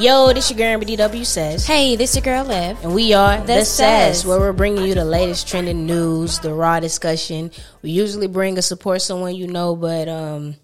Yo, 0.00 0.32
this 0.32 0.50
is 0.50 0.56
your 0.56 0.78
girl 0.78 0.80
DW 0.86 1.24
says. 1.26 1.66
Hey, 1.66 1.96
this 1.96 2.10
is 2.10 2.16
your 2.16 2.22
girl 2.24 2.44
Liv. 2.44 2.82
And 2.82 2.94
we 2.94 3.12
are 3.12 3.38
The, 3.40 3.46
The 3.46 3.64
Says, 3.64 4.18
Says. 4.20 4.26
where 4.26 4.38
we're 4.38 4.52
bringing 4.52 4.84
you 4.86 4.94
the 4.94 5.04
latest 5.04 5.46
trending 5.46 5.84
news, 5.86 6.38
the 6.38 6.54
raw 6.54 6.80
discussion. 6.80 7.50
We 7.82 7.90
usually 7.90 8.28
bring 8.28 8.56
a 8.58 8.62
support 8.62 9.02
someone 9.02 9.34
you 9.34 9.46
know, 9.46 9.76
but 9.76 10.08
um, 10.08 10.54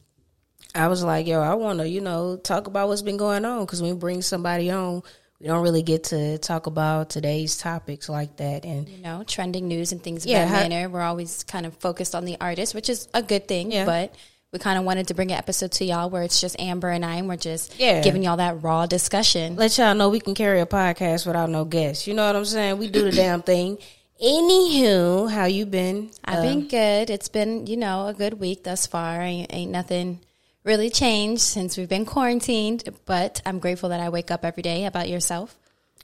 I 0.74 0.88
was 0.88 1.02
like, 1.04 1.26
yo, 1.26 1.40
I 1.42 1.54
want 1.54 1.80
to, 1.80 1.88
you 1.88 2.00
know, 2.00 2.36
talk 2.36 2.66
about 2.66 2.88
what's 2.88 3.02
been 3.02 3.16
going 3.18 3.44
on 3.44 3.60
because 3.66 3.82
when 3.82 3.92
we 3.94 3.98
bring 3.98 4.22
somebody 4.22 4.70
on, 4.70 5.02
we 5.40 5.46
don't 5.48 5.62
really 5.62 5.82
get 5.82 6.04
to 6.04 6.38
talk 6.38 6.66
about 6.66 7.10
today's 7.10 7.58
topics 7.58 8.08
like 8.08 8.36
that. 8.36 8.64
And 8.64 8.88
You 8.88 8.98
know, 9.02 9.24
trending 9.26 9.68
news 9.68 9.92
and 9.92 10.02
things 10.02 10.24
of 10.24 10.30
Yeah, 10.30 10.44
that 10.46 10.48
how- 10.48 10.68
manner. 10.68 10.88
We're 10.88 11.02
always 11.02 11.42
kind 11.44 11.66
of 11.66 11.74
focused 11.76 12.14
on 12.14 12.24
the 12.24 12.36
artist, 12.40 12.74
which 12.74 12.88
is 12.88 13.06
a 13.12 13.22
good 13.22 13.46
thing. 13.48 13.70
Yeah. 13.72 13.84
But 13.84 14.14
we 14.54 14.60
kind 14.60 14.78
of 14.78 14.84
wanted 14.84 15.08
to 15.08 15.14
bring 15.14 15.32
an 15.32 15.36
episode 15.36 15.72
to 15.72 15.84
y'all 15.84 16.08
where 16.08 16.22
it's 16.22 16.40
just 16.40 16.54
Amber 16.60 16.88
and 16.88 17.04
I, 17.04 17.16
and 17.16 17.26
we're 17.28 17.34
just 17.36 17.74
Yeah. 17.76 18.00
giving 18.02 18.22
y'all 18.22 18.36
that 18.36 18.62
raw 18.62 18.86
discussion. 18.86 19.56
let 19.56 19.76
y'all 19.76 19.96
know 19.96 20.08
we 20.08 20.20
can 20.20 20.32
carry 20.36 20.60
a 20.60 20.66
podcast 20.66 21.26
without 21.26 21.50
no 21.50 21.64
guests. 21.64 22.06
You 22.06 22.14
know 22.14 22.24
what 22.24 22.36
I'm 22.36 22.44
saying? 22.44 22.78
We 22.78 22.88
do 22.88 23.02
the 23.02 23.10
damn 23.10 23.42
thing. 23.42 23.78
Anywho, 24.22 25.28
how 25.28 25.46
you 25.46 25.66
been? 25.66 26.10
I've 26.24 26.42
been 26.42 26.68
good. 26.68 27.10
It's 27.10 27.28
been, 27.28 27.66
you 27.66 27.76
know, 27.76 28.06
a 28.06 28.14
good 28.14 28.34
week 28.38 28.62
thus 28.62 28.86
far. 28.86 29.20
Ain't, 29.20 29.52
ain't 29.52 29.72
nothing 29.72 30.20
really 30.62 30.88
changed 30.88 31.42
since 31.42 31.76
we've 31.76 31.88
been 31.88 32.06
quarantined, 32.06 32.84
but 33.06 33.42
I'm 33.44 33.58
grateful 33.58 33.88
that 33.88 33.98
I 34.00 34.08
wake 34.08 34.30
up 34.30 34.44
every 34.44 34.62
day. 34.62 34.82
How 34.82 34.86
about 34.88 35.08
yourself? 35.08 35.56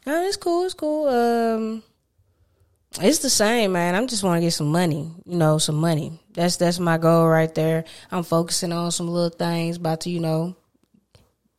Oh, 0.09 0.27
it's 0.27 0.37
cool. 0.37 0.65
It's 0.65 0.75
cool. 0.75 1.09
Um, 1.09 1.83
it's 2.99 3.19
the 3.19 3.31
same, 3.31 3.73
man. 3.73 3.95
I'm 3.95 4.09
just 4.09 4.25
want 4.25 4.39
to 4.39 4.41
get 4.47 4.53
some 4.53 4.73
money. 4.73 5.13
You 5.25 5.37
know, 5.37 5.59
some 5.59 5.77
money. 5.77 6.19
That's 6.33 6.57
that's 6.57 6.79
my 6.79 6.99
goal 6.99 7.29
right 7.29 7.55
there. 7.55 7.85
I'm 8.11 8.25
focusing 8.25 8.73
on 8.73 8.91
some 8.91 9.09
little 9.09 9.31
things. 9.31 9.77
About 9.77 10.03
to, 10.03 10.11
you 10.11 10.21
know, 10.21 10.57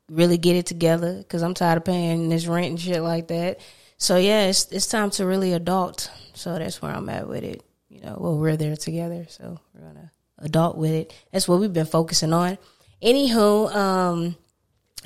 really 0.09 0.37
get 0.37 0.57
it 0.57 0.65
together 0.65 1.17
because 1.17 1.41
I'm 1.41 1.53
tired 1.53 1.77
of 1.77 1.85
paying 1.85 2.29
this 2.29 2.45
rent 2.45 2.67
and 2.67 2.79
shit 2.79 3.01
like 3.01 3.29
that. 3.29 3.59
So 3.97 4.17
yeah, 4.17 4.47
it's 4.47 4.71
it's 4.71 4.87
time 4.87 5.09
to 5.11 5.25
really 5.25 5.53
adult. 5.53 6.11
So 6.33 6.57
that's 6.57 6.81
where 6.81 6.91
I'm 6.91 7.09
at 7.09 7.27
with 7.27 7.43
it. 7.43 7.63
You 7.89 8.01
know, 8.01 8.17
well, 8.19 8.37
we're 8.37 8.57
there 8.57 8.75
together, 8.75 9.25
so 9.29 9.59
we're 9.73 9.87
gonna 9.87 10.11
adult 10.39 10.77
with 10.77 10.91
it. 10.91 11.13
That's 11.31 11.47
what 11.47 11.59
we've 11.59 11.71
been 11.71 11.85
focusing 11.85 12.33
on. 12.33 12.57
Anywho, 13.01 13.73
um, 13.73 14.35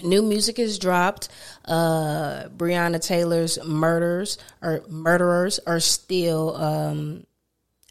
new 0.03 0.21
music 0.21 0.59
is 0.59 0.79
dropped. 0.79 1.29
Uh, 1.65 2.45
Breonna 2.49 3.01
Taylor's 3.01 3.63
murders 3.63 4.37
or 4.61 4.83
murderers 4.87 5.59
are 5.65 5.79
still 5.79 6.55
um, 6.55 7.25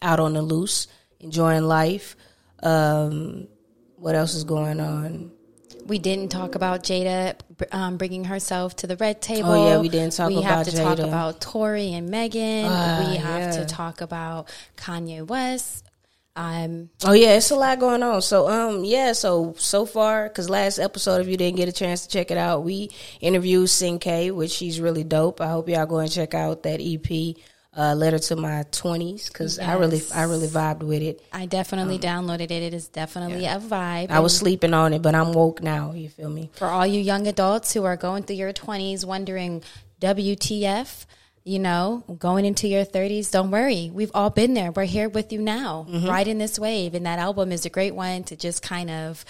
out 0.02 0.20
on 0.20 0.34
the 0.34 0.42
loose, 0.42 0.86
enjoying 1.20 1.64
life. 1.64 2.16
Um, 2.62 3.48
what 3.96 4.14
else 4.14 4.34
is 4.34 4.44
going 4.44 4.80
on? 4.80 5.32
We 5.86 5.98
didn't 5.98 6.30
talk 6.30 6.54
about 6.54 6.82
Jada 6.82 7.36
um, 7.70 7.98
bringing 7.98 8.24
herself 8.24 8.76
to 8.76 8.86
the 8.86 8.96
red 8.96 9.20
table. 9.20 9.50
Oh, 9.50 9.68
yeah, 9.68 9.80
we 9.80 9.88
didn't 9.88 10.14
talk 10.14 10.28
we 10.28 10.40
have 10.40 10.66
to 10.66 10.76
talk 10.76 10.98
about 10.98 11.40
Tori 11.40 11.92
and 11.92 12.08
Megan. 12.08 12.66
Ah, 12.66 13.06
we 13.06 13.16
have 13.16 13.54
yeah. 13.54 13.60
to 13.60 13.66
talk 13.66 14.00
about 14.00 14.48
Kanye 14.76 15.26
West. 15.26 15.83
Um, 16.36 16.90
Oh 17.04 17.12
yeah, 17.12 17.34
it's 17.36 17.50
a 17.52 17.56
lot 17.56 17.78
going 17.78 18.02
on. 18.02 18.20
So 18.22 18.48
um 18.48 18.84
yeah, 18.84 19.12
so 19.12 19.54
so 19.56 19.86
far 19.86 20.28
cuz 20.28 20.50
last 20.50 20.78
episode 20.80 21.20
if 21.20 21.28
you 21.28 21.36
didn't 21.36 21.56
get 21.56 21.68
a 21.68 21.72
chance 21.72 22.02
to 22.02 22.08
check 22.08 22.30
it 22.30 22.38
out, 22.38 22.64
we 22.64 22.90
interviewed 23.20 23.70
Sing 23.70 23.98
K, 24.00 24.30
which 24.32 24.50
she's 24.50 24.80
really 24.80 25.04
dope. 25.04 25.40
I 25.40 25.48
hope 25.48 25.68
y'all 25.68 25.86
go 25.86 25.98
and 25.98 26.10
check 26.10 26.34
out 26.34 26.64
that 26.64 26.80
EP 26.80 27.36
uh 27.76 27.94
Letter 27.94 28.18
to 28.18 28.36
My 28.36 28.64
20s 28.72 29.32
cuz 29.32 29.58
I 29.60 29.74
really 29.74 30.02
I 30.12 30.24
really 30.24 30.48
vibed 30.48 30.82
with 30.82 31.02
it. 31.02 31.20
I 31.32 31.46
definitely 31.46 31.98
downloaded 32.00 32.50
it. 32.50 32.62
It 32.62 32.74
is 32.74 32.88
definitely 32.88 33.46
a 33.46 33.58
vibe. 33.60 34.10
Um, 34.10 34.16
I 34.16 34.20
was 34.20 34.36
sleeping 34.36 34.74
on 34.74 34.92
it, 34.92 35.02
but 35.02 35.14
I'm 35.14 35.32
woke 35.32 35.62
now, 35.62 35.92
you 35.92 36.08
feel 36.08 36.30
me? 36.30 36.50
for 36.54 36.66
all 36.66 36.86
you 36.86 37.00
young 37.00 37.26
adults 37.28 37.72
who 37.74 37.84
are 37.84 37.96
going 37.96 38.24
through 38.24 38.36
your 38.36 38.52
20s 38.52 39.04
wondering 39.04 39.62
WTF, 40.00 41.06
you 41.44 41.58
know, 41.58 42.02
going 42.18 42.44
into 42.46 42.66
your 42.66 42.84
30s, 42.86 43.30
don't 43.30 43.50
worry. 43.50 43.90
We've 43.92 44.10
all 44.14 44.30
been 44.30 44.54
there. 44.54 44.72
We're 44.72 44.84
here 44.84 45.08
with 45.10 45.30
you 45.32 45.40
now, 45.42 45.86
Mm-hmm. 45.90 46.08
riding 46.08 46.38
this 46.38 46.58
wave. 46.58 46.94
And 46.94 47.04
that 47.06 47.18
album 47.18 47.52
is 47.52 47.66
a 47.66 47.70
great 47.70 47.94
one 47.94 48.24
to 48.24 48.36
just 48.36 48.62
kind 48.62 48.90
of 48.90 49.24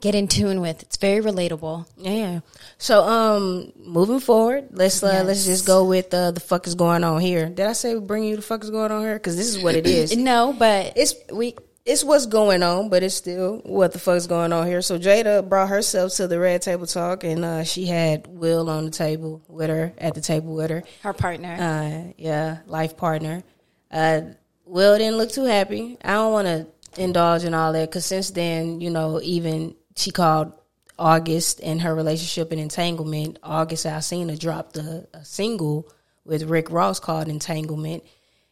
get 0.00 0.14
in 0.14 0.28
tune 0.28 0.60
with. 0.60 0.82
It's 0.82 0.96
very 0.96 1.20
relatable. 1.22 1.86
Yeah. 1.96 2.40
So 2.78 3.02
um 3.04 3.72
moving 3.76 4.20
forward, 4.20 4.68
let's 4.72 5.02
uh, 5.02 5.22
let's 5.26 5.44
just 5.44 5.66
go 5.66 5.84
with 5.84 6.12
uh, 6.14 6.30
the 6.32 6.40
fuck 6.40 6.66
is 6.66 6.74
going 6.74 7.02
on 7.04 7.20
here. 7.20 7.48
Did 7.48 7.66
I 7.66 7.72
say 7.72 7.98
bring 7.98 8.24
you 8.24 8.36
the 8.36 8.42
fuck 8.42 8.62
is 8.64 8.70
going 8.70 8.90
on 8.92 9.02
here 9.02 9.18
cuz 9.18 9.36
this 9.36 9.48
is 9.48 9.62
what 9.62 9.74
it 9.76 9.86
is. 9.86 10.16
No, 10.30 10.52
but 10.56 10.92
it's 10.96 11.14
we 11.32 11.54
it's 11.88 12.04
what's 12.04 12.26
going 12.26 12.62
on, 12.62 12.90
but 12.90 13.02
it's 13.02 13.14
still 13.14 13.62
what 13.64 13.92
the 13.92 13.98
fuck's 13.98 14.26
going 14.26 14.52
on 14.52 14.66
here. 14.66 14.82
So 14.82 14.98
Jada 14.98 15.48
brought 15.48 15.70
herself 15.70 16.14
to 16.16 16.28
the 16.28 16.38
red 16.38 16.60
table 16.60 16.86
talk, 16.86 17.24
and 17.24 17.42
uh, 17.42 17.64
she 17.64 17.86
had 17.86 18.26
Will 18.26 18.68
on 18.68 18.84
the 18.84 18.90
table 18.90 19.42
with 19.48 19.70
her 19.70 19.94
at 19.96 20.14
the 20.14 20.20
table 20.20 20.54
with 20.54 20.68
her. 20.68 20.82
her 21.02 21.14
partner. 21.14 21.56
Uh, 21.58 22.12
yeah, 22.18 22.58
life 22.66 22.98
partner. 22.98 23.42
Uh, 23.90 24.20
Will 24.66 24.98
didn't 24.98 25.16
look 25.16 25.32
too 25.32 25.44
happy. 25.44 25.96
I 26.04 26.12
don't 26.12 26.32
want 26.32 26.46
to 26.46 27.02
indulge 27.02 27.44
in 27.44 27.54
all 27.54 27.72
that 27.72 27.88
because 27.88 28.04
since 28.04 28.30
then, 28.30 28.82
you 28.82 28.90
know, 28.90 29.18
even 29.22 29.74
she 29.96 30.10
called 30.10 30.52
August 30.98 31.60
and 31.62 31.80
her 31.80 31.94
relationship 31.94 32.52
and 32.52 32.60
entanglement. 32.60 33.38
August 33.42 33.86
Alsina 33.86 34.38
dropped 34.38 34.76
a, 34.76 35.08
a 35.14 35.24
single 35.24 35.90
with 36.26 36.42
Rick 36.42 36.70
Ross 36.70 37.00
called 37.00 37.28
Entanglement, 37.28 38.04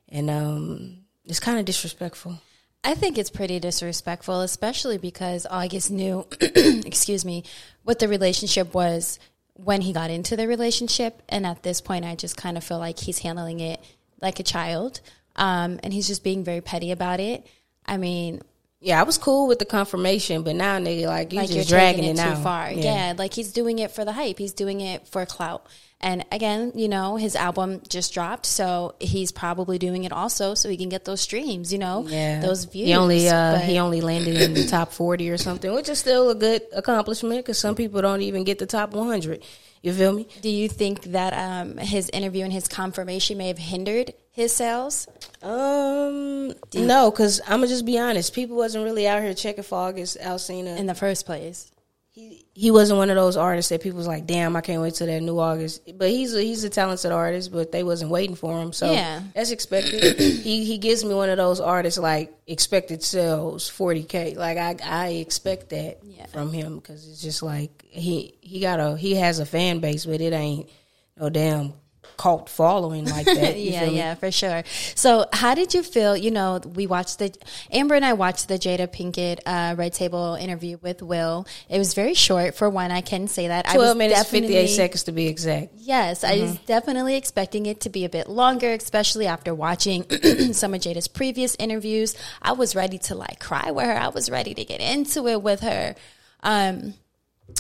and 0.09 0.31
um, 0.31 1.05
it's 1.27 1.41
kind 1.41 1.59
of 1.59 1.67
disrespectful. 1.67 2.41
I 2.87 2.95
think 2.95 3.19
it's 3.19 3.31
pretty 3.31 3.59
disrespectful, 3.59 4.43
especially 4.43 4.97
because 4.97 5.45
August 5.51 5.91
knew, 5.91 6.25
excuse 6.41 7.25
me, 7.25 7.43
what 7.83 7.99
the 7.99 8.07
relationship 8.07 8.75
was 8.75 9.19
when 9.55 9.81
he 9.81 9.93
got 9.93 10.09
into 10.11 10.37
the 10.37 10.47
relationship. 10.47 11.21
And 11.29 11.45
at 11.45 11.65
this 11.65 11.81
point, 11.81 12.05
I 12.05 12.15
just 12.15 12.37
kind 12.37 12.57
of 12.57 12.63
feel 12.63 12.79
like 12.79 13.01
he's 13.01 13.19
handling 13.19 13.59
it 13.59 13.83
like 14.23 14.39
a 14.39 14.45
child. 14.45 15.01
Um, 15.35 15.81
and 15.83 15.93
he's 15.93 16.07
just 16.07 16.23
being 16.23 16.45
very 16.45 16.61
petty 16.61 16.93
about 16.93 17.19
it. 17.19 17.45
I 17.85 17.97
mean, 17.97 18.41
Yeah, 18.79 19.01
I 19.01 19.03
was 19.03 19.19
cool 19.19 19.49
with 19.49 19.59
the 19.59 19.65
confirmation, 19.65 20.45
but 20.45 20.55
now 20.55 20.79
nigga, 20.79 21.07
like 21.07 21.33
you 21.33 21.41
like 21.41 21.51
you're 21.51 21.59
just 21.59 21.69
dragging 21.69 22.05
taking 22.05 22.19
it, 22.19 22.25
it, 22.25 22.37
too 22.37 22.41
far. 22.41 22.71
Yeah. 22.71 23.15
like 23.19 23.35
he's 23.35 23.53
doing 23.53 23.81
it 23.81 23.91
for 23.91 24.05
the 24.05 24.13
hype. 24.13 24.39
He's 24.39 24.53
doing 24.53 24.81
it 24.81 25.09
for 25.09 25.27
clout. 25.27 25.67
And 25.99 26.27
again, 26.31 26.73
you 26.75 26.89
know, 26.89 27.17
his 27.17 27.34
album 27.34 27.81
just 27.89 28.12
dropped, 28.12 28.45
so 28.45 28.95
he's 29.01 29.33
probably 29.33 29.79
doing 29.79 30.05
it 30.05 30.12
also 30.12 30.55
so 30.55 30.69
he 30.69 30.77
can 30.77 30.91
get 30.91 31.07
those 31.07 31.23
streams. 31.23 31.73
You 31.73 31.79
know, 31.79 32.07
yeah. 32.07 32.41
those 32.41 32.65
views. 32.65 32.89
He 32.89 32.95
only 32.95 33.29
uh, 33.29 33.55
But- 33.55 33.65
he 33.65 33.79
only 33.79 34.03
landed 34.03 34.37
in 34.41 34.53
the 34.55 34.67
top 34.77 34.93
forty 34.93 35.31
or 35.31 35.39
something, 35.39 35.73
which 35.73 35.89
is 35.89 35.99
still 35.99 36.29
a 36.31 36.35
good 36.35 36.62
accomplishment 36.75 37.39
because 37.45 37.59
some 37.59 37.75
people 37.75 38.03
don't 38.03 38.21
even 38.21 38.45
get 38.45 38.59
the 38.59 38.67
top 38.67 38.93
one 38.93 39.09
hundred. 39.09 39.43
You 39.83 39.93
feel 39.93 40.12
me? 40.12 40.27
Do 40.43 40.49
you 40.51 40.69
think 40.69 41.03
that 41.12 41.33
um, 41.33 41.77
his 41.79 42.11
interview 42.11 42.45
and 42.45 42.53
his 42.53 42.67
confirmation 42.69 43.39
may 43.39 43.49
have 43.49 43.59
hindered 43.59 44.12
his 44.33 44.53
sales? 44.53 45.06
Um, 45.43 46.53
no, 46.75 47.11
because 47.11 47.41
I'm 47.47 47.59
gonna 47.61 47.69
just 47.69 47.87
be 47.87 47.99
honest. 47.99 48.35
People 48.35 48.56
wasn't 48.56 48.85
really 48.85 49.06
out 49.09 49.23
here 49.23 49.33
checking 49.33 49.65
for 49.65 49.79
August 49.79 50.19
Alsina. 50.21 50.77
in 50.77 50.87
the 50.87 50.95
first 50.95 51.25
place. 51.25 51.71
He 52.16 52.47
he 52.54 52.71
wasn't 52.71 52.97
one 52.97 53.10
of 53.10 53.16
those 53.16 53.37
artists 53.37 53.69
that 53.69 53.82
people 53.82 53.99
was 53.99 54.06
like, 54.06 54.27
"Damn, 54.27 54.56
I 54.56 54.62
can't 54.62 54.81
wait 54.81 54.94
till 54.94 55.06
that 55.06 55.21
new 55.21 55.38
August." 55.38 55.82
But 55.99 56.09
he's 56.09 56.34
a, 56.34 56.41
he's 56.41 56.65
a 56.65 56.71
talented 56.71 57.12
artist, 57.12 57.53
but 57.53 57.72
they 57.72 57.82
wasn't 57.82 58.10
waiting 58.10 58.34
for 58.34 58.59
him, 58.60 58.72
so 58.72 58.91
Yeah. 58.91 59.21
that's 59.34 59.50
expected. 59.50 60.19
he 60.19 60.65
he 60.65 60.78
gives 60.78 61.05
me 61.05 61.12
one 61.12 61.28
of 61.28 61.37
those 61.37 61.60
artists 61.60 61.99
like 62.00 62.32
expected 62.47 63.03
sales 63.03 63.69
forty 63.69 64.03
k. 64.03 64.34
Like 64.34 64.56
I 64.56 64.76
I 64.82 65.09
expect 65.09 65.69
that 65.71 65.99
Yeah. 66.03 66.25
from 66.26 66.53
him 66.55 66.76
because 66.76 67.06
it's 67.06 67.21
just 67.21 67.43
like 67.43 67.84
he 67.87 68.34
he 68.41 68.60
got 68.60 68.81
a 68.81 68.97
he 68.97 69.15
has 69.16 69.38
a 69.38 69.44
fan 69.47 69.81
base, 69.81 70.06
but 70.06 70.22
it 70.22 70.32
ain't 70.32 70.71
no 71.19 71.28
damn 71.28 71.75
cult 72.17 72.49
following 72.49 73.05
like 73.05 73.27
that. 73.27 73.56
Yeah, 73.67 73.84
yeah, 73.84 74.15
for 74.15 74.31
sure. 74.31 74.62
So, 74.94 75.27
how 75.33 75.55
did 75.55 75.75
you 75.75 75.83
feel? 75.83 76.17
You 76.17 76.31
know, 76.31 76.61
we 76.75 76.87
watched 76.87 77.19
the 77.19 77.34
Amber 77.71 77.94
and 77.94 78.05
I 78.05 78.12
watched 78.12 78.49
the 78.49 78.55
Jada 78.58 78.87
Pinkett 78.87 79.41
uh, 79.47 79.75
Red 79.76 79.93
Table 79.93 80.35
interview 80.35 80.79
with 80.82 81.03
Will. 81.03 81.47
It 81.69 81.79
was 81.79 81.94
very 81.94 82.14
short. 82.14 82.55
For 82.55 82.69
one, 82.70 82.91
I 82.91 83.00
can 83.00 83.29
say 83.29 83.49
that. 83.49 83.67
I 83.67 83.76
was 83.76 83.85
Twelve 83.85 83.97
minutes 83.97 84.25
fifty 84.25 84.55
eight 84.56 84.69
seconds 84.69 85.05
to 85.05 85.12
be 85.12 85.26
exact. 85.26 85.73
Yes, 85.76 86.23
I 86.25 86.38
was 86.38 86.56
definitely 86.61 87.17
expecting 87.17 87.67
it 87.67 87.81
to 87.81 87.91
be 87.91 88.05
a 88.05 88.08
bit 88.08 88.29
longer, 88.29 88.73
especially 88.73 89.26
after 89.26 89.55
watching 89.55 90.05
some 90.53 90.75
of 90.75 90.81
Jada's 90.81 91.08
previous 91.08 91.56
interviews. 91.58 92.17
I 92.43 92.53
was 92.53 92.75
ready 92.76 92.99
to 92.99 93.14
like 93.14 93.41
cry 93.41 93.70
with 93.70 93.87
her. 93.87 93.97
I 93.97 94.08
was 94.08 94.31
ready 94.31 94.55
to 94.55 94.64
get 94.64 94.81
into 94.81 95.26
it 95.29 95.43
with 95.43 95.61
her. 95.61 95.94
Um, 96.43 96.94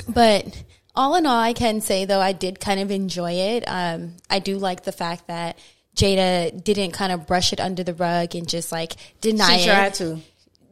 but 0.08 0.62
all 0.96 1.14
in 1.16 1.26
all, 1.26 1.38
I 1.40 1.52
can 1.52 1.80
say 1.80 2.04
though 2.04 2.20
I 2.20 2.32
did 2.32 2.58
kind 2.60 2.80
of 2.80 2.90
enjoy 2.90 3.32
it. 3.32 3.64
Um, 3.66 4.14
I 4.30 4.38
do 4.38 4.58
like 4.58 4.84
the 4.84 4.92
fact 4.92 5.26
that 5.28 5.58
Jada 5.96 6.62
didn't 6.62 6.92
kind 6.92 7.12
of 7.12 7.26
brush 7.26 7.52
it 7.52 7.60
under 7.60 7.82
the 7.84 7.94
rug 7.94 8.34
and 8.34 8.48
just 8.48 8.72
like 8.72 8.94
deny 9.20 9.58
She 9.58 9.68
it. 9.70 9.94
to. 9.94 10.18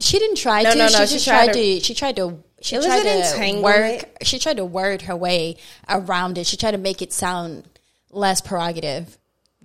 She 0.00 0.18
didn't 0.18 0.36
try 0.36 0.62
No, 0.62 0.72
to. 0.72 0.78
no, 0.78 0.84
no, 0.86 0.90
She 0.90 1.06
she 1.06 1.12
just 1.14 1.24
tried 1.26 1.44
tried, 1.46 1.52
to- 1.54 1.78
to, 1.78 1.84
She 1.84 1.94
tried 1.94 2.16
to. 2.16 2.38
She 2.60 2.76
tried 2.78 3.02
to 3.54 3.60
work. 3.60 4.04
She 4.22 4.38
tried 4.38 4.56
to 4.56 4.64
word 4.64 5.02
her 5.02 5.14
way 5.16 5.56
around 5.88 6.38
it. 6.38 6.46
She 6.46 6.56
tried 6.56 6.70
to 6.72 6.78
make 6.78 7.02
it 7.02 7.12
sound 7.12 7.68
less 8.10 8.40
prerogative, 8.40 9.18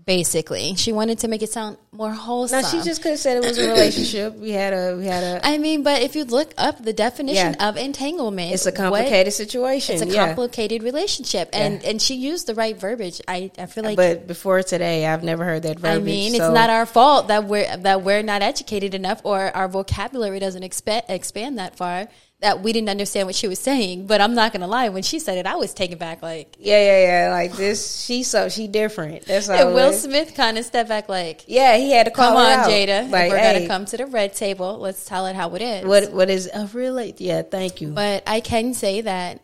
Basically, 0.09 0.73
she 0.75 0.91
wanted 0.91 1.19
to 1.19 1.27
make 1.27 1.44
it 1.44 1.51
sound 1.51 1.77
more 1.91 2.11
wholesome. 2.11 2.63
No, 2.63 2.67
she 2.67 2.81
just 2.81 3.03
could 3.03 3.11
have 3.11 3.19
said 3.19 3.38
it 3.38 3.44
was 3.47 3.59
a 3.59 3.67
relationship. 3.69 4.35
We 4.38 4.50
had 4.50 4.73
a 4.73 4.97
we 4.97 5.06
had 5.06 5.23
a. 5.23 5.45
I 5.45 5.59
mean, 5.59 5.83
but 5.83 6.01
if 6.01 6.15
you 6.15 6.23
look 6.23 6.51
up 6.57 6.83
the 6.83 6.94
definition 6.94 7.53
Yeah. 7.59 7.69
of 7.69 7.77
entanglement, 7.77 8.51
It's 8.51 8.65
a 8.65 8.69
what- 8.69 8.75
complicated 8.75 9.33
situation. 9.33 9.94
it's 9.94 10.01
a 10.01 10.07
yeah. 10.07 10.25
complicated 10.25 10.81
relationship, 10.81 11.50
and 11.53 11.83
and 11.85 12.01
she 12.01 12.15
used 12.15 12.47
the 12.47 12.56
right 12.56 12.75
verbiage. 12.75 13.21
I 13.27 13.51
I 13.59 13.67
feel 13.67 13.83
like. 13.83 13.97
but 13.97 14.25
before 14.25 14.63
today, 14.63 15.06
I've 15.06 15.23
never 15.23 15.44
heard 15.45 15.61
that 15.61 15.77
verbiage. 15.77 16.01
I 16.01 16.03
mean, 16.03 16.33
so- 16.33 16.45
it's 16.45 16.53
not 16.56 16.71
our 16.71 16.88
fault 16.88 17.27
that 17.27 17.44
we're 17.45 17.77
that 17.77 18.01
we're 18.01 18.23
not 18.23 18.41
educated 18.41 18.95
enough, 18.95 19.21
or 19.23 19.56
our 19.56 19.67
vocabulary 19.67 20.39
doesn't 20.39 20.63
expand 20.63 21.03
expand 21.07 21.59
that 21.59 21.75
far 21.77 22.07
that 22.41 22.62
we 22.63 22.71
didn't 22.71 22.88
understand 22.89 23.25
what 23.27 23.36
she 23.36 23.47
was 23.50 23.59
saying. 23.59 24.07
But 24.07 24.21
I'm 24.21 24.33
not 24.33 24.53
gonna 24.53 24.68
lie, 24.68 24.88
when 24.89 25.03
she 25.03 25.19
said 25.19 25.38
it, 25.38 25.45
I 25.45 25.56
was 25.56 25.74
taken 25.74 25.97
back. 25.97 26.21
Like, 26.21 26.56
Yeah, 26.57 26.80
yeah, 26.81 27.01
yeah. 27.25 27.31
Like 27.31 27.53
this, 27.53 28.01
she 28.06 28.24
so 28.24 28.47
she 28.50 28.68
different. 28.68 29.25
That's 29.25 29.50
all. 29.50 29.56
and 29.68 29.75
Will. 29.75 29.91
Smith 29.91 30.36
kind 30.36 30.57
of 30.57 30.63
stepped 30.65 30.88
back, 30.89 31.09
like, 31.09 31.44
Yeah, 31.47 31.75
he 31.77 31.91
had 31.91 32.06
to 32.06 32.12
call 32.12 32.30
"Come 32.33 32.38
her 32.38 32.53
on, 32.53 32.59
out. 32.59 32.69
Jada, 32.69 33.09
Like, 33.12 33.30
we're 33.30 33.38
hey, 33.38 33.53
gonna 33.56 33.68
come 33.68 33.86
to 33.86 33.97
the 33.97 34.06
red 34.06 34.33
table. 34.33 34.77
Let's 34.77 35.03
tell 35.06 35.25
it 35.25 35.36
how 35.36 35.53
it 35.56 35.62
is." 35.62 35.86
What 35.86 36.12
what 36.13 36.30
is 36.30 36.50
a 36.53 36.65
relate? 36.74 37.19
Yeah, 37.19 37.41
thank 37.41 37.81
you. 37.81 37.89
But 37.89 38.24
I 38.25 38.39
can 38.39 38.74
say 38.74 39.01
that 39.01 39.44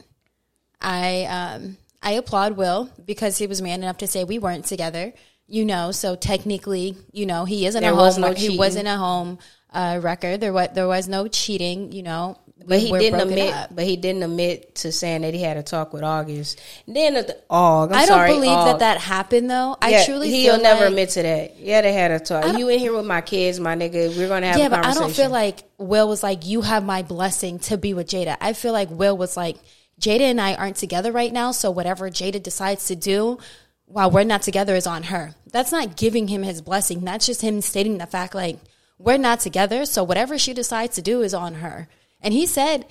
I 0.82 1.26
um, 1.26 1.78
I 2.02 2.12
applaud 2.14 2.56
Will 2.58 2.90
because 3.06 3.38
he 3.38 3.48
was 3.48 3.62
man 3.62 3.82
enough 3.84 3.98
to 3.98 4.08
say 4.08 4.24
we 4.24 4.40
weren't 4.40 4.66
together. 4.66 5.14
You 5.48 5.64
know, 5.66 5.92
so 5.92 6.16
technically, 6.16 6.96
you 7.12 7.26
know, 7.28 7.46
he 7.46 7.68
isn't 7.68 7.82
There 7.82 7.92
a 7.92 7.96
Was 7.96 8.18
no 8.18 8.32
he 8.34 8.58
wasn't 8.58 8.88
a 8.88 8.96
home 8.98 9.38
uh, 9.72 10.00
record. 10.02 10.42
There 10.42 10.54
was 10.54 10.70
there 10.74 10.88
was 10.88 11.08
no 11.08 11.28
cheating. 11.28 11.92
You 11.92 12.02
know, 12.04 12.40
But 12.68 12.80
he 12.80 12.92
didn't 12.92 13.20
admit. 13.20 13.54
up. 13.54 13.76
But 13.76 13.86
he 13.86 13.96
didn't 13.96 14.24
admit 14.24 14.76
to 14.76 14.92
saying 14.92 15.22
that 15.22 15.34
he 15.34 15.42
had 15.42 15.58
a 15.58 15.64
talk 15.64 15.94
with 15.94 16.04
August. 16.04 16.60
Then 16.88 17.14
the 17.14 17.38
Og, 17.50 17.92
I'm 17.92 17.96
I 17.96 18.00
don't 18.00 18.08
sorry, 18.08 18.32
believe 18.34 18.52
Og. 18.52 18.68
that 18.68 18.80
that 18.80 18.98
happened 19.00 19.50
though. 19.50 19.78
I 19.82 19.90
Yeah, 19.90 20.06
truly 20.06 20.32
he'll 20.32 20.62
never 20.62 20.82
like, 20.82 20.90
admit 20.90 21.10
to 21.12 21.24
that. 21.24 21.60
Yeah, 21.60 21.82
they 21.82 21.94
had 21.94 22.12
a 22.12 22.20
talk. 22.20 22.58
You 22.58 22.70
in 22.70 22.80
here 22.80 22.94
with 22.94 23.06
my 23.06 23.22
kids, 23.22 23.60
my 23.60 23.76
nigga. 23.76 24.18
We're 24.18 24.28
gonna 24.28 24.48
have 24.48 24.58
yeah, 24.58 24.68
a 24.68 24.70
but 24.70 24.86
I 24.86 24.94
don't 24.94 25.14
feel 25.14 25.30
like 25.30 25.64
Will 25.78 26.08
was 26.08 26.24
like, 26.24 26.46
"You 26.46 26.62
have 26.62 26.84
my 26.84 27.04
blessing 27.04 27.60
to 27.60 27.78
be 27.78 27.94
with 27.94 28.08
Jada." 28.08 28.38
I 28.42 28.54
feel 28.54 28.74
like 28.74 28.90
Will 28.90 29.16
was 29.18 29.38
like, 29.38 29.58
"Jada 30.00 30.22
and 30.22 30.42
I 30.42 30.56
aren't 30.56 30.78
together 30.78 31.12
right 31.12 31.32
now, 31.32 31.52
so 31.52 31.70
whatever 31.72 32.10
Jada 32.10 32.42
decides 32.42 32.88
to 32.88 32.96
do 32.96 33.38
while 33.86 34.10
we're 34.10 34.24
not 34.24 34.42
together 34.42 34.76
is 34.76 34.88
on 34.88 35.04
her." 35.04 35.36
That's 35.52 35.72
not 35.72 35.96
giving 35.96 36.28
him 36.28 36.44
his 36.44 36.62
blessing. 36.62 37.02
That's 37.06 37.28
just 37.28 37.42
him 37.42 37.62
stating 37.62 37.98
the 37.98 38.08
fact, 38.08 38.36
like, 38.36 38.58
we're 38.98 39.18
not 39.18 39.40
together, 39.40 39.86
so 39.86 40.04
whatever 40.04 40.38
she 40.38 40.54
decides 40.54 40.96
to 40.96 41.02
do 41.02 41.22
is 41.22 41.34
on 41.34 41.56
her. 41.56 41.88
And 42.26 42.34
he 42.34 42.46
said, 42.46 42.86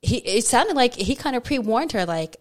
he 0.00 0.18
it 0.18 0.44
sounded 0.44 0.76
like 0.76 0.94
he 0.94 1.16
kind 1.16 1.34
of 1.34 1.42
pre 1.42 1.58
warned 1.58 1.90
her, 1.92 2.06
like. 2.06 2.36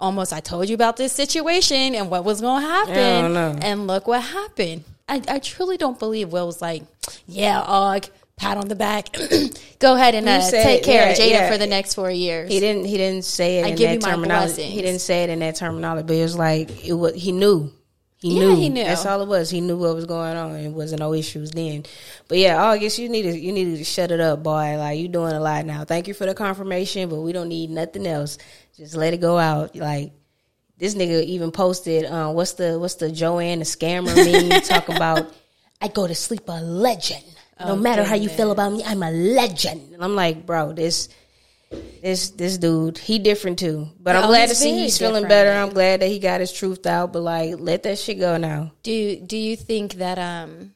Almost, 0.00 0.32
I 0.32 0.40
told 0.40 0.68
you 0.68 0.74
about 0.74 0.96
this 0.96 1.12
situation 1.12 1.94
and 1.94 2.10
what 2.10 2.24
was 2.24 2.40
going 2.40 2.60
to 2.62 2.68
happen, 2.68 2.98
I 2.98 3.22
don't 3.22 3.32
know. 3.32 3.56
and 3.62 3.86
look 3.86 4.08
what 4.08 4.20
happened. 4.22 4.82
I, 5.08 5.22
I 5.28 5.38
truly 5.38 5.76
don't 5.76 5.98
believe 5.98 6.32
Will 6.32 6.46
was 6.46 6.60
like, 6.60 6.82
yeah, 7.28 7.62
Og, 7.62 8.04
pat 8.36 8.56
on 8.58 8.66
the 8.68 8.74
back. 8.74 9.16
Go 9.78 9.94
ahead 9.94 10.16
and 10.16 10.28
uh, 10.28 10.40
said- 10.40 10.64
take 10.64 10.82
care 10.82 11.10
of 11.12 11.16
Jada 11.16 11.30
yeah. 11.30 11.50
for 11.50 11.56
the 11.58 11.68
next 11.68 11.94
four 11.94 12.10
years. 12.10 12.50
He 12.50 12.58
didn't. 12.58 12.86
He 12.86 12.96
didn't 12.96 13.24
say 13.24 13.60
it 13.60 13.66
I 13.66 13.68
in 13.68 13.76
give 13.76 13.88
that 13.88 13.94
you 13.94 14.00
my 14.00 14.10
terminology. 14.10 14.54
blessings. 14.54 14.74
He 14.74 14.82
didn't 14.82 15.00
say 15.00 15.22
it 15.22 15.30
in 15.30 15.38
that 15.38 15.54
terminology, 15.54 16.06
but 16.08 16.16
it 16.16 16.22
was 16.22 16.36
like 16.36 16.84
it 16.84 16.92
was. 16.92 17.14
He 17.14 17.30
knew. 17.30 17.72
He 18.24 18.38
Yeah, 18.40 18.46
knew. 18.48 18.56
he 18.56 18.68
knew. 18.70 18.84
That's 18.84 19.04
all 19.04 19.20
it 19.20 19.28
was. 19.28 19.50
He 19.50 19.60
knew 19.60 19.76
what 19.76 19.94
was 19.94 20.06
going 20.06 20.34
on. 20.34 20.56
It 20.56 20.70
wasn't 20.70 21.00
no 21.00 21.12
issues 21.12 21.50
then. 21.50 21.84
But 22.26 22.38
yeah, 22.38 22.62
August, 22.62 22.98
you 22.98 23.10
need 23.10 23.22
to 23.24 23.38
you 23.38 23.52
need 23.52 23.76
to 23.76 23.84
shut 23.84 24.10
it 24.10 24.18
up, 24.20 24.42
boy. 24.42 24.78
Like 24.78 24.98
you 24.98 25.08
doing 25.08 25.34
a 25.34 25.40
lot 25.40 25.66
now. 25.66 25.84
Thank 25.84 26.08
you 26.08 26.14
for 26.14 26.24
the 26.24 26.34
confirmation, 26.34 27.10
but 27.10 27.20
we 27.20 27.32
don't 27.32 27.48
need 27.50 27.68
nothing 27.68 28.06
else. 28.06 28.38
Just 28.76 28.94
let 28.96 29.12
it 29.12 29.20
go 29.20 29.36
out. 29.36 29.76
Like 29.76 30.12
this 30.78 30.94
nigga 30.94 31.22
even 31.24 31.50
posted. 31.52 32.06
Uh, 32.06 32.32
what's 32.32 32.52
the 32.54 32.78
what's 32.78 32.94
the 32.94 33.12
Joanne 33.12 33.58
the 33.58 33.66
scammer 33.66 34.14
meme 34.50 34.62
talking 34.62 34.96
about? 34.96 35.30
I 35.82 35.88
go 35.88 36.06
to 36.06 36.14
sleep 36.14 36.44
a 36.48 36.62
legend. 36.62 37.24
No 37.60 37.72
Oh, 37.72 37.76
matter 37.76 38.04
how 38.04 38.14
you 38.16 38.30
feel 38.30 38.50
about 38.52 38.72
me, 38.72 38.82
I'm 38.84 39.02
a 39.02 39.10
legend. 39.10 39.92
And 39.92 40.02
I'm 40.02 40.16
like, 40.16 40.46
bro, 40.46 40.72
this 40.72 41.10
this 42.02 42.30
this 42.30 42.58
dude, 42.58 42.98
he 42.98 43.18
different 43.18 43.58
too. 43.58 43.88
But 43.98 44.16
I'm 44.16 44.24
Oh, 44.24 44.28
glad 44.28 44.48
to 44.50 44.54
see 44.54 44.72
he's 44.78 44.98
feeling 44.98 45.26
better. 45.26 45.50
I'm 45.50 45.70
glad 45.70 46.00
that 46.00 46.08
he 46.08 46.18
got 46.18 46.40
his 46.40 46.52
truth 46.52 46.86
out. 46.86 47.12
But 47.12 47.22
like, 47.22 47.54
let 47.58 47.82
that 47.84 47.98
shit 47.98 48.18
go 48.18 48.36
now. 48.36 48.72
do 48.82 49.16
do 49.20 49.36
you 49.36 49.56
think 49.56 49.94
that 49.94 50.18
um 50.18 50.74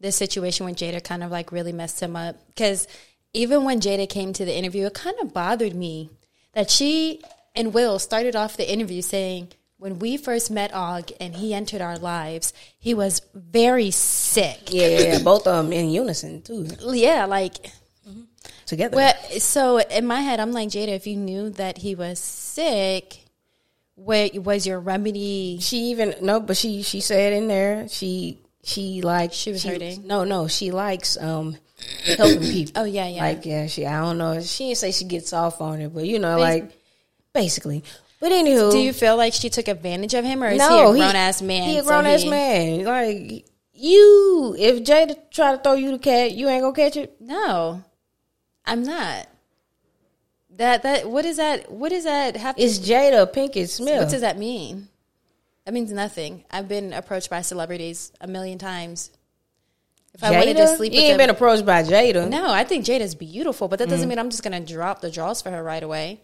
the 0.00 0.12
situation 0.12 0.66
with 0.66 0.76
Jada 0.76 1.02
kind 1.02 1.24
of 1.24 1.30
like 1.30 1.50
really 1.52 1.72
messed 1.72 2.00
him 2.00 2.14
up? 2.16 2.36
Because 2.48 2.86
even 3.32 3.64
when 3.64 3.80
Jada 3.80 4.08
came 4.08 4.32
to 4.34 4.44
the 4.44 4.56
interview, 4.56 4.86
it 4.86 4.94
kind 4.94 5.16
of 5.20 5.34
bothered 5.34 5.74
me 5.74 6.10
that 6.52 6.70
she 6.70 7.20
and 7.54 7.74
Will 7.74 7.98
started 7.98 8.36
off 8.36 8.56
the 8.56 8.70
interview 8.70 9.02
saying. 9.02 9.48
When 9.80 10.00
we 10.00 10.16
first 10.16 10.50
met 10.50 10.74
Og 10.74 11.12
and 11.20 11.36
he 11.36 11.54
entered 11.54 11.80
our 11.80 11.96
lives, 11.98 12.52
he 12.80 12.94
was 12.94 13.22
very 13.32 13.92
sick. 13.92 14.58
Yeah, 14.74 14.88
yeah, 14.88 14.98
yeah. 15.12 15.18
both 15.22 15.46
of 15.46 15.54
them 15.64 15.72
in 15.72 15.88
unison 15.90 16.42
too, 16.42 16.66
Yeah, 16.82 17.26
like 17.26 17.54
together. 18.68 18.96
Well, 18.96 19.14
so 19.38 19.78
in 19.78 20.06
my 20.06 20.20
head, 20.20 20.38
I'm 20.40 20.52
like 20.52 20.68
Jada. 20.68 20.88
If 20.88 21.06
you 21.06 21.16
knew 21.16 21.50
that 21.50 21.78
he 21.78 21.94
was 21.94 22.18
sick, 22.18 23.24
what 23.94 24.34
was 24.34 24.66
your 24.66 24.78
remedy? 24.78 25.58
she 25.60 25.90
even 25.90 26.14
no, 26.22 26.40
but 26.40 26.56
she 26.56 26.82
she 26.82 27.00
said 27.00 27.32
in 27.32 27.48
there 27.48 27.88
she 27.88 28.38
she 28.62 29.02
like 29.02 29.32
She 29.32 29.50
was 29.50 29.64
hurting? 29.64 30.06
No, 30.06 30.24
no, 30.24 30.46
she 30.46 30.70
likes 30.70 31.16
um 31.16 31.56
helping 32.04 32.40
people. 32.40 32.82
Oh 32.82 32.84
yeah, 32.84 33.08
yeah. 33.08 33.22
Like 33.22 33.46
yeah, 33.46 33.66
she 33.66 33.86
I 33.86 34.00
don't 34.00 34.18
know. 34.18 34.40
She 34.40 34.66
didn't 34.68 34.78
say 34.78 34.92
she 34.92 35.04
gets 35.04 35.32
off 35.32 35.60
on 35.60 35.80
it, 35.80 35.92
but 35.94 36.04
you 36.04 36.18
know, 36.18 36.36
Bas- 36.36 36.40
like 36.40 36.78
basically. 37.32 37.82
But 38.20 38.32
anywho, 38.32 38.72
Do 38.72 38.78
you 38.78 38.92
feel 38.92 39.16
like 39.16 39.32
she 39.32 39.48
took 39.48 39.68
advantage 39.68 40.12
of 40.14 40.24
him, 40.24 40.42
or 40.42 40.48
is 40.48 40.58
no, 40.58 40.92
he 40.92 41.00
a 41.00 41.04
grown 41.04 41.16
ass 41.16 41.40
man? 41.40 41.68
He 41.68 41.78
a 41.78 41.82
so 41.82 41.88
grown 41.88 42.04
ass 42.04 42.22
he- 42.22 42.30
man. 42.30 42.84
Like 42.84 43.44
you, 43.74 44.56
if 44.58 44.82
Jada 44.82 45.16
try 45.30 45.52
to 45.56 45.62
throw 45.62 45.74
you 45.74 45.92
the 45.92 45.98
cat, 46.00 46.32
you 46.32 46.48
ain't 46.48 46.62
gonna 46.62 46.74
catch 46.74 46.96
it. 46.96 47.16
No, 47.20 47.82
I'm 48.68 48.82
not. 48.84 49.26
That 50.56 50.82
that 50.82 51.08
what 51.10 51.24
is 51.24 51.36
that? 51.36 51.70
What 51.70 51.90
does 51.90 52.04
that 52.04 52.36
have? 52.36 52.56
To, 52.56 52.62
It's 52.62 52.78
Jada 52.78 53.32
Pinkett 53.32 53.68
Smith. 53.68 53.98
what 54.00 54.10
does 54.10 54.22
that 54.22 54.38
mean? 54.38 54.88
That 55.64 55.74
means 55.74 55.92
nothing. 55.92 56.44
I've 56.50 56.68
been 56.68 56.92
approached 56.92 57.28
by 57.30 57.42
celebrities 57.42 58.12
a 58.20 58.26
million 58.26 58.58
times. 58.58 59.10
If 60.14 60.24
I 60.24 60.30
wanted 60.32 60.56
to 60.56 60.62
Jada? 60.62 60.76
sleep 60.76 60.92
you 60.94 61.00
ain't 61.00 61.10
them, 61.10 61.18
been 61.18 61.30
approached 61.30 61.66
by 61.66 61.82
Jada. 61.82 62.28
No, 62.28 62.50
I 62.50 62.64
think 62.64 62.84
Jada's 62.86 63.14
beautiful, 63.14 63.68
but 63.68 63.78
that 63.78 63.88
Mm. 63.88 63.90
doesn't 63.92 64.08
mean 64.08 64.18
I'm 64.18 64.30
just 64.30 64.42
gonna 64.42 64.60
drop 64.60 65.00
the 65.00 65.10
draws 65.10 65.42
for 65.42 65.50
her 65.50 65.62
right 65.62 65.82
away. 65.82 66.20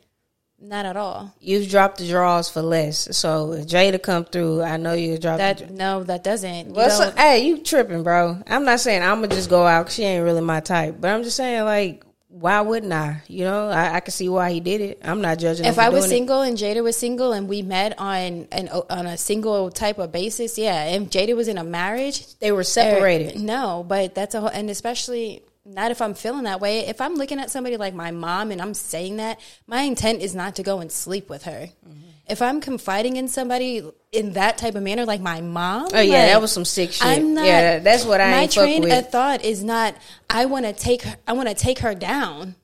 Not 0.58 0.86
at 0.86 0.96
all. 0.96 1.34
You've 1.40 1.68
dropped 1.68 1.98
the 1.98 2.08
draws 2.08 2.48
for 2.48 2.62
less. 2.62 3.08
So 3.16 3.52
if 3.52 3.66
Jada 3.66 4.02
come 4.02 4.24
through, 4.24 4.62
I 4.62 4.78
know 4.78 4.94
you 4.94 5.18
drop 5.18 5.36
the 5.36 5.42
That 5.42 5.70
no, 5.70 6.02
that 6.04 6.24
doesn't. 6.24 6.68
You 6.68 6.72
Well, 6.72 6.90
so, 6.90 7.10
hey, 7.16 7.44
you 7.46 7.58
tripping, 7.58 8.02
bro? 8.02 8.38
I'm 8.46 8.64
not 8.64 8.80
saying 8.80 9.02
I'm 9.02 9.16
gonna 9.20 9.34
just 9.34 9.50
go 9.50 9.66
out. 9.66 9.86
'cause 9.86 9.94
she 9.96 10.04
ain't 10.04 10.24
really 10.24 10.40
my 10.40 10.60
type, 10.60 10.96
but 11.00 11.10
I'm 11.10 11.22
just 11.22 11.36
saying, 11.36 11.64
like, 11.64 12.03
why 12.34 12.60
wouldn't 12.62 12.92
I? 12.92 13.22
You 13.28 13.44
know, 13.44 13.68
I, 13.68 13.94
I 13.94 14.00
can 14.00 14.10
see 14.10 14.28
why 14.28 14.50
he 14.50 14.58
did 14.58 14.80
it. 14.80 14.98
I'm 15.04 15.20
not 15.20 15.38
judging. 15.38 15.66
if 15.66 15.78
I 15.78 15.88
was 15.88 16.06
doing 16.06 16.10
it. 16.10 16.16
single 16.16 16.42
and 16.42 16.58
Jada 16.58 16.82
was 16.82 16.96
single 16.96 17.32
and 17.32 17.48
we 17.48 17.62
met 17.62 17.96
on 17.96 18.48
an 18.50 18.68
on 18.68 19.06
a 19.06 19.16
single 19.16 19.70
type 19.70 19.98
of 19.98 20.10
basis, 20.10 20.58
yeah. 20.58 20.86
If 20.86 21.10
Jada 21.10 21.36
was 21.36 21.46
in 21.46 21.58
a 21.58 21.64
marriage, 21.64 22.36
they 22.40 22.50
were 22.50 22.64
separated. 22.64 23.36
er, 23.36 23.38
no, 23.38 23.84
but 23.86 24.16
that's 24.16 24.34
a 24.34 24.40
whole, 24.40 24.50
and 24.50 24.68
especially 24.68 25.44
not 25.64 25.92
if 25.92 26.02
I'm 26.02 26.14
feeling 26.14 26.42
that 26.44 26.60
way. 26.60 26.80
If 26.80 27.00
I'm 27.00 27.14
looking 27.14 27.38
at 27.38 27.52
somebody 27.52 27.76
like 27.76 27.94
my 27.94 28.10
mom 28.10 28.50
and 28.50 28.60
I'm 28.60 28.74
saying 28.74 29.18
that, 29.18 29.38
my 29.68 29.82
intent 29.82 30.20
is 30.20 30.34
not 30.34 30.56
to 30.56 30.64
go 30.64 30.80
and 30.80 30.90
sleep 30.90 31.30
with 31.30 31.44
her. 31.44 31.68
Mm-hmm. 31.88 32.03
If 32.26 32.40
I'm 32.40 32.60
confiding 32.60 33.16
in 33.16 33.28
somebody 33.28 33.82
in 34.10 34.32
that 34.32 34.56
type 34.56 34.74
of 34.74 34.82
manner, 34.82 35.04
like 35.04 35.20
my 35.20 35.40
mom, 35.42 35.88
Oh 35.92 36.00
yeah, 36.00 36.12
like, 36.12 36.28
that 36.28 36.40
was 36.40 36.52
some 36.52 36.64
sick 36.64 36.92
shit. 36.92 37.06
I'm 37.06 37.34
not. 37.34 37.44
yeah, 37.44 37.78
that's 37.80 38.04
what 38.04 38.20
I 38.20 38.30
my 38.30 38.46
train 38.46 38.90
of 38.90 39.10
thought 39.10 39.44
is 39.44 39.62
not. 39.62 39.94
I 40.30 40.46
want 40.46 40.64
to 40.64 40.72
take. 40.72 41.02
her 41.02 41.16
I 41.26 41.34
want 41.34 41.48
to 41.48 41.54
take 41.54 41.80
her 41.80 41.94
down. 41.94 42.54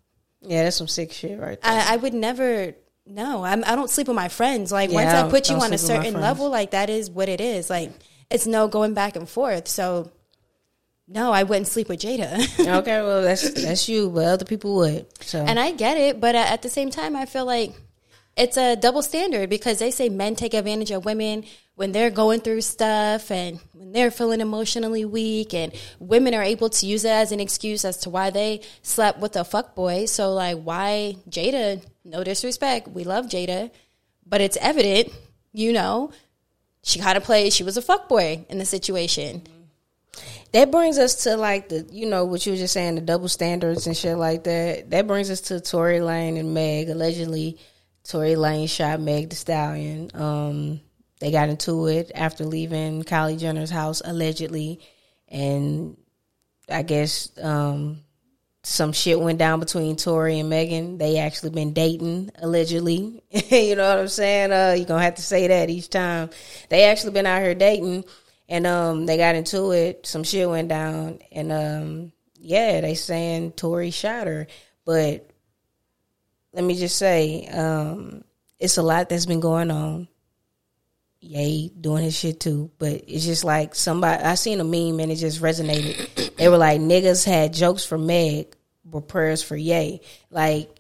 yeah, 0.41 0.65
that's 0.65 0.77
some 0.77 0.89
sick 0.89 1.13
shit 1.13 1.39
right 1.39 1.61
there. 1.61 1.73
I, 1.73 1.95
I 1.95 1.97
would 1.97 2.15
never. 2.15 2.75
No, 3.07 3.45
I'm, 3.45 3.65
I 3.65 3.75
don't 3.75 3.91
sleep 3.91 4.07
with 4.07 4.15
my 4.17 4.29
friends. 4.29 4.71
Like 4.71 4.91
Yeah, 4.91 4.97
once 4.97 5.11
I 5.11 5.27
I, 5.27 5.31
put 5.31 5.51
you 5.51 5.57
on 5.57 5.73
a 5.73 5.79
sleep 5.79 5.99
with 5.99 5.99
my 5.99 6.05
certain 6.05 6.21
level, 6.21 6.49
like 6.49 6.71
that 6.71 6.89
is 6.89 7.11
what 7.11 7.29
it 7.29 7.41
is. 7.41 7.69
Like 7.69 7.93
it's 8.31 8.47
no 8.47 8.69
going 8.69 8.95
back 8.95 9.17
and 9.17 9.29
forth. 9.29 9.69
So 9.69 10.11
no, 11.09 11.33
I 11.33 11.43
wouldn't 11.43 11.67
sleep 11.67 11.89
with 11.89 12.01
Jada. 12.01 12.39
okay, 12.79 13.03
well 13.03 13.23
that's 13.23 13.51
that's 13.51 13.89
you, 13.89 14.11
but 14.11 14.25
other 14.27 14.45
people 14.45 14.77
would. 14.77 15.07
So 15.23 15.45
and 15.45 15.59
I 15.59 15.73
get 15.73 15.99
it, 15.99 16.21
but 16.21 16.35
at 16.37 16.63
the 16.63 16.69
same 16.69 16.91
time, 16.91 17.17
I 17.17 17.27
feel 17.27 17.45
like 17.45 17.75
it's 18.37 18.57
a 18.57 18.77
double 18.77 19.03
standard 19.03 19.51
because 19.51 19.79
they 19.79 19.91
say 19.91 20.09
men 20.09 20.35
take 20.35 20.55
advantage 20.55 20.91
of 20.91 21.05
women 21.05 21.45
when 21.75 21.93
they're 21.93 22.11
going 22.11 22.41
through 22.41 22.61
stuff 22.61 23.31
and 23.31 23.59
when 23.73 23.93
they're 23.93 24.11
feeling 24.11 24.41
emotionally 24.41 25.05
weak, 25.05 25.55
and 25.55 25.73
women 25.99 26.35
are 26.35 26.43
able 26.43 26.69
to 26.69 26.87
use 26.87 27.05
it 27.05 27.11
as 27.11 27.33
an 27.33 27.41
excuse 27.41 27.85
as 27.87 27.97
to 27.97 28.11
why 28.11 28.29
they 28.29 28.61
slept 28.83 29.19
with 29.19 29.35
a 29.37 29.45
fuck 29.45 29.75
boy. 29.75 30.05
So, 30.05 30.33
like, 30.35 30.59
why 30.59 31.17
Jada? 31.31 31.83
No 32.05 32.23
disrespect, 32.23 32.89
we 32.89 33.05
love 33.05 33.27
Jada, 33.27 33.71
but 34.27 34.41
it's 34.41 34.57
evident, 34.59 35.11
you 35.53 35.73
know, 35.73 36.13
she 36.83 36.99
kind 36.99 37.17
of 37.17 37.25
played. 37.25 37.53
She 37.53 37.65
was 37.65 37.77
a 37.77 37.83
fuck 37.83 38.09
boy 38.09 38.45
in 38.49 38.59
the 38.59 38.65
situation. 38.65 39.41
Mm-hmm. 39.41 39.61
that 40.53 40.71
brings 40.71 40.99
us 40.99 41.25
to 41.25 41.37
like 41.37 41.69
the 41.69 41.87
you 41.91 42.07
know 42.07 42.25
what 42.25 42.45
you 42.45 42.53
were 42.53 42.59
just 42.59 42.75
saying 42.75 42.95
the 42.97 43.01
double 43.01 43.29
standards 43.29 43.87
and 43.87 43.97
shit 43.97 44.17
like 44.17 44.45
that. 44.45 44.91
That 44.91 45.07
brings 45.07 45.31
us 45.31 45.41
to 45.43 45.61
Tory 45.61 45.99
Lanez 45.99 46.41
and 46.41 46.55
Meg. 46.55 46.89
Allegedly, 46.89 47.59
Tory 48.05 48.35
Lanez 48.35 48.71
shot 48.71 49.01
Meg 49.01 49.31
the 49.31 49.37
Stallion. 49.37 50.11
Um, 50.15 50.81
they 51.21 51.31
got 51.31 51.49
into 51.49 51.87
it 51.87 52.11
after 52.15 52.45
leaving 52.45 53.03
Kylie 53.03 53.39
Jenner's 53.39 53.71
house 53.71 54.01
allegedly, 54.05 54.81
and 55.29 55.97
I 56.69 56.83
guess 56.83 57.31
um, 57.41 58.01
some 58.63 58.93
shit 58.93 59.21
went 59.21 59.39
down 59.39 59.61
between 59.61 59.97
Tory 59.97 60.39
and 60.39 60.51
Megan. 60.51 60.99
They 60.99 61.19
actually 61.19 61.51
been 61.51 61.73
dating 61.73 62.31
allegedly. 62.37 63.23
you 63.31 63.77
know 63.77 63.89
what 63.89 63.99
I'm 63.99 64.09
saying? 64.09 64.53
Uh, 64.53 64.75
you're 64.77 64.87
gonna 64.87 65.03
have 65.03 65.17
to 65.17 65.23
say 65.23 65.47
that 65.49 65.71
each 65.71 65.91
time. 65.91 66.31
They 66.69 66.85
actually 66.85 67.13
been 67.13 67.27
out 67.27 67.43
here 67.43 67.55
dating, 67.55 68.05
and 68.49 68.67
um, 68.67 69.07
they 69.07 69.17
got 69.17 69.35
into 69.35 69.73
it. 69.73 70.07
Some 70.07 70.25
shit 70.25 70.49
went 70.49 70.69
down, 70.69 71.21
and 71.33 71.53
um, 71.53 72.13
yeah, 72.39 72.81
they 72.81 72.95
saying 72.95 73.53
Tory 73.53 73.91
shot 73.91 74.27
her, 74.27 74.47
but 74.85 75.30
let 76.53 76.65
me 76.65 76.75
just 76.77 76.97
say, 76.97 77.47
um, 77.49 78.25
it's 78.59 78.77
a 78.77 78.83
lot 78.83 79.09
that's 79.09 79.27
been 79.27 79.41
going 79.41 79.71
on. 79.71 80.09
Yay, 81.23 81.69
doing 81.79 82.03
his 82.03 82.17
shit 82.17 82.41
too, 82.41 82.71
but 82.79 83.05
it's 83.07 83.27
just 83.27 83.45
like 83.45 83.75
somebody. 83.75 84.23
I 84.23 84.37
seen 84.37 84.59
a 84.59 84.65
meme 84.65 85.01
and 85.01 85.13
it 85.13 85.17
just 85.17 85.43
resonated. 85.43 86.35
they 86.37 86.49
were 86.49 86.57
like, 86.57 86.81
"Niggas 86.81 87.27
had 87.27 87.53
jokes 87.53 87.85
for 87.85 87.99
Meg, 87.99 88.57
but 88.87 89.07
prayers 89.07 89.43
for 89.43 89.55
Yay. 89.55 90.01
Like, 90.31 90.75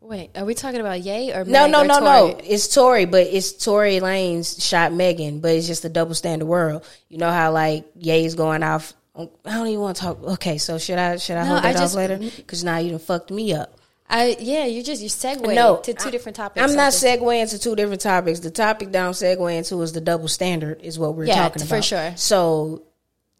Wait, 0.00 0.30
are 0.36 0.44
we 0.44 0.54
talking 0.54 0.80
about 0.80 1.00
Yay 1.02 1.32
or 1.32 1.44
no, 1.44 1.62
Meg 1.62 1.70
no, 1.70 1.80
or 1.82 1.84
no, 1.86 1.98
Tory? 2.00 2.32
no. 2.32 2.40
It's 2.44 2.72
Tory, 2.74 3.04
but 3.04 3.28
it's 3.28 3.52
Tory 3.52 4.00
Lanez 4.00 4.60
shot 4.60 4.92
Megan, 4.92 5.38
but 5.40 5.52
it's 5.52 5.68
just 5.68 5.84
a 5.84 5.88
double 5.88 6.14
standard 6.16 6.46
world. 6.46 6.84
You 7.08 7.18
know 7.18 7.30
how 7.30 7.52
like 7.52 7.84
Ye's 7.94 8.34
going 8.34 8.64
off. 8.64 8.92
I 9.16 9.28
don't 9.44 9.68
even 9.68 9.80
want 9.80 9.96
to 9.98 10.02
talk. 10.02 10.20
Okay, 10.22 10.58
so 10.58 10.78
should 10.78 10.98
I 10.98 11.16
should 11.18 11.36
I 11.36 11.42
No, 11.44 11.48
hold 11.50 11.62
that 11.62 11.68
I 11.68 11.70
off 11.74 11.76
just- 11.76 11.94
later? 11.94 12.18
Because 12.18 12.64
now 12.64 12.78
you 12.78 12.90
done 12.90 12.98
fucked 12.98 13.30
me 13.30 13.54
up. 13.54 13.78
I 14.08 14.36
yeah, 14.38 14.66
you 14.66 14.82
just 14.82 15.02
you 15.02 15.08
segue 15.08 15.54
No, 15.54 15.78
to 15.78 15.92
two 15.94 16.08
I- 16.08 16.10
different 16.10 16.36
topics. 16.36 16.62
I'm 16.62 16.76
not 16.76 16.92
segueing 16.92 17.48
to 17.50 17.58
two 17.58 17.74
different 17.74 18.00
topics. 18.00 18.40
The 18.40 18.50
topic 18.50 18.92
that 18.92 19.04
I'm 19.04 19.12
segueing 19.12 19.58
into 19.58 19.80
is 19.82 19.92
the 19.92 20.00
double 20.00 20.28
standard, 20.28 20.80
is 20.82 20.98
what 20.98 21.14
we're 21.14 21.24
Yeah, 21.26 21.34
talking 21.36 21.62
about. 21.62 21.68
for 21.76 21.82
sure. 21.82 22.12
So 22.16 22.82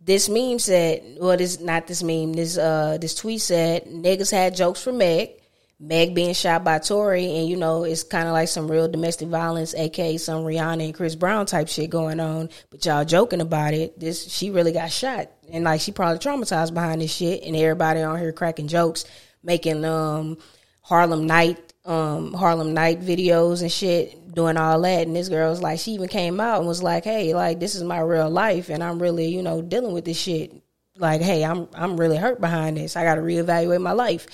this 0.00 0.28
meme 0.28 0.58
said, 0.58 1.18
well, 1.20 1.36
this 1.36 1.60
not 1.60 1.86
this 1.86 2.02
meme. 2.02 2.32
This 2.32 2.58
uh 2.58 2.98
this 3.00 3.14
tweet 3.14 3.40
said 3.42 3.84
niggas 3.86 4.30
had 4.30 4.56
jokes 4.56 4.82
for 4.82 4.92
Meg. 4.92 5.30
Meg 5.78 6.14
being 6.14 6.32
shot 6.32 6.64
by 6.64 6.78
Tory, 6.78 7.36
and 7.36 7.46
you 7.48 7.56
know 7.56 7.84
it's 7.84 8.02
kind 8.02 8.26
of 8.26 8.32
like 8.32 8.48
some 8.48 8.66
real 8.66 8.88
domestic 8.88 9.28
violence, 9.28 9.74
aka 9.74 10.16
some 10.16 10.42
Rihanna 10.42 10.82
and 10.86 10.94
Chris 10.94 11.14
Brown 11.14 11.44
type 11.44 11.68
shit 11.68 11.90
going 11.90 12.18
on. 12.18 12.48
But 12.70 12.86
y'all 12.86 13.04
joking 13.04 13.42
about 13.42 13.74
it. 13.74 14.00
This 14.00 14.26
she 14.32 14.50
really 14.50 14.72
got 14.72 14.90
shot, 14.90 15.30
and 15.52 15.64
like 15.64 15.82
she 15.82 15.92
probably 15.92 16.18
traumatized 16.18 16.72
behind 16.72 17.02
this 17.02 17.12
shit. 17.14 17.42
And 17.44 17.54
everybody 17.54 18.00
on 18.00 18.18
here 18.18 18.32
cracking 18.32 18.68
jokes, 18.68 19.04
making 19.44 19.84
um 19.84 20.38
Harlem 20.86 21.26
Night 21.26 21.58
um 21.84 22.32
Harlem 22.32 22.72
Night 22.72 23.00
videos 23.00 23.60
and 23.60 23.72
shit, 23.72 24.32
doing 24.32 24.56
all 24.56 24.80
that. 24.82 25.06
And 25.06 25.16
this 25.16 25.28
girl 25.28 25.50
was 25.50 25.60
like, 25.60 25.80
she 25.80 25.92
even 25.92 26.08
came 26.08 26.38
out 26.38 26.58
and 26.58 26.68
was 26.68 26.80
like, 26.80 27.02
hey, 27.02 27.34
like 27.34 27.58
this 27.58 27.74
is 27.74 27.82
my 27.82 27.98
real 27.98 28.30
life, 28.30 28.68
and 28.68 28.84
I'm 28.84 29.02
really 29.02 29.26
you 29.26 29.42
know 29.42 29.62
dealing 29.62 29.92
with 29.92 30.04
this 30.04 30.18
shit. 30.18 30.52
Like, 30.96 31.22
hey, 31.22 31.44
I'm 31.44 31.68
I'm 31.74 31.96
really 31.96 32.16
hurt 32.16 32.40
behind 32.40 32.76
this. 32.76 32.94
I 32.94 33.02
got 33.02 33.16
to 33.16 33.20
reevaluate 33.20 33.82
my 33.82 33.92
life, 33.92 34.28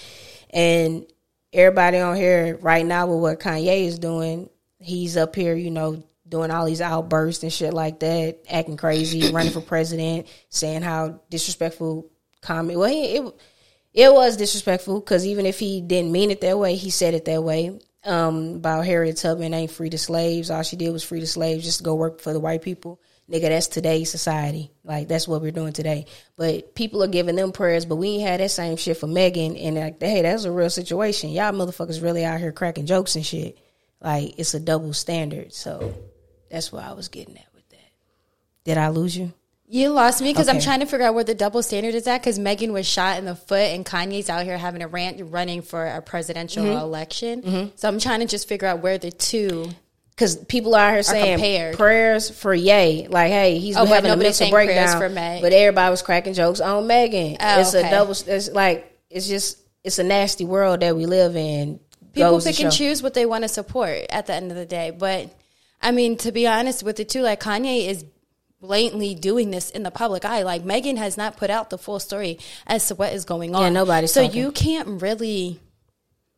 and 0.51 1.07
everybody 1.55 1.99
on 1.99 2.17
here 2.17 2.59
right 2.61 2.85
now 2.85 3.07
with 3.07 3.21
what 3.21 3.41
Kanye 3.41 3.87
is 3.87 3.99
doing, 3.99 4.51
he's 4.79 5.17
up 5.17 5.35
here, 5.35 5.55
you 5.55 5.71
know, 5.71 6.03
doing 6.29 6.51
all 6.51 6.67
these 6.67 6.83
outbursts 6.83 7.43
and 7.45 7.53
shit 7.53 7.73
like 7.73 8.01
that, 8.01 8.41
acting 8.51 8.77
crazy, 8.77 9.33
running 9.33 9.53
for 9.53 9.63
president, 9.63 10.27
saying 10.51 10.83
how 10.83 11.21
disrespectful 11.31 12.11
comment. 12.43 12.79
Well, 12.79 12.91
he, 12.91 13.17
it 13.17 13.35
it 13.95 14.13
was 14.13 14.37
disrespectful 14.37 15.01
because 15.01 15.27
even 15.27 15.47
if 15.47 15.59
he 15.59 15.81
didn't 15.81 16.13
mean 16.13 16.31
it 16.31 16.41
that 16.41 16.59
way, 16.59 16.77
he 16.77 16.91
said 16.91 17.15
it 17.15 17.25
that 17.27 17.43
way. 17.43 17.79
Um, 18.05 18.57
about 18.57 18.85
Harriet 18.85 19.17
Tubman 19.19 19.55
ain't 19.55 19.71
free 19.71 19.91
to 19.91 19.99
slaves. 19.99 20.51
All 20.51 20.63
she 20.63 20.77
did 20.77 20.91
was 20.91 21.05
free 21.05 21.21
the 21.21 21.27
slaves 21.27 21.65
just 21.65 21.79
to 21.79 21.85
go 21.85 21.95
work 21.95 22.21
for 22.21 22.33
the 22.33 22.41
white 22.41 22.63
people. 22.63 23.01
Nigga, 23.31 23.49
that's 23.49 23.69
today's 23.69 24.11
society. 24.11 24.73
Like 24.83 25.09
that's 25.09 25.29
what 25.29 25.41
we're 25.41 25.53
doing 25.53 25.73
today. 25.73 26.07
But 26.37 26.75
people 26.75 27.03
are 27.05 27.09
giving 27.09 27.37
them 27.37 27.53
prayers, 27.53 27.87
but 27.87 27.97
we 27.97 28.09
ain't 28.09 28.29
had 28.29 28.41
that 28.41 28.51
same 28.51 28.77
shit 28.77 28.97
for 28.97 29.07
Megan. 29.07 29.57
And 29.57 29.77
like, 29.77 30.01
hey, 30.01 30.23
that's 30.23 30.45
a 30.45 30.51
real 30.51 30.71
situation. 30.71 31.31
Y'all 31.31 31.53
motherfuckers 31.53 32.03
really 32.03 32.25
out 32.25 32.41
here 32.41 32.51
cracking 32.51 32.87
jokes 32.87 33.15
and 33.15 33.25
shit. 33.25 33.59
Like 34.01 34.35
it's 34.39 34.55
a 34.55 34.61
double 34.61 34.93
standard. 34.93 35.53
So 35.53 35.95
that's 36.51 36.73
what 36.73 36.83
I 36.83 36.93
was 36.95 37.09
getting 37.09 37.39
at 37.39 37.47
with 37.55 37.69
that. 37.69 37.93
Did 38.65 38.79
I 38.79 38.89
lose 38.89 39.17
you? 39.17 39.33
You 39.75 39.89
lost 39.89 40.21
me 40.21 40.31
because 40.31 40.49
I'm 40.51 40.61
trying 40.61 40.81
to 40.81 40.87
figure 40.87 41.07
out 41.07 41.15
where 41.15 41.25
the 41.25 41.35
double 41.35 41.63
standard 41.63 41.95
is 41.95 42.07
at. 42.07 42.21
Because 42.21 42.39
Megan 42.39 42.75
was 42.75 42.87
shot 42.87 43.17
in 43.17 43.25
the 43.25 43.35
foot, 43.35 43.71
and 43.73 43.87
Kanye's 43.87 44.29
out 44.29 44.45
here 44.45 44.59
having 44.59 44.83
a 44.83 44.87
rant 44.87 45.19
running 45.31 45.63
for 45.63 45.87
a 45.87 46.03
presidential 46.03 46.63
Mm-hmm. 46.65 46.79
election. 46.79 47.73
So 47.77 47.89
I'm 47.89 47.99
trying 47.99 48.21
to 48.21 48.27
just 48.27 48.47
figure 48.49 48.69
out 48.69 48.81
where 48.83 48.99
the 48.99 49.11
two. 49.11 49.71
Because 50.11 50.37
people 50.37 50.75
are 50.75 50.89
out 50.89 50.93
here 50.93 51.03
saying 51.03 51.39
compared. 51.39 51.79
prayers 51.79 52.29
for 52.29 52.53
Ye. 52.53 53.07
Like, 53.09 53.31
hey, 53.31 53.59
he's 53.59 53.79
Oh, 53.79 53.87
having 53.87 54.11
a 54.11 54.17
mental 54.17 54.51
breakdown. 54.51 54.99
for 54.99 55.09
Meg. 55.09 55.41
But 55.41 55.55
everybody 55.55 55.91
was 55.91 56.03
cracking 56.03 56.35
jokes 56.35 56.61
on 56.61 56.87
Megan. 56.87 57.39
Oh, 57.41 57.61
it's 57.61 57.75
okay. 57.75 57.89
a 57.89 57.91
double. 57.91 58.13
It's 58.27 58.51
like 58.51 58.95
it's 59.09 59.27
just 59.27 59.57
it's 59.83 59.99
a 59.99 60.05
nasty 60.05 60.45
world 60.45 60.81
that 60.81 60.95
we 60.95 61.07
live 61.07 61.35
in. 61.35 61.81
People 62.13 62.43
pick 62.43 62.61
and 62.61 62.71
choose 62.71 63.03
what 63.03 63.15
they 63.15 63.25
want 63.25 63.45
to 63.45 63.49
support 63.49 64.05
at 64.11 64.27
the 64.27 64.35
end 64.35 64.51
of 64.51 64.57
the 64.59 64.67
day. 64.67 64.91
But 64.91 65.35
I 65.81 65.93
mean, 65.93 66.19
to 66.19 66.31
be 66.31 66.47
honest 66.47 66.83
with 66.83 67.01
it 67.01 67.09
too, 67.09 67.23
like 67.23 67.41
Kanye 67.41 67.89
is 67.89 68.05
blatantly 68.63 69.15
doing 69.15 69.51
this 69.51 69.69
in 69.69 69.83
the 69.83 69.91
public 69.91 70.25
eye. 70.25 70.43
Like 70.43 70.65
Megan 70.65 70.97
has 70.97 71.19
not 71.19 71.37
put 71.37 71.51
out 71.51 71.69
the 71.69 71.77
full 71.77 72.01
story 72.01 72.39
as 72.67 72.87
to 72.89 72.95
what 72.95 73.13
is 73.13 73.27
going 73.27 73.55
on. 73.55 73.63
Yeah, 73.63 73.69
nobody. 73.71 74.07
So 74.07 74.23
talking. 74.23 74.41
you 74.41 74.53
can't 74.53 75.03
really. 75.03 75.61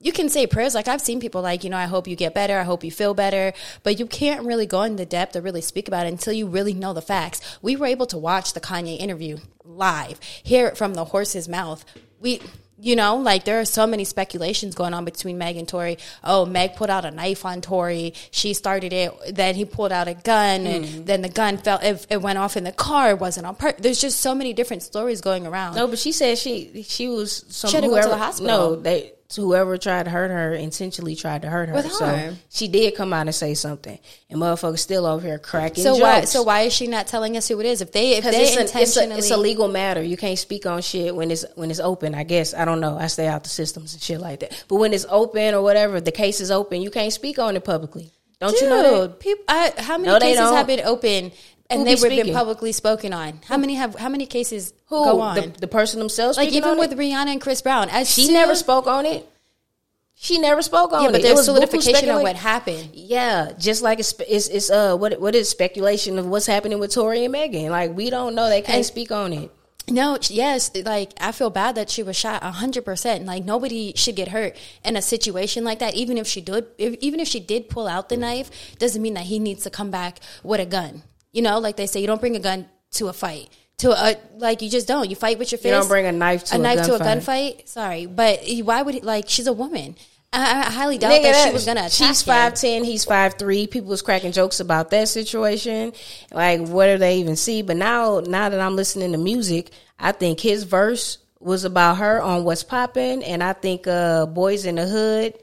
You 0.00 0.12
can 0.12 0.28
say 0.28 0.46
prayers. 0.46 0.74
Like 0.74 0.88
I've 0.88 1.00
seen 1.00 1.20
people 1.20 1.40
like, 1.40 1.64
you 1.64 1.70
know, 1.70 1.76
I 1.76 1.84
hope 1.84 2.08
you 2.08 2.16
get 2.16 2.34
better. 2.34 2.58
I 2.58 2.64
hope 2.64 2.82
you 2.82 2.90
feel 2.90 3.14
better. 3.14 3.52
But 3.84 3.98
you 3.98 4.06
can't 4.06 4.44
really 4.44 4.66
go 4.66 4.82
into 4.82 5.06
depth 5.06 5.36
or 5.36 5.40
really 5.40 5.60
speak 5.60 5.86
about 5.86 6.06
it 6.06 6.10
until 6.10 6.32
you 6.32 6.46
really 6.46 6.74
know 6.74 6.92
the 6.92 7.00
facts. 7.00 7.40
We 7.62 7.76
were 7.76 7.86
able 7.86 8.06
to 8.06 8.18
watch 8.18 8.52
the 8.52 8.60
Kanye 8.60 8.98
interview 8.98 9.38
live, 9.62 10.20
hear 10.42 10.66
it 10.66 10.76
from 10.76 10.94
the 10.94 11.06
horse's 11.06 11.48
mouth. 11.48 11.84
We, 12.20 12.42
you 12.80 12.96
know, 12.96 13.16
like 13.16 13.44
there 13.44 13.60
are 13.60 13.64
so 13.64 13.86
many 13.86 14.04
speculations 14.04 14.74
going 14.74 14.94
on 14.94 15.04
between 15.04 15.38
Meg 15.38 15.56
and 15.56 15.66
Tori. 15.68 15.98
Oh, 16.22 16.44
Meg 16.44 16.74
pulled 16.76 16.90
out 16.90 17.04
a 17.04 17.10
knife 17.10 17.44
on 17.44 17.60
Tori. 17.60 18.14
She 18.30 18.52
started 18.54 18.92
it. 18.92 19.12
Then 19.34 19.54
he 19.54 19.64
pulled 19.64 19.92
out 19.92 20.08
a 20.08 20.14
gun, 20.14 20.66
and 20.66 20.84
Mm-hmm. 20.84 21.04
then 21.04 21.22
the 21.22 21.28
gun 21.28 21.58
fell. 21.58 21.78
It, 21.82 22.06
it 22.10 22.20
went 22.20 22.38
off 22.38 22.56
in 22.56 22.64
the 22.64 22.72
car. 22.72 23.10
It 23.10 23.18
wasn't 23.18 23.46
on 23.46 23.54
purpose. 23.54 23.82
There's 23.82 24.00
just 24.00 24.20
so 24.20 24.34
many 24.34 24.52
different 24.52 24.82
stories 24.82 25.20
going 25.20 25.46
around. 25.46 25.76
No, 25.76 25.86
but 25.86 25.98
she 25.98 26.12
said 26.12 26.36
she 26.38 26.82
she 26.86 27.08
was 27.08 27.44
some 27.48 27.70
She 27.70 27.76
had 27.76 27.84
to 27.84 27.90
go 27.90 28.02
to 28.02 28.08
the 28.08 28.16
hospital. 28.18 28.70
No, 28.70 28.76
they 28.76 29.12
whoever 29.42 29.76
tried 29.78 30.04
to 30.04 30.10
hurt 30.10 30.30
her 30.30 30.54
intentionally 30.54 31.16
tried 31.16 31.42
to 31.42 31.48
hurt 31.50 31.68
her. 31.68 31.74
With 31.74 31.90
so 31.92 32.34
she 32.50 32.68
did 32.68 32.94
come 32.94 33.12
out 33.12 33.26
and 33.26 33.34
say 33.34 33.54
something, 33.54 33.98
and 34.30 34.40
motherfuckers 34.40 34.78
still 34.80 35.06
over 35.06 35.26
here 35.26 35.38
cracking. 35.38 35.82
So 35.82 35.90
jokes. 35.92 36.00
why? 36.02 36.20
So 36.24 36.42
why 36.42 36.60
is 36.62 36.72
she 36.72 36.86
not 36.86 37.06
telling 37.06 37.36
us 37.36 37.48
who 37.48 37.58
it 37.60 37.66
is? 37.66 37.80
If 37.80 37.92
they, 37.92 38.12
if 38.12 38.24
Because 38.24 38.34
they 38.36 38.42
it's, 38.44 38.56
a, 38.56 38.60
it's, 38.60 38.70
intentionally, 38.72 39.14
a, 39.14 39.18
it's 39.18 39.30
a 39.30 39.36
legal 39.36 39.68
matter. 39.68 40.02
You 40.02 40.16
can't 40.16 40.38
speak 40.38 40.66
on 40.66 40.82
shit 40.82 41.14
when 41.14 41.30
it's 41.30 41.44
when 41.54 41.70
it's 41.70 41.80
open. 41.80 42.14
I 42.14 42.24
guess 42.24 42.54
I 42.54 42.64
don't 42.64 42.80
know. 42.80 42.96
I 42.98 43.06
stay 43.08 43.26
out 43.26 43.42
the 43.42 43.48
systems 43.50 43.94
and 43.94 44.02
shit 44.02 44.20
like 44.20 44.40
that. 44.40 44.64
But 44.68 44.76
when 44.76 44.92
it's 44.92 45.06
open 45.08 45.54
or 45.54 45.62
whatever, 45.62 46.00
the 46.00 46.12
case 46.12 46.40
is 46.40 46.50
open. 46.50 46.82
You 46.82 46.90
can't 46.90 47.12
speak 47.12 47.38
on 47.38 47.56
it 47.56 47.64
publicly. 47.64 48.10
Don't 48.40 48.50
Dude, 48.52 48.62
you 48.62 48.68
know 48.68 49.06
that? 49.06 49.20
People, 49.20 49.44
I, 49.48 49.72
how 49.78 49.96
many 49.96 50.12
No, 50.12 50.18
cases 50.18 50.38
don't. 50.38 50.56
have 50.56 50.66
been 50.66 50.80
open 50.84 51.32
and 51.70 51.86
they 51.86 51.94
be 51.96 52.02
were 52.02 52.08
been 52.08 52.34
publicly 52.34 52.72
spoken 52.72 53.12
on? 53.12 53.40
How 53.48 53.56
many 53.56 53.74
have? 53.74 53.94
How 53.96 54.08
many 54.08 54.26
cases 54.26 54.72
Who 54.86 55.04
go 55.04 55.20
on? 55.20 55.34
the, 55.36 55.46
the 55.48 55.66
person 55.68 55.98
themselves? 55.98 56.36
like 56.36 56.52
even 56.52 56.78
with 56.78 56.92
it? 56.92 56.98
Rihanna 56.98 57.28
and 57.28 57.40
Chris 57.40 57.62
Brown, 57.62 57.88
as 57.90 58.10
she 58.10 58.32
never 58.32 58.54
spoke 58.54 58.86
on 58.86 59.06
it. 59.06 59.28
She 60.16 60.38
never 60.38 60.62
spoke 60.62 60.92
on 60.92 61.02
Yeah, 61.02 61.08
it. 61.08 61.12
but 61.12 61.22
there's 61.22 61.44
solidification 61.44 62.08
of 62.08 62.22
what 62.22 62.36
happened. 62.36 62.90
Yeah, 62.94 63.52
just 63.58 63.82
like 63.82 63.98
it's 63.98 64.14
it's, 64.28 64.48
it's 64.48 64.70
uh 64.70 64.96
what 64.96 65.20
what 65.20 65.34
is 65.34 65.48
speculation 65.48 66.18
of 66.18 66.26
what's 66.26 66.46
happening 66.46 66.78
with 66.78 66.92
Tori 66.94 67.24
and 67.24 67.32
Megan. 67.32 67.70
Like 67.70 67.94
we 67.94 68.10
don't 68.10 68.34
know. 68.34 68.48
They 68.48 68.62
can't 68.62 68.76
And- 68.76 68.86
speak 68.86 69.10
on 69.10 69.32
it. 69.32 69.50
No, 69.86 70.16
yes, 70.30 70.70
like 70.86 71.12
I 71.20 71.30
feel 71.32 71.50
bad 71.50 71.74
that 71.74 71.90
she 71.90 72.02
was 72.02 72.16
shot 72.16 72.42
hundred 72.42 72.86
percent. 72.86 73.26
Like 73.26 73.44
nobody 73.44 73.92
should 73.96 74.16
get 74.16 74.28
hurt 74.28 74.56
in 74.82 74.96
a 74.96 75.02
situation 75.02 75.62
like 75.62 75.78
that. 75.80 75.94
Even 75.94 76.16
if 76.16 76.26
she 76.26 76.40
did, 76.40 76.64
if, 76.78 76.94
even 77.00 77.20
if 77.20 77.28
she 77.28 77.38
did 77.38 77.68
pull 77.68 77.86
out 77.86 78.08
the 78.08 78.16
knife, 78.16 78.50
doesn't 78.78 79.02
mean 79.02 79.12
that 79.12 79.24
he 79.24 79.38
needs 79.38 79.62
to 79.64 79.68
come 79.70 79.90
back 79.90 80.20
with 80.42 80.58
a 80.58 80.64
gun. 80.64 81.02
You 81.34 81.42
know, 81.42 81.58
like 81.58 81.76
they 81.76 81.86
say, 81.86 82.00
you 82.00 82.06
don't 82.06 82.20
bring 82.20 82.36
a 82.36 82.40
gun 82.40 82.66
to 82.92 83.08
a 83.08 83.12
fight. 83.12 83.50
To 83.78 83.90
a 83.90 84.16
like, 84.36 84.62
you 84.62 84.70
just 84.70 84.86
don't. 84.86 85.10
You 85.10 85.16
fight 85.16 85.38
with 85.38 85.50
your 85.50 85.58
fist. 85.58 85.66
You 85.66 85.72
don't 85.72 85.88
bring 85.88 86.06
a 86.06 86.12
knife 86.12 86.44
to 86.44 86.56
a 86.56 86.58
a 86.58 86.62
knife 86.62 86.86
to 86.86 86.94
a 86.94 86.98
gunfight. 86.98 87.68
Sorry, 87.68 88.06
but 88.06 88.40
why 88.62 88.80
would 88.80 88.94
he, 88.94 89.00
like 89.00 89.28
she's 89.28 89.48
a 89.48 89.52
woman? 89.52 89.96
I, 90.32 90.60
I 90.60 90.70
highly 90.70 90.98
doubt 90.98 91.12
Nigga, 91.12 91.22
that 91.32 91.46
she 91.46 91.52
was 91.52 91.66
gonna 91.66 91.80
attack 91.80 91.92
She's 91.92 92.22
five 92.22 92.54
ten. 92.54 92.84
He's 92.84 93.04
five 93.04 93.34
three. 93.34 93.66
People 93.66 93.90
was 93.90 94.00
cracking 94.00 94.30
jokes 94.30 94.60
about 94.60 94.90
that 94.90 95.08
situation. 95.08 95.92
Like, 96.32 96.60
what 96.60 96.86
do 96.86 96.98
they 96.98 97.18
even 97.18 97.34
see? 97.34 97.62
But 97.62 97.76
now, 97.76 98.20
now 98.20 98.48
that 98.48 98.60
I'm 98.60 98.76
listening 98.76 99.12
to 99.12 99.18
music, 99.18 99.70
I 99.98 100.12
think 100.12 100.38
his 100.40 100.62
verse 100.62 101.18
was 101.40 101.64
about 101.64 101.96
her 101.98 102.22
on 102.22 102.44
what's 102.44 102.62
popping, 102.64 103.24
and 103.24 103.42
I 103.42 103.54
think 103.54 103.86
uh, 103.88 104.26
"Boys 104.26 104.66
in 104.66 104.76
the 104.76 104.86
Hood" 104.86 105.34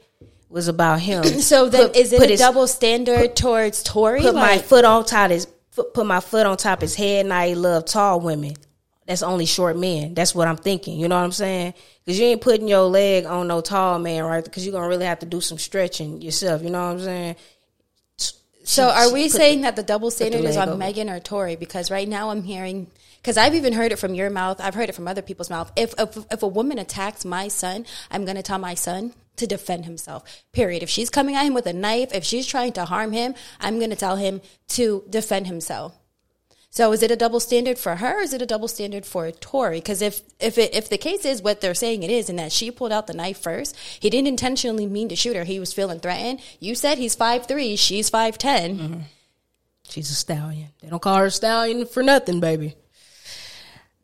was 0.48 0.68
about 0.68 1.00
him. 1.00 1.24
So 1.40 1.68
then, 1.68 1.88
Put- 1.88 1.96
is 1.96 2.12
it 2.12 2.18
put 2.18 2.28
a 2.28 2.32
his- 2.32 2.40
double 2.40 2.66
standard 2.66 3.36
towards 3.36 3.82
Tory? 3.82 4.22
Put 4.22 4.34
my 4.34 4.58
foot 4.58 4.84
on 4.84 5.04
top 5.04 5.30
his 5.30 5.44
foot, 5.46 5.54
put 5.74 6.06
my 6.06 6.20
foot 6.20 6.46
on 6.46 6.56
top 6.56 6.80
his 6.80 6.94
head, 6.94 7.24
and 7.26 7.32
I 7.32 7.54
love 7.54 7.84
tall 7.84 8.20
women. 8.20 8.54
That's 9.06 9.22
only 9.22 9.46
short 9.46 9.76
men. 9.76 10.14
That's 10.14 10.34
what 10.34 10.46
I'm 10.46 10.56
thinking. 10.56 10.98
You 10.98 11.08
know 11.08 11.16
what 11.16 11.24
I'm 11.24 11.32
saying? 11.32 11.74
Because 12.04 12.20
you 12.20 12.26
ain't 12.26 12.40
putting 12.40 12.68
your 12.68 12.82
leg 12.82 13.26
on 13.26 13.48
no 13.48 13.60
tall 13.60 13.98
man, 13.98 14.24
right? 14.24 14.44
Because 14.44 14.64
you're 14.64 14.72
gonna 14.72 14.88
really 14.88 15.06
have 15.06 15.18
to 15.20 15.26
do 15.26 15.40
some 15.40 15.58
stretching 15.58 16.22
yourself. 16.22 16.62
You 16.62 16.70
know 16.70 16.84
what 16.84 16.92
I'm 16.92 17.00
saying? 17.00 17.36
So 18.64 18.88
She- 18.88 18.94
are 18.94 19.12
we 19.12 19.28
saying 19.28 19.62
that 19.62 19.74
the 19.74 19.82
double 19.82 20.10
standard 20.12 20.44
is 20.44 20.56
on 20.56 20.68
over. 20.70 20.78
Megan 20.78 21.10
or 21.10 21.18
Tori? 21.18 21.56
Because 21.56 21.90
right 21.90 22.08
now 22.08 22.30
I'm 22.30 22.44
hearing, 22.44 22.86
because 23.16 23.36
I've 23.36 23.56
even 23.56 23.72
heard 23.72 23.90
it 23.90 23.98
from 23.98 24.14
your 24.14 24.30
mouth. 24.30 24.60
I've 24.60 24.74
heard 24.74 24.88
it 24.88 24.94
from 24.94 25.08
other 25.08 25.22
people's 25.22 25.50
mouth. 25.50 25.72
If 25.74 25.94
if, 25.98 26.16
if 26.30 26.42
a 26.44 26.46
woman 26.46 26.78
attacks 26.78 27.24
my 27.24 27.48
son, 27.48 27.86
I'm 28.08 28.24
going 28.24 28.36
to 28.36 28.42
tell 28.42 28.58
my 28.58 28.74
son 28.74 29.14
to 29.36 29.46
defend 29.46 29.84
himself. 29.84 30.44
Period. 30.52 30.82
If 30.82 30.90
she's 30.90 31.10
coming 31.10 31.34
at 31.34 31.46
him 31.46 31.54
with 31.54 31.66
a 31.66 31.72
knife, 31.72 32.12
if 32.14 32.24
she's 32.24 32.46
trying 32.46 32.72
to 32.74 32.84
harm 32.84 33.12
him, 33.12 33.34
I'm 33.60 33.78
going 33.78 33.90
to 33.90 33.96
tell 33.96 34.16
him 34.16 34.40
to 34.68 35.04
defend 35.08 35.46
himself. 35.46 35.96
So 36.70 36.90
is 36.92 37.02
it 37.02 37.10
a 37.10 37.16
double 37.16 37.38
standard 37.38 37.78
for 37.78 37.96
her? 37.96 38.22
Is 38.22 38.32
it 38.32 38.40
a 38.40 38.46
double 38.46 38.66
standard 38.66 39.04
for 39.04 39.30
Tori? 39.30 39.78
Because 39.78 40.00
if 40.00 40.22
if 40.40 40.56
it, 40.56 40.74
if 40.74 40.88
the 40.88 40.96
case 40.96 41.26
is 41.26 41.42
what 41.42 41.60
they're 41.60 41.74
saying 41.74 42.02
it 42.02 42.10
is, 42.10 42.30
and 42.30 42.38
that 42.38 42.50
she 42.50 42.70
pulled 42.70 42.92
out 42.92 43.06
the 43.06 43.12
knife 43.12 43.36
first, 43.36 43.76
he 44.00 44.08
didn't 44.08 44.28
intentionally 44.28 44.86
mean 44.86 45.10
to 45.10 45.16
shoot 45.16 45.36
her. 45.36 45.44
He 45.44 45.60
was 45.60 45.74
feeling 45.74 46.00
threatened. 46.00 46.40
You 46.60 46.74
said 46.74 46.96
he's 46.96 47.14
five 47.14 47.46
three, 47.46 47.76
she's 47.76 48.08
five 48.08 48.38
mm-hmm. 48.38 49.00
She's 49.86 50.10
a 50.10 50.14
stallion. 50.14 50.68
They 50.80 50.88
don't 50.88 51.02
call 51.02 51.16
her 51.16 51.26
a 51.26 51.30
stallion 51.30 51.84
for 51.84 52.02
nothing, 52.02 52.40
baby. 52.40 52.74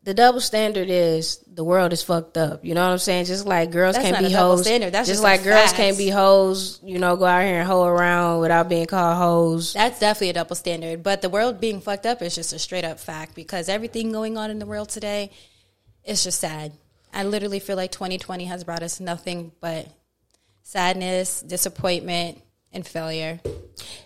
The 0.03 0.13
double 0.13 0.39
standard 0.39 0.89
is 0.89 1.43
the 1.45 1.63
world 1.63 1.91
is 1.91 2.01
fucked 2.01 2.37
up. 2.37 2.63
You 2.63 2.73
know 2.73 2.85
what 2.85 2.93
I'm 2.93 2.99
saying? 2.99 3.25
Just 3.25 3.45
like 3.45 3.71
girls 3.71 3.95
That's 3.95 4.09
can't 4.09 4.25
be 4.25 4.31
hoes. 4.31 4.61
standard. 4.61 4.93
That's 4.93 5.07
just, 5.07 5.17
just 5.21 5.23
like 5.23 5.43
girls 5.43 5.73
can't 5.73 5.97
be 5.97 6.09
hoes. 6.09 6.79
You 6.83 6.99
know, 6.99 7.17
go 7.17 7.25
out 7.25 7.43
here 7.43 7.59
and 7.59 7.67
hoe 7.67 7.83
around 7.83 8.39
without 8.39 8.69
being 8.69 8.85
called 8.85 9.17
hoes. 9.17 9.73
That's 9.73 9.99
definitely 9.99 10.29
a 10.29 10.33
double 10.33 10.55
standard. 10.55 11.03
But 11.03 11.21
the 11.21 11.29
world 11.29 11.59
being 11.59 11.81
fucked 11.81 12.05
up 12.05 12.21
is 12.21 12.33
just 12.33 12.53
a 12.53 12.59
straight 12.59 12.85
up 12.85 12.99
fact 12.99 13.35
because 13.35 13.67
everything 13.67 14.11
going 14.13 14.37
on 14.37 14.49
in 14.49 14.59
the 14.59 14.65
world 14.65 14.87
today 14.87 15.31
is 16.05 16.23
just 16.23 16.39
sad. 16.39 16.71
I 17.13 17.23
literally 17.23 17.59
feel 17.59 17.75
like 17.75 17.91
2020 17.91 18.45
has 18.45 18.63
brought 18.63 18.83
us 18.83 18.99
nothing 18.99 19.51
but 19.59 19.87
sadness, 20.61 21.41
disappointment, 21.41 22.41
and 22.73 22.85
failure. 22.85 23.39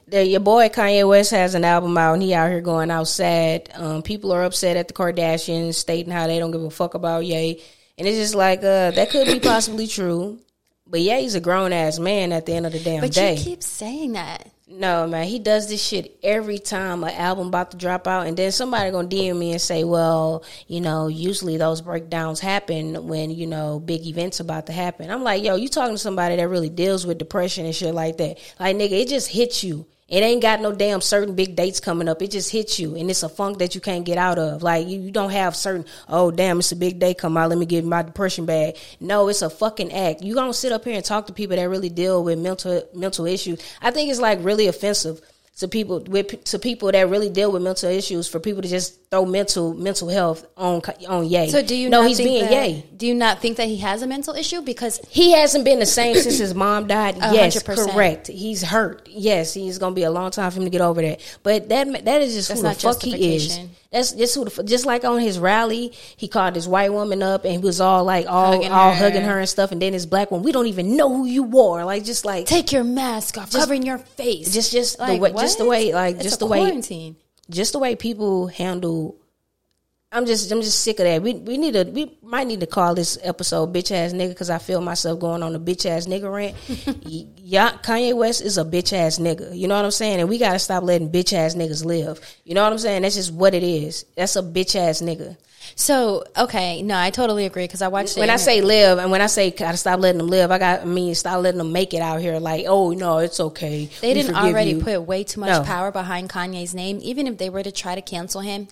The, 0.08 0.26
your 0.26 0.40
boy 0.40 0.70
Kanye 0.70 1.08
West 1.08 1.32
has 1.32 1.56
an 1.56 1.66
album 1.66 1.98
out, 1.98 2.14
and 2.14 2.22
he 2.24 2.34
out 2.34 2.50
here 2.50 2.62
going 2.62 2.92
out 2.92 3.08
sad. 3.08 3.70
Um, 3.76 4.02
people 4.02 4.32
are 4.32 4.44
upset 4.44 4.78
at 4.78 4.88
the 4.88 4.94
Kardashians, 4.94 5.76
stating 5.76 6.12
how 6.12 6.28
they 6.28 6.40
don't 6.40 6.52
give 6.52 6.64
a 6.64 6.70
fuck 6.70 6.94
about 6.94 7.26
Ye, 7.26 7.62
and 7.98 8.08
it's 8.08 8.18
just 8.18 8.36
like 8.36 8.60
uh, 8.60 8.92
that 8.92 9.10
could 9.10 9.28
be 9.28 9.40
possibly 9.40 9.88
true. 9.88 10.40
But 10.86 11.02
yeah, 11.02 11.18
he's 11.20 11.34
a 11.36 11.40
grown 11.40 11.74
ass 11.74 11.98
man 11.98 12.32
at 12.32 12.46
the 12.46 12.54
end 12.54 12.66
of 12.68 12.72
the 12.74 12.80
damn 12.80 13.02
But 13.02 13.14
day. 13.14 13.36
you 13.36 13.44
keep 13.44 13.64
saying 13.64 14.12
that. 14.14 14.50
No, 14.76 15.06
man, 15.06 15.28
he 15.28 15.38
does 15.38 15.70
this 15.70 15.84
shit 15.84 16.18
every 16.24 16.58
time 16.58 17.04
an 17.04 17.12
album 17.12 17.48
about 17.48 17.70
to 17.72 17.78
drop 17.78 18.08
out, 18.08 18.26
and 18.26 18.36
then 18.36 18.52
somebody 18.52 18.90
gonna 18.90 19.08
DM 19.08 19.38
me 19.38 19.52
and 19.52 19.62
say, 19.62 19.84
"Well, 19.84 20.44
you 20.68 20.82
know, 20.82 21.08
usually 21.08 21.58
those 21.58 21.82
breakdowns 21.82 22.40
happen 22.40 23.08
when 23.08 23.30
you 23.30 23.46
know 23.46 23.80
big 23.80 24.08
events 24.08 24.40
about 24.40 24.66
to 24.68 24.74
happen." 24.74 25.12
I'm 25.12 25.24
like, 25.24 25.44
"Yo, 25.44 25.56
you 25.56 25.70
talking 25.70 25.94
to 25.94 26.00
somebody 26.00 26.38
that 26.38 26.50
really 26.50 26.70
deals 26.70 27.06
with 27.06 27.20
depression 27.20 27.66
and 27.66 27.76
shit 27.76 27.94
like 27.94 28.18
that? 28.18 28.40
Like, 28.60 28.76
nigga, 28.76 29.02
it 29.02 29.10
just 29.10 29.28
hits 29.28 29.64
you. 29.64 29.86
It 30.14 30.22
ain't 30.22 30.44
got 30.44 30.62
no 30.62 30.72
damn 30.72 31.02
certain 31.02 31.34
big 31.34 31.56
dates 31.56 31.80
coming 31.80 32.08
up. 32.08 32.22
It 32.22 32.30
just 32.30 32.52
hits 32.52 32.78
you, 32.78 32.96
and 32.96 33.10
it's 33.10 33.24
a 33.24 33.30
funk 33.30 33.58
that 33.58 33.74
you 33.74 33.82
can't 33.82 34.06
get 34.06 34.20
out 34.20 34.38
of. 34.38 34.62
Like, 34.62 34.88
you, 34.88 35.00
you 35.00 35.10
don't 35.10 35.32
have 35.32 35.56
certain. 35.56 35.86
Oh, 36.08 36.30
damn, 36.30 36.60
it's 36.60 36.72
a 36.72 36.76
big 36.76 37.00
day 37.00 37.16
come 37.16 37.36
out. 37.36 37.50
Let 37.50 37.58
me 37.58 37.66
get 37.66 37.84
my 37.84 38.04
depression 38.04 38.46
bag. 38.46 38.78
No, 39.00 39.28
it's 39.28 39.42
a 39.42 39.50
fucking 39.50 39.92
act. 39.92 40.22
You 40.22 40.36
gonna 40.36 40.54
sit 40.54 40.72
up 40.72 40.86
here 40.86 40.94
and 40.94 41.04
talk 41.04 41.26
to 41.28 41.34
people 41.34 41.56
that 41.56 41.64
really 41.64 41.90
deal 41.90 42.24
with 42.24 42.38
mental 42.38 42.88
mental 42.94 43.26
issues. 43.26 43.60
I 43.82 43.90
think 43.90 44.12
it's 44.12 44.20
like 44.20 44.38
really 44.44 44.68
offensive 44.68 45.20
to 45.58 45.68
people 45.68 46.00
with 46.08 46.44
to 46.46 46.58
people 46.58 46.92
that 46.92 47.10
really 47.10 47.30
deal 47.30 47.52
with 47.52 47.62
mental 47.62 47.90
issues 47.90 48.28
for 48.28 48.40
people 48.40 48.62
to 48.64 48.68
just 48.68 49.00
throw 49.12 49.24
mental 49.24 49.74
mental 49.76 50.10
health 50.10 50.46
on 50.58 50.82
on 51.08 51.28
Ye. 51.28 51.50
So 51.50 51.62
do 51.62 51.76
you 51.76 51.90
know 51.90 52.04
he's 52.04 52.18
being 52.18 52.46
that, 52.46 52.70
Ye? 52.70 52.86
Do 52.98 53.06
you 53.06 53.14
not 53.14 53.40
think 53.40 53.58
that 53.58 53.68
he 53.68 53.78
has 53.78 54.02
a 54.02 54.08
mental 54.08 54.34
issue? 54.34 54.62
Because 54.62 55.00
He 55.10 55.34
hasn't 55.34 55.64
been 55.64 55.80
the 55.80 55.86
same 55.86 56.16
since 56.16 56.40
his 56.40 56.56
mom 56.56 56.88
died. 56.88 57.18
Yes, 57.18 57.62
100%. 57.62 57.92
correct. 57.94 58.28
He's 58.28 58.64
hurt. 58.64 59.08
Yes, 59.08 59.54
he's 59.54 59.78
gonna 59.78 59.94
be 59.94 60.04
a 60.04 60.12
long 60.12 60.32
time 60.32 60.50
for 60.50 60.58
him 60.58 60.64
to 60.64 60.72
get 60.72 60.82
over 60.82 61.02
that. 61.04 61.22
But 61.44 61.70
that 61.70 62.06
that 62.06 62.22
is 62.22 62.34
just 62.34 62.50
That's 62.50 62.62
who 62.62 62.68
the 62.68 62.94
fuck 62.94 63.04
he 63.04 63.36
is. 63.36 63.60
That's 63.94 64.12
just 64.12 64.36
who 64.36 64.44
the 64.46 64.64
just 64.64 64.86
like 64.86 65.06
on 65.06 65.20
his 65.22 65.40
rally, 65.40 65.94
he 66.18 66.28
called 66.28 66.56
this 66.56 66.68
white 66.68 66.92
woman 66.92 67.24
up 67.24 67.46
and 67.46 67.54
he 67.54 67.60
was 67.60 67.80
all 67.80 68.04
like 68.04 68.26
all 68.28 68.54
Hugging 68.54 68.72
all 68.72 68.92
her. 68.92 68.96
hugging 68.98 69.22
her 69.22 69.40
and 69.40 69.48
stuff. 69.48 69.72
And 69.72 69.82
then 69.82 69.94
this 69.94 70.06
black 70.06 70.32
one, 70.32 70.44
we 70.44 70.52
don't 70.52 70.68
even 70.68 70.98
know 70.98 71.16
who 71.16 71.26
you 71.26 71.46
are. 71.60 71.86
Like 71.86 72.04
just 72.04 72.26
like 72.26 72.48
take 72.48 72.72
your 72.72 72.84
mask 72.84 73.38
off, 73.38 73.52
covering 73.52 73.84
your 73.84 74.00
face. 74.00 74.52
just 74.54 74.72
just 74.72 75.00
Like, 75.00 75.18
the 75.18 75.20
way 75.20 75.32
just 75.32 75.58
the 75.60 75.66
way 75.66 75.94
like 75.94 76.16
It's 76.16 76.24
just 76.26 76.40
the 76.40 76.48
way 76.48 76.60
quarantine. 76.60 77.16
just 77.50 77.72
the 77.74 77.80
way 77.80 77.96
people 77.96 78.48
handle 78.48 79.16
I'm 80.14 80.26
just 80.28 80.52
I'm 80.52 80.62
just 80.62 80.80
sick 80.84 81.00
of 81.00 81.06
that. 81.06 81.22
We 81.24 81.34
we 81.34 81.58
need 81.58 81.74
to 81.74 81.84
we 81.86 82.16
might 82.22 82.46
need 82.48 82.60
to 82.60 82.68
call 82.68 82.94
this 82.94 83.18
episode 83.24 83.74
bitch 83.74 83.92
ass 83.92 84.14
nigga 84.14 84.30
because 84.30 84.50
I 84.52 84.60
feel 84.60 84.80
myself 84.80 85.20
going 85.20 85.42
on 85.42 85.56
a 85.56 85.60
bitch 85.60 85.86
ass 85.90 86.06
nigga 86.06 86.32
rant. 86.32 86.56
Yeah, 87.46 87.72
Kanye 87.84 88.16
West 88.16 88.42
is 88.42 88.58
a 88.58 88.64
bitch 88.66 88.94
ass 88.94 89.20
nigga. 89.20 89.56
You 89.56 89.68
know 89.68 89.76
what 89.76 89.86
I'm 89.86 89.92
saying? 89.92 90.20
And 90.22 90.30
we 90.30 90.38
gotta 90.38 90.60
stop 90.60 90.84
letting 90.84 91.12
bitch 91.12 91.34
ass 91.34 91.56
niggas 91.56 91.84
live. 91.86 92.20
You 92.46 92.54
know 92.56 92.64
what 92.64 92.72
I'm 92.72 92.80
saying? 92.80 93.02
That's 93.02 93.16
just 93.16 93.34
what 93.34 93.54
it 93.54 93.64
is. 93.64 94.06
That's 94.16 94.36
a 94.36 94.42
bitch 94.44 94.76
ass 94.76 95.02
nigga. 95.02 95.36
So 95.76 96.24
okay, 96.38 96.82
no, 96.82 96.98
I 96.98 97.10
totally 97.10 97.46
agree 97.46 97.64
because 97.66 97.82
I 97.82 97.88
watched. 97.88 98.18
When 98.18 98.30
I 98.30 98.36
say 98.36 98.62
live 98.62 99.00
and 99.00 99.10
when 99.12 99.22
I 99.22 99.28
say 99.28 99.50
gotta 99.52 99.78
stop 99.78 100.00
letting 100.00 100.20
them 100.20 100.28
live, 100.28 100.52
I 100.52 100.58
got 100.60 100.82
I 100.82 100.86
mean 100.86 101.16
stop 101.16 101.42
letting 101.42 101.58
them 101.58 101.72
make 101.72 101.94
it 101.94 102.02
out 102.02 102.22
here. 102.22 102.40
Like 102.40 102.66
oh 102.68 102.92
no, 102.92 103.18
it's 103.20 103.40
okay. 103.40 103.90
they 104.02 104.10
We 104.10 104.14
didn't 104.22 104.36
already 104.36 104.72
you. 104.72 104.82
put 104.82 105.02
way 105.04 105.24
too 105.24 105.40
much 105.42 105.50
No. 105.50 105.64
power 105.64 105.92
behind 105.92 106.30
Kanye's 106.30 106.74
name, 106.76 107.00
even 107.02 107.28
if 107.28 107.38
they 107.38 107.50
were 107.50 107.64
to 107.64 107.72
try 107.72 107.96
to 107.96 108.02
cancel 108.02 108.42
him, 108.42 108.68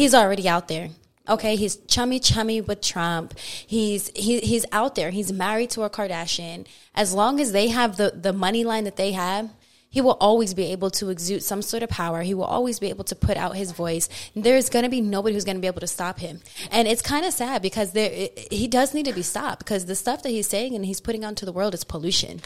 he's 0.00 0.14
already 0.14 0.46
out 0.54 0.68
there. 0.68 0.88
Okay, 1.28 1.56
he's 1.56 1.74
chummy 1.94 2.18
chummy 2.20 2.60
with 2.60 2.80
Trump. 2.92 3.36
He's 3.74 4.02
he, 4.14 4.38
he's 4.40 4.64
out 4.70 4.94
there. 4.94 5.10
He's 5.10 5.32
married 5.32 5.70
to 5.70 5.82
a 5.82 5.90
Kardashian. 5.90 6.66
As 6.94 7.12
long 7.20 7.40
as 7.40 7.50
they 7.50 7.66
have 7.78 7.96
the 7.96 8.08
the 8.26 8.32
money 8.32 8.62
line 8.70 8.84
that 8.84 8.96
they 9.02 9.10
have, 9.12 9.50
he 9.96 10.00
will 10.00 10.16
always 10.28 10.54
be 10.54 10.66
able 10.74 10.90
to 11.00 11.08
exude 11.10 11.42
some 11.42 11.62
sort 11.62 11.82
of 11.82 11.88
power. 11.88 12.22
He 12.22 12.34
will 12.38 12.50
always 12.58 12.78
be 12.78 12.88
able 12.94 13.04
to 13.12 13.16
put 13.16 13.36
out 13.36 13.56
his 13.56 13.72
voice. 13.72 14.08
There's 14.36 14.68
going 14.74 14.84
to 14.84 14.88
be 14.98 15.00
nobody 15.00 15.34
who's 15.34 15.44
going 15.48 15.56
to 15.56 15.60
be 15.66 15.72
able 15.74 15.80
to 15.88 15.92
stop 15.98 16.20
him. 16.20 16.40
And 16.70 16.86
it's 16.86 17.02
kind 17.02 17.24
of 17.26 17.32
sad 17.32 17.60
because 17.60 17.90
there 17.92 18.10
it- 18.12 18.52
he 18.52 18.68
does 18.68 18.94
need 18.94 19.06
to 19.06 19.12
be 19.20 19.22
stopped 19.22 19.60
because 19.64 19.86
the 19.86 19.96
stuff 19.96 20.22
that 20.22 20.30
he's 20.30 20.46
saying 20.46 20.76
and 20.76 20.84
he's 20.86 21.00
putting 21.00 21.24
out 21.24 21.34
to 21.40 21.44
the 21.46 21.52
world 21.58 21.74
is 21.74 21.82
pollution. 21.82 22.40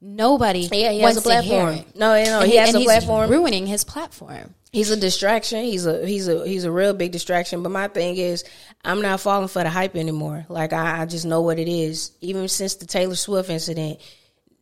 Nobody 0.00 0.60
Yeah, 0.72 0.90
he 0.92 1.00
has 1.00 1.16
wants 1.16 1.26
a 1.26 1.28
to 1.30 1.42
hear 1.42 1.60
platform. 1.60 1.74
it. 1.74 1.96
No, 1.96 2.14
you 2.14 2.24
know, 2.24 2.40
And 2.40 2.50
he 2.50 2.56
has 2.56 2.68
and 2.70 2.76
a 2.76 2.78
he's 2.80 2.86
platform. 2.88 3.30
ruining 3.30 3.66
his 3.66 3.84
platform. 3.84 4.54
He's 4.72 4.90
a 4.90 4.96
distraction. 4.96 5.64
He's 5.64 5.84
a 5.84 6.06
he's 6.06 6.28
a 6.28 6.46
he's 6.46 6.64
a 6.64 6.70
real 6.70 6.94
big 6.94 7.10
distraction. 7.10 7.62
But 7.62 7.70
my 7.72 7.88
thing 7.88 8.16
is, 8.16 8.44
I'm 8.84 9.02
not 9.02 9.20
falling 9.20 9.48
for 9.48 9.62
the 9.62 9.68
hype 9.70 9.96
anymore. 9.96 10.46
Like 10.48 10.72
I, 10.72 11.02
I 11.02 11.06
just 11.06 11.26
know 11.26 11.40
what 11.42 11.58
it 11.58 11.68
is. 11.68 12.12
Even 12.20 12.46
since 12.48 12.74
the 12.76 12.86
Taylor 12.86 13.16
Swift 13.16 13.50
incident, 13.50 14.00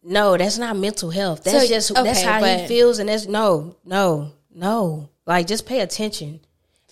no, 0.03 0.37
that's 0.37 0.57
not 0.57 0.77
mental 0.77 1.11
health. 1.11 1.45
That's 1.45 1.63
So, 1.63 1.69
just 1.69 1.95
that's 1.95 2.21
okay, 2.21 2.23
how 2.23 2.43
he 2.43 2.67
feels, 2.67 2.99
and 3.01 3.09
that's 3.09 3.27
no, 3.27 3.77
no, 3.85 4.33
no. 4.55 5.11
Like 5.27 5.47
just 5.47 5.67
pay 5.67 5.81
attention. 5.81 6.41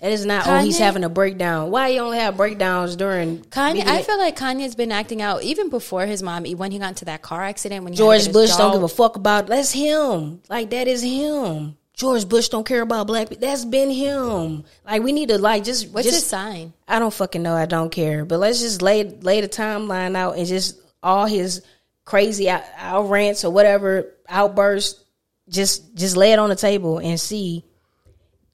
That 0.00 0.12
is 0.12 0.26
not. 0.26 0.46
oh, 0.46 0.58
he's 0.58 0.76
having 0.76 1.04
a 1.04 1.08
breakdown. 1.08 1.70
Why 1.70 1.88
you 1.88 2.00
only 2.00 2.18
have 2.18 2.36
breakdowns 2.36 2.96
during 2.96 3.38
Kanye, 3.44 3.76
big- 3.76 3.88
I 3.88 4.02
feel 4.02 4.18
like 4.18 4.36
Kanye's 4.36 4.74
been 4.74 4.92
acting 4.92 5.22
out 5.22 5.42
even 5.42 5.70
before 5.70 6.04
his 6.04 6.22
mom, 6.22 6.44
when 6.44 6.70
he 6.70 6.78
got 6.78 6.88
into 6.90 7.06
that 7.06 7.22
car 7.22 7.42
accident. 7.42 7.82
When 7.82 7.94
he 7.94 7.96
George 7.96 8.30
Bush 8.30 8.54
don't 8.56 8.72
give 8.74 8.82
a 8.82 8.88
fuck 8.88 9.16
about. 9.16 9.46
That's 9.46 9.72
him. 9.72 10.42
Like 10.50 10.68
that 10.68 10.86
is 10.86 11.02
him. 11.02 11.78
George 11.96 12.28
Bush 12.28 12.50
don't 12.50 12.66
care 12.66 12.82
about 12.82 13.06
black 13.06 13.30
people. 13.30 13.46
That's 13.48 13.64
been 13.64 13.90
him. 13.90 14.64
Like 14.84 15.02
we 15.02 15.12
need 15.12 15.30
to 15.30 15.38
like 15.38 15.64
just 15.64 15.88
What's 15.90 16.06
just 16.06 16.16
his 16.18 16.26
sign? 16.26 16.74
I 16.86 16.98
don't 16.98 17.12
fucking 17.12 17.42
know. 17.42 17.54
I 17.54 17.64
don't 17.64 17.90
care. 17.90 18.26
But 18.26 18.38
let's 18.38 18.60
just 18.60 18.82
lay 18.82 19.04
lay 19.04 19.40
the 19.40 19.48
timeline 19.48 20.14
out 20.14 20.36
and 20.36 20.46
just 20.46 20.78
all 21.02 21.24
his 21.24 21.62
crazy 22.04 22.50
out, 22.50 22.62
out 22.76 23.08
rants 23.08 23.44
or 23.44 23.50
whatever 23.50 24.12
outbursts. 24.28 25.02
Just 25.48 25.94
just 25.96 26.16
lay 26.16 26.32
it 26.32 26.38
on 26.38 26.50
the 26.50 26.56
table 26.56 26.98
and 26.98 27.18
see. 27.18 27.64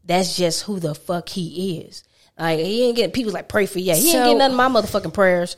That's 0.05 0.37
just 0.37 0.63
who 0.63 0.79
the 0.79 0.95
fuck 0.95 1.29
he 1.29 1.81
is. 1.81 2.05
Like 2.39 2.61
he 2.61 2.85
ain't 2.85 2.97
getting 2.97 3.11
people 3.13 3.33
like 3.33 3.49
pray 3.49 3.67
for 3.67 3.81
yeah. 3.81 3.95
He 3.97 4.03
So- 4.13 4.19
ain't 4.19 4.25
getting 4.25 4.39
none 4.39 4.51
of 4.53 4.57
my 4.57 4.69
motherfucking 4.69 5.13
prayers. 5.15 5.57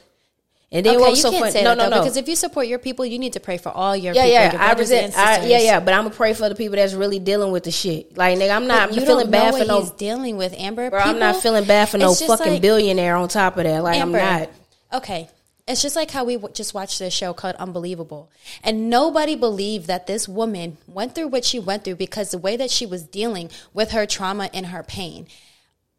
And 0.74 0.84
then 0.84 0.96
Okay, 0.96 1.00
what 1.02 1.10
you 1.10 1.16
so 1.16 1.30
can't 1.30 1.52
say 1.52 1.62
no, 1.62 1.70
that 1.70 1.78
no, 1.78 1.84
though, 1.84 1.96
no. 1.96 2.02
because 2.02 2.16
if 2.16 2.28
you 2.28 2.34
support 2.34 2.66
your 2.66 2.80
people, 2.80 3.06
you 3.06 3.18
need 3.18 3.32
to 3.34 3.40
pray 3.40 3.58
for 3.58 3.68
all 3.70 3.96
your 3.96 4.12
Yeah, 4.12 4.22
people, 4.24 4.32
yeah. 4.32 4.52
your 4.52 4.60
I 4.60 4.72
resent. 4.72 5.16
I, 5.16 5.46
yeah, 5.46 5.58
yeah. 5.60 5.80
But 5.80 5.94
I'm 5.94 6.02
gonna 6.02 6.14
pray 6.16 6.34
for 6.34 6.48
the 6.48 6.56
people 6.56 6.74
that's 6.76 6.94
really 6.94 7.20
dealing 7.20 7.52
with 7.52 7.62
the 7.62 7.70
shit. 7.70 8.16
Like, 8.18 8.36
nigga, 8.38 8.54
I'm 8.54 8.66
not 8.66 8.92
you 8.92 9.00
feeling 9.02 9.26
don't 9.26 9.30
know 9.30 9.38
bad 9.38 9.52
what 9.52 9.62
for 9.62 9.68
no. 9.68 9.80
he's 9.80 9.90
dealing 9.92 10.36
with, 10.36 10.52
Amber. 10.58 10.90
Bro, 10.90 10.98
I'm 10.98 11.18
not 11.20 11.36
feeling 11.36 11.64
bad 11.64 11.88
for 11.88 11.98
no 11.98 12.12
fucking 12.12 12.54
like- 12.54 12.60
billionaire 12.62 13.14
on 13.16 13.28
top 13.28 13.56
of 13.56 13.64
that. 13.64 13.82
Like, 13.84 14.00
Amber, 14.00 14.18
I'm 14.18 14.40
not. 14.40 14.50
Okay. 14.94 15.28
It's 15.66 15.80
just 15.80 15.96
like 15.96 16.10
how 16.10 16.24
we 16.24 16.34
w- 16.34 16.52
just 16.52 16.74
watched 16.74 16.98
this 16.98 17.14
show 17.14 17.32
called 17.32 17.54
Unbelievable. 17.54 18.30
And 18.62 18.90
nobody 18.90 19.34
believed 19.34 19.86
that 19.86 20.06
this 20.06 20.28
woman 20.28 20.76
went 20.86 21.14
through 21.14 21.28
what 21.28 21.44
she 21.46 21.58
went 21.58 21.84
through 21.84 21.94
because 21.96 22.32
the 22.32 22.38
way 22.38 22.56
that 22.58 22.70
she 22.70 22.84
was 22.84 23.02
dealing 23.04 23.48
with 23.72 23.92
her 23.92 24.04
trauma 24.04 24.50
and 24.52 24.66
her 24.66 24.82
pain. 24.82 25.26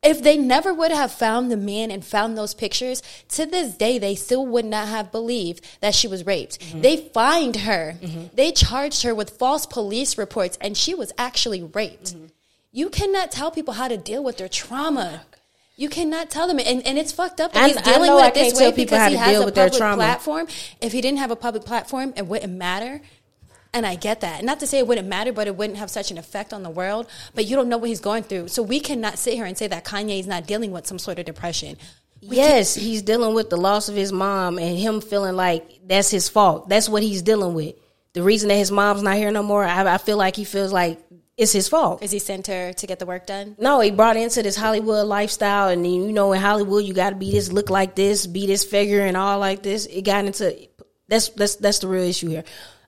If 0.05 0.21
they 0.21 0.37
never 0.37 0.73
would 0.73 0.91
have 0.91 1.11
found 1.11 1.51
the 1.51 1.57
man 1.57 1.91
and 1.91 2.03
found 2.05 2.37
those 2.37 2.53
pictures, 2.53 3.01
to 3.29 3.45
this 3.45 3.75
day, 3.75 3.97
they 3.97 4.15
still 4.15 4.45
would 4.45 4.65
not 4.65 4.87
have 4.87 5.11
believed 5.11 5.65
that 5.81 5.95
she 5.95 6.07
was 6.07 6.25
raped. 6.25 6.59
Mm-hmm. 6.59 6.81
They 6.81 6.97
fined 6.97 7.55
her. 7.57 7.95
They 8.33 8.51
charged 8.51 9.03
her 9.03 9.15
with 9.15 9.31
false 9.31 9.65
police 9.65 10.17
reports, 10.17 10.57
and 10.61 10.77
she 10.77 10.93
was 10.93 11.11
actually 11.17 11.63
raped. 11.63 12.13
Mm-hmm. 12.13 12.25
You 12.71 12.89
cannot 12.89 13.31
tell 13.31 13.51
people 13.51 13.73
how 13.73 13.87
to 13.87 13.97
deal 13.97 14.23
with 14.23 14.37
their 14.37 14.49
trauma. 14.49 15.23
You 15.77 15.89
cannot 15.89 16.29
tell 16.29 16.47
them, 16.47 16.59
and, 16.59 16.85
and 16.87 16.97
it's 16.97 17.11
fucked 17.11 17.41
up 17.41 17.51
that 17.53 17.67
he's 17.67 17.81
dealing 17.81 18.13
with 18.13 18.25
it 18.27 18.33
this 18.33 18.57
way 18.57 18.71
people 18.71 18.85
because 18.85 18.97
how 18.99 19.09
he 19.09 19.15
to 19.15 19.19
has 19.19 19.31
deal 19.31 19.41
a 19.41 19.45
with 19.45 19.55
their 19.55 19.65
public 19.65 19.79
trauma. 19.79 19.95
platform. 19.97 20.47
If 20.81 20.93
he 20.93 21.01
didn't 21.01 21.17
have 21.19 21.31
a 21.31 21.35
public 21.35 21.65
platform, 21.65 22.13
it 22.15 22.27
wouldn't 22.27 22.53
matter. 22.53 23.01
And 23.75 23.85
I 23.85 23.95
get 23.95 24.21
that. 24.21 24.43
Not 24.43 24.61
to 24.61 24.67
say 24.67 24.79
it 24.79 24.87
wouldn't 24.87 25.07
matter, 25.07 25.33
but 25.33 25.47
it 25.47 25.55
wouldn't 25.55 25.77
have 25.79 25.89
such 25.89 26.09
an 26.09 26.17
effect 26.17 26.53
on 26.53 26.63
the 26.63 26.69
world. 26.69 27.07
But 27.33 27.45
you 27.45 27.55
don't 27.55 27.67
know 27.67 27.77
what 27.77 27.89
he's 27.89 27.99
going 27.99 28.23
through. 28.23 28.47
So 28.47 28.63
we 28.63 28.79
cannot 28.79 29.19
sit 29.19 29.33
here 29.33 29.45
and 29.45 29.57
say 29.57 29.67
that 29.67 29.83
Kanye 29.83 30.19
is 30.19 30.27
not 30.27 30.47
dealing 30.47 30.71
with 30.71 30.87
some 30.87 30.97
sort 30.97 31.19
of 31.19 31.25
depression. 31.25 31.77
We 32.21 32.37
yes, 32.37 32.73
he's 32.73 33.01
dealing 33.01 33.35
with 33.35 33.49
the 33.49 33.57
loss 33.57 33.89
of 33.89 33.95
his 33.95 34.11
mom 34.11 34.57
and 34.57 34.77
him 34.77 35.01
feeling 35.01 35.35
like 35.35 35.81
that's 35.85 36.09
his 36.09 36.29
fault. 36.29 36.69
That's 36.69 36.87
what 36.87 37.03
he's 37.03 37.21
dealing 37.21 37.53
with. 37.53 37.75
The 38.13 38.23
reason 38.23 38.47
that 38.47 38.55
his 38.55 38.71
mom's 38.71 39.03
not 39.03 39.17
here 39.17 39.29
no 39.29 39.43
more, 39.43 39.63
I, 39.65 39.93
I 39.93 39.97
feel 39.97 40.17
like 40.17 40.37
he 40.37 40.45
feels 40.45 40.71
like 40.71 40.99
it's 41.37 41.51
his 41.51 41.67
fault. 41.67 42.01
Is 42.01 42.11
he 42.11 42.19
sent 42.19 42.47
her 42.47 42.71
to 42.71 42.87
get 42.87 42.99
the 42.99 43.05
work 43.05 43.27
done? 43.27 43.57
No, 43.59 43.81
he 43.81 43.91
brought 43.91 44.15
into 44.15 44.41
this 44.41 44.55
Hollywood 44.55 45.05
lifestyle, 45.05 45.67
and 45.67 45.85
you 45.85 46.13
know, 46.13 46.31
in 46.31 46.39
Hollywood, 46.39 46.85
you 46.85 46.93
got 46.93 47.09
to 47.09 47.17
be 47.17 47.31
this, 47.31 47.51
look 47.51 47.69
like 47.69 47.93
this, 47.93 48.25
be 48.25 48.47
this 48.47 48.63
figure, 48.63 49.01
and 49.01 49.17
all 49.17 49.37
like 49.37 49.61
this. 49.61 49.85
It 49.85 50.03
got 50.03 50.23
into 50.23 50.55
that's 51.09 51.29
that's 51.29 51.57
that's 51.57 51.79
the 51.79 51.87
real 51.87 52.03
issue 52.03 52.29
here, 52.29 52.45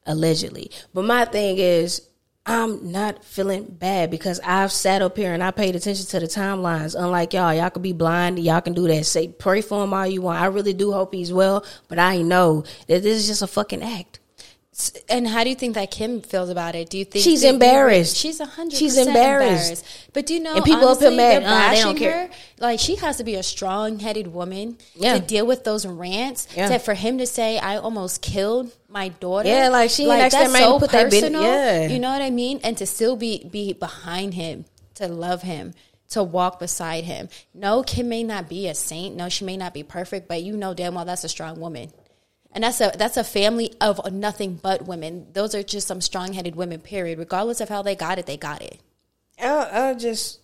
allegedly. 0.08 0.72
But 0.94 1.06
my 1.06 1.26
thing 1.26 1.58
is, 1.58 2.08
I'm 2.46 2.94
not 2.94 3.26
feeling 3.26 3.66
bad 3.66 4.10
because 4.10 4.40
I've 4.40 4.72
sat 4.72 5.02
up 5.02 5.18
here 5.18 5.34
and 5.34 5.44
I 5.44 5.52
paid 5.52 5.76
attention 5.76 6.06
to 6.06 6.20
the 6.22 6.28
timelines. 6.28 6.96
Unlike 6.98 7.34
y'all, 7.34 7.54
y'all 7.54 7.70
can 7.70 7.82
be 7.82 7.92
blind, 7.92 8.40
y'all 8.40 8.62
can 8.62 8.74
do 8.74 8.88
that. 8.88 9.06
Say 9.06 9.28
pray 9.28 9.62
for 9.62 9.84
him 9.84 9.94
all 9.94 10.08
you 10.08 10.22
want. 10.22 10.42
I 10.42 10.46
really 10.46 10.74
do 10.74 10.94
hope 10.94 11.14
he's 11.14 11.34
well, 11.34 11.66
but 11.90 12.00
I 12.00 12.22
know 12.22 12.64
that 12.88 13.04
this 13.04 13.20
is 13.20 13.28
just 13.28 13.42
a 13.42 13.48
fucking 13.48 13.84
act. 13.84 14.17
And 15.10 15.28
how 15.28 15.44
do 15.44 15.50
you 15.50 15.56
think 15.56 15.74
that 15.74 15.90
Kim 15.90 16.22
feels 16.22 16.50
about 16.50 16.76
it? 16.76 16.90
Do 16.92 17.00
you 17.00 17.06
think 17.06 17.24
she's 17.24 17.44
embarrassed? 17.44 18.16
She's 18.16 18.40
a 18.40 18.46
hundred. 18.46 18.78
She's 18.78 18.96
embarrassed. 18.96 19.64
embarrassed. 19.84 20.10
But 20.14 20.28
do 20.28 20.36
you 20.36 20.40
know? 20.40 20.56
And 20.56 20.64
people 20.64 20.86
honestly, 20.86 21.08
up 21.08 21.14
here 21.14 21.42
mad. 21.42 21.44
Uh, 21.44 21.74
they 21.76 21.82
don't 21.82 21.98
care. 21.98 22.28
her. 22.28 22.34
Like 22.60 22.80
she 22.80 22.96
has 22.98 23.18
to 23.18 23.24
be 23.24 23.36
a 23.36 23.44
strong-headed 23.44 24.28
woman 24.28 24.78
Yeah. 24.96 25.16
to 25.18 25.20
deal 25.26 25.48
with 25.48 25.64
those 25.64 25.86
rants. 25.86 26.48
Yeah. 26.56 26.70
To, 26.70 26.80
for 26.80 26.94
him 26.94 27.18
to 27.18 27.26
say, 27.26 27.58
"I 27.58 27.78
almost 27.78 28.22
killed 28.22 28.72
my 28.88 29.10
daughter." 29.10 29.50
Yeah, 29.50 29.70
like, 29.70 29.90
she 29.90 30.06
that 30.06 30.32
that's 30.32 30.54
so 30.56 30.80
put 30.80 30.92
that 30.92 31.10
personal. 31.10 31.42
yeah. 31.42 31.88
You 31.88 31.98
know 32.00 32.12
what 32.12 32.22
I 32.22 32.30
mean? 32.30 32.60
And 32.64 32.78
to 32.78 32.86
still 32.86 33.16
be 33.16 33.48
be 33.50 33.74
behind 33.74 34.36
him, 34.36 34.66
to 34.96 35.08
love 35.08 35.42
him. 35.42 35.74
To 36.12 36.24
walk 36.24 36.60
beside 36.60 37.04
him. 37.04 37.28
No, 37.54 37.84
Kim 37.84 38.08
may 38.08 38.24
not 38.24 38.48
be 38.48 38.70
a 38.70 38.76
saint. 38.76 39.18
No, 39.18 39.28
she 39.28 39.44
may 39.44 39.58
not 39.58 39.74
be 39.74 39.84
perfect, 39.84 40.30
but 40.30 40.42
you 40.42 40.56
know 40.56 40.74
damn 40.74 40.96
well 40.96 41.04
that's 41.04 41.26
a 41.26 41.30
strong 41.30 41.60
woman. 41.60 41.92
And 42.52 42.64
that's 42.64 42.82
a 42.82 42.92
that's 42.98 43.18
a 43.18 43.24
family 43.24 43.74
of 43.82 44.12
nothing 44.12 44.56
but 44.56 44.88
women. 44.88 45.28
Those 45.34 45.54
are 45.54 45.64
just 45.64 45.88
some 45.88 46.02
strong 46.02 46.34
headed 46.34 46.56
women. 46.56 46.80
Period. 46.80 47.20
Regardless 47.20 47.62
of 47.62 47.70
how 47.70 47.82
they 47.82 47.96
got 47.96 48.20
it, 48.20 48.26
they 48.26 48.38
got 48.38 48.62
it. 48.62 48.80
I, 49.40 49.90
I 49.90 49.94
just 49.94 50.40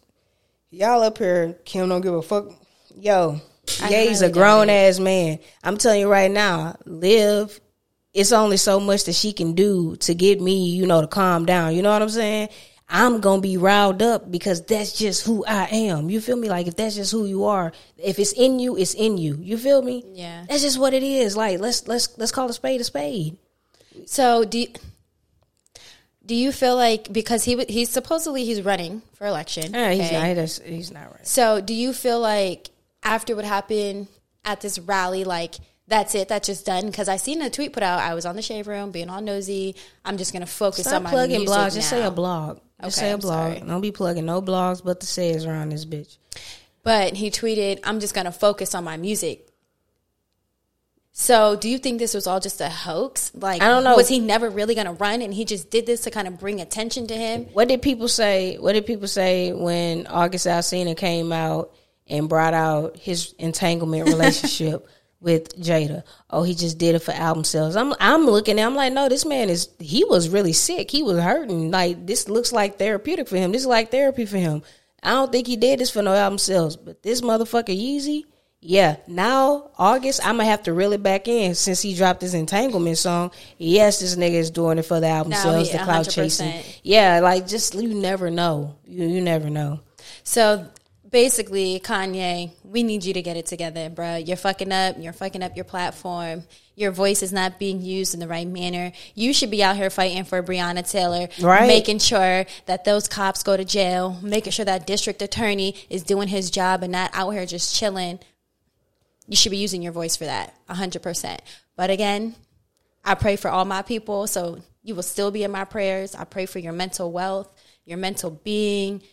y'all 0.70 1.02
up 1.02 1.18
here, 1.18 1.58
Kim 1.66 1.90
don't 1.90 2.02
give 2.02 2.14
a 2.14 2.22
fuck. 2.22 2.52
Yo, 3.00 3.40
I 3.82 3.90
Ye's 3.90 4.20
highly 4.20 4.32
a 4.32 4.34
grown 4.34 4.70
ass 4.70 5.00
man. 5.00 5.40
I'm 5.64 5.78
telling 5.78 6.02
you 6.02 6.10
right 6.10 6.32
now, 6.32 6.78
live. 6.86 7.60
It's 8.14 8.32
only 8.32 8.58
so 8.58 8.80
much 8.80 9.06
that 9.06 9.14
she 9.14 9.34
can 9.34 9.54
do 9.54 9.96
to 9.96 10.14
get 10.14 10.40
me, 10.40 10.70
you 10.70 10.86
know, 10.86 11.02
to 11.02 11.08
calm 11.08 11.48
down. 11.48 11.74
You 11.76 11.82
know 11.82 11.92
what 11.92 12.04
I'm 12.04 12.10
saying? 12.10 12.50
I'm 12.90 13.22
gonna 13.22 13.42
be 13.42 13.58
riled 13.58 14.02
up 14.02 14.30
because 14.30 14.64
that's 14.66 14.94
just 14.94 15.26
who 15.26 15.44
I 15.46 15.66
am. 15.72 16.10
You 16.10 16.22
feel 16.22 16.36
me? 16.36 16.50
Like 16.50 16.68
if 16.68 16.76
that's 16.76 16.96
just 16.96 17.12
who 17.12 17.26
you 17.26 17.46
are, 17.46 17.72
if 17.98 18.20
it's 18.20 18.34
in 18.34 18.60
you, 18.60 18.78
it's 18.78 18.94
in 18.94 19.18
you. 19.18 19.38
You 19.42 19.58
feel 19.58 19.82
me? 19.82 20.04
Yeah. 20.14 20.46
That's 20.48 20.62
just 20.62 20.78
what 20.80 20.94
it 20.94 21.04
is. 21.04 21.36
Like 21.36 21.60
let's 21.60 21.88
let's 21.88 22.18
let's 22.18 22.32
call 22.32 22.50
a 22.50 22.54
spade 22.54 22.82
a 22.82 22.84
spade. 22.84 23.38
So 24.06 24.44
do 24.44 24.60
you, 24.60 24.68
do 26.26 26.36
you 26.36 26.52
feel 26.52 26.76
like 26.76 27.12
because 27.12 27.44
he 27.44 27.64
he's 27.66 27.90
supposedly 27.90 28.46
he's 28.46 28.62
running 28.62 29.02
for 29.14 29.28
election? 29.28 29.74
Yeah, 29.74 29.92
he's 29.92 30.06
okay? 30.06 30.34
not. 30.34 30.38
He's, 30.38 30.60
he's 30.60 30.92
not 30.92 31.12
right. 31.12 31.28
So 31.28 31.62
do 31.62 31.74
you 31.74 31.94
feel 31.94 32.20
like 32.20 32.70
after 33.02 33.36
what 33.36 33.46
happened 33.46 34.08
at 34.46 34.62
this 34.62 34.80
rally, 34.80 35.24
like 35.24 35.56
that's 35.88 36.16
it, 36.16 36.28
that's 36.28 36.48
just 36.48 36.66
done? 36.66 36.86
Because 36.88 37.10
I 37.10 37.18
seen 37.18 37.42
a 37.42 37.50
tweet 37.50 37.74
put 37.74 37.84
out. 37.84 38.00
I 38.00 38.14
was 38.14 38.26
on 38.26 38.36
the 38.36 38.42
Shade 38.42 38.68
Room, 38.68 38.92
being 38.92 39.10
all 39.10 39.22
nosy. 39.22 39.76
I'm 40.06 40.18
just 40.18 40.32
gonna 40.32 40.46
focus 40.46 40.86
Stop 40.86 40.98
on 40.98 41.04
my 41.04 41.10
plugging 41.10 41.40
music 41.40 41.56
blogs. 41.56 41.76
Just 41.76 41.90
say 41.90 42.04
a 42.04 42.12
blog. 42.12 42.60
Just 42.84 42.98
Okay, 42.98 43.08
say 43.08 43.12
a 43.12 43.14
I'm 43.14 43.20
blog. 43.20 43.54
sorry. 43.58 43.68
Don't 43.68 43.82
be 43.82 43.92
plugging 43.92 44.26
no 44.26 44.42
blogs 44.42 44.84
but 44.84 45.00
the 45.00 45.06
says 45.06 45.46
around 45.46 45.70
this 45.70 45.86
bitch. 45.86 46.18
But 46.84 47.14
he 47.16 47.32
tweeted, 47.32 47.80
I'm 47.84 48.00
just 48.00 48.14
going 48.14 48.26
to 48.26 48.32
focus 48.32 48.76
on 48.76 48.84
my 48.84 48.98
music. 48.98 49.48
So, 51.16 51.56
do 51.56 51.70
you 51.70 51.78
think 51.78 52.00
this 52.00 52.16
was 52.16 52.26
all 52.26 52.40
just 52.40 52.60
a 52.60 52.70
hoax? 52.70 53.32
Like, 53.36 53.62
I 53.62 53.68
don't 53.68 53.84
know. 53.84 53.96
Was 53.96 54.08
he 54.10 54.20
never 54.20 54.50
really 54.50 54.74
going 54.74 54.88
to 54.88 54.94
run 54.94 55.22
and 55.22 55.32
he 55.32 55.46
just 55.46 55.70
did 55.70 55.86
this 55.86 56.02
to 56.02 56.12
kind 56.12 56.28
of 56.28 56.40
bring 56.40 56.60
attention 56.60 57.06
to 57.08 57.14
him? 57.16 57.46
What 57.54 57.68
did 57.68 57.84
people 57.84 58.08
say? 58.08 58.58
What 58.58 58.74
did 58.74 58.88
people 58.88 59.08
say 59.08 59.54
when 59.54 60.08
August 60.08 60.48
Alsina 60.48 60.98
came 60.98 61.32
out 61.32 61.72
and 62.08 62.28
brought 62.28 62.56
out 62.56 62.98
his 62.98 63.34
entanglement 63.38 64.08
relationship 64.10 64.88
with 65.24 65.58
Jada? 65.60 66.04
Oh, 66.30 66.44
he 66.44 66.54
just 66.54 66.78
did 66.78 66.94
it 66.96 67.00
for 67.00 67.12
album 67.12 67.44
sales. 67.44 67.76
I'm 67.76 67.94
I'm 68.00 68.26
looking 68.26 68.60
at. 68.60 68.66
I'm 68.68 68.76
like, 68.76 68.94
no, 68.94 69.10
this 69.10 69.26
man 69.26 69.50
is. 69.50 69.70
He 69.80 70.04
was 70.06 70.30
really 70.30 70.54
sick. 70.54 70.92
He 70.92 71.02
was 71.02 71.18
hurting. 71.20 71.72
Like 71.72 72.06
this 72.06 72.30
looks 72.30 72.52
like 72.52 72.78
therapeutic 72.78 73.28
for 73.28 73.38
him. 73.38 73.52
This 73.52 73.62
is 73.64 73.68
like 73.68 73.90
therapy 73.90 74.26
for 74.26 74.38
him. 74.38 74.62
I 75.02 75.12
don't 75.12 75.32
think 75.32 75.48
he 75.48 75.56
did 75.58 75.80
this 75.80 75.90
for 75.90 76.02
no 76.02 76.14
album 76.14 76.38
sales. 76.38 76.76
But 76.78 77.02
this 77.04 77.22
motherfucker 77.22 77.76
Yeezy. 77.76 78.24
Yeah, 78.66 78.96
now 79.08 79.72
August, 79.78 80.26
I'm 80.26 80.38
gonna 80.38 80.46
have 80.46 80.64
to 80.64 80.74
reel 80.74 80.94
it 80.94 81.04
back 81.04 81.28
in 81.28 81.54
since 81.54 81.82
he 81.82 81.96
dropped 81.96 82.22
his 82.22 82.34
entanglement 82.34 82.98
song. 82.98 83.32
Yes, 83.58 84.00
this 84.00 84.16
nigga 84.16 84.36
is 84.36 84.52
doing 84.52 84.78
it 84.78 84.84
for 84.86 85.02
the 85.02 85.08
album 85.08 85.32
No, 85.32 85.38
sales, 85.38 85.70
he- 85.70 85.78
the 85.78 85.84
cloud 85.84 86.06
100%. 86.06 86.14
chasing. 86.16 86.54
Yeah, 86.82 87.20
like 87.20 87.46
just 87.46 87.76
you 87.76 87.94
never 87.94 88.30
know. 88.30 88.78
You 88.88 89.06
you 89.06 89.20
never 89.20 89.50
know. 89.50 89.82
So, 90.24 90.66
basically, 91.14 91.80
Kanye, 91.80 92.52
we 92.64 92.82
need 92.82 93.06
you 93.06 93.14
to 93.14 93.22
get 93.22 93.38
it 93.38 93.46
together, 93.46 93.88
bro. 93.90 94.18
You're 94.18 94.36
fucking 94.36 94.72
up. 94.72 94.96
You're 95.00 95.14
fucking 95.14 95.44
up 95.44 95.56
your 95.56 95.64
platform. 95.64 96.44
Your 96.76 96.92
voice 96.92 97.22
is 97.22 97.32
not 97.32 97.60
being 97.60 97.82
used 97.82 98.16
in 98.16 98.20
the 98.20 98.28
right 98.28 98.48
manner. 98.48 98.92
You 99.14 99.32
should 99.32 99.52
be 99.52 99.64
out 99.64 99.76
here 99.76 99.92
fighting 99.92 100.24
for 100.26 100.42
Breonna 100.42 100.90
Taylor, 100.90 101.30
Right. 101.40 101.68
making 101.68 102.00
sure 102.00 102.46
that 102.66 102.84
those 102.84 103.08
cops 103.08 103.44
go 103.44 103.56
to 103.56 103.64
jail, 103.64 104.18
making 104.24 104.52
sure 104.52 104.66
that 104.66 104.88
district 104.88 105.22
attorney 105.22 105.76
is 105.88 106.02
doing 106.02 106.28
his 106.28 106.50
job 106.50 106.82
and 106.82 106.92
not 106.92 107.12
out 107.14 107.30
here 107.30 107.46
just 107.46 107.76
chilling. 107.76 108.20
You 109.28 109.38
should 109.38 109.52
be 109.52 109.58
using 109.58 109.84
your 109.84 109.94
voice 109.94 110.16
for 110.18 110.26
that, 110.26 110.56
100%. 110.68 111.40
But 111.78 111.92
again, 111.92 112.34
I 113.06 113.14
pray 113.14 113.36
for 113.36 113.50
all 113.50 113.66
my 113.66 113.84
people, 113.84 114.26
so 114.26 114.64
you 114.82 114.96
will 114.96 115.04
still 115.04 115.30
be 115.30 115.44
in 115.44 115.52
my 115.52 115.64
prayers. 115.64 116.16
I 116.16 116.24
pray 116.24 116.48
for 116.48 116.58
your 116.58 116.74
mental 116.74 117.12
wealth, 117.12 117.50
your 117.86 118.00
mental 118.00 118.32
being, 118.32 119.04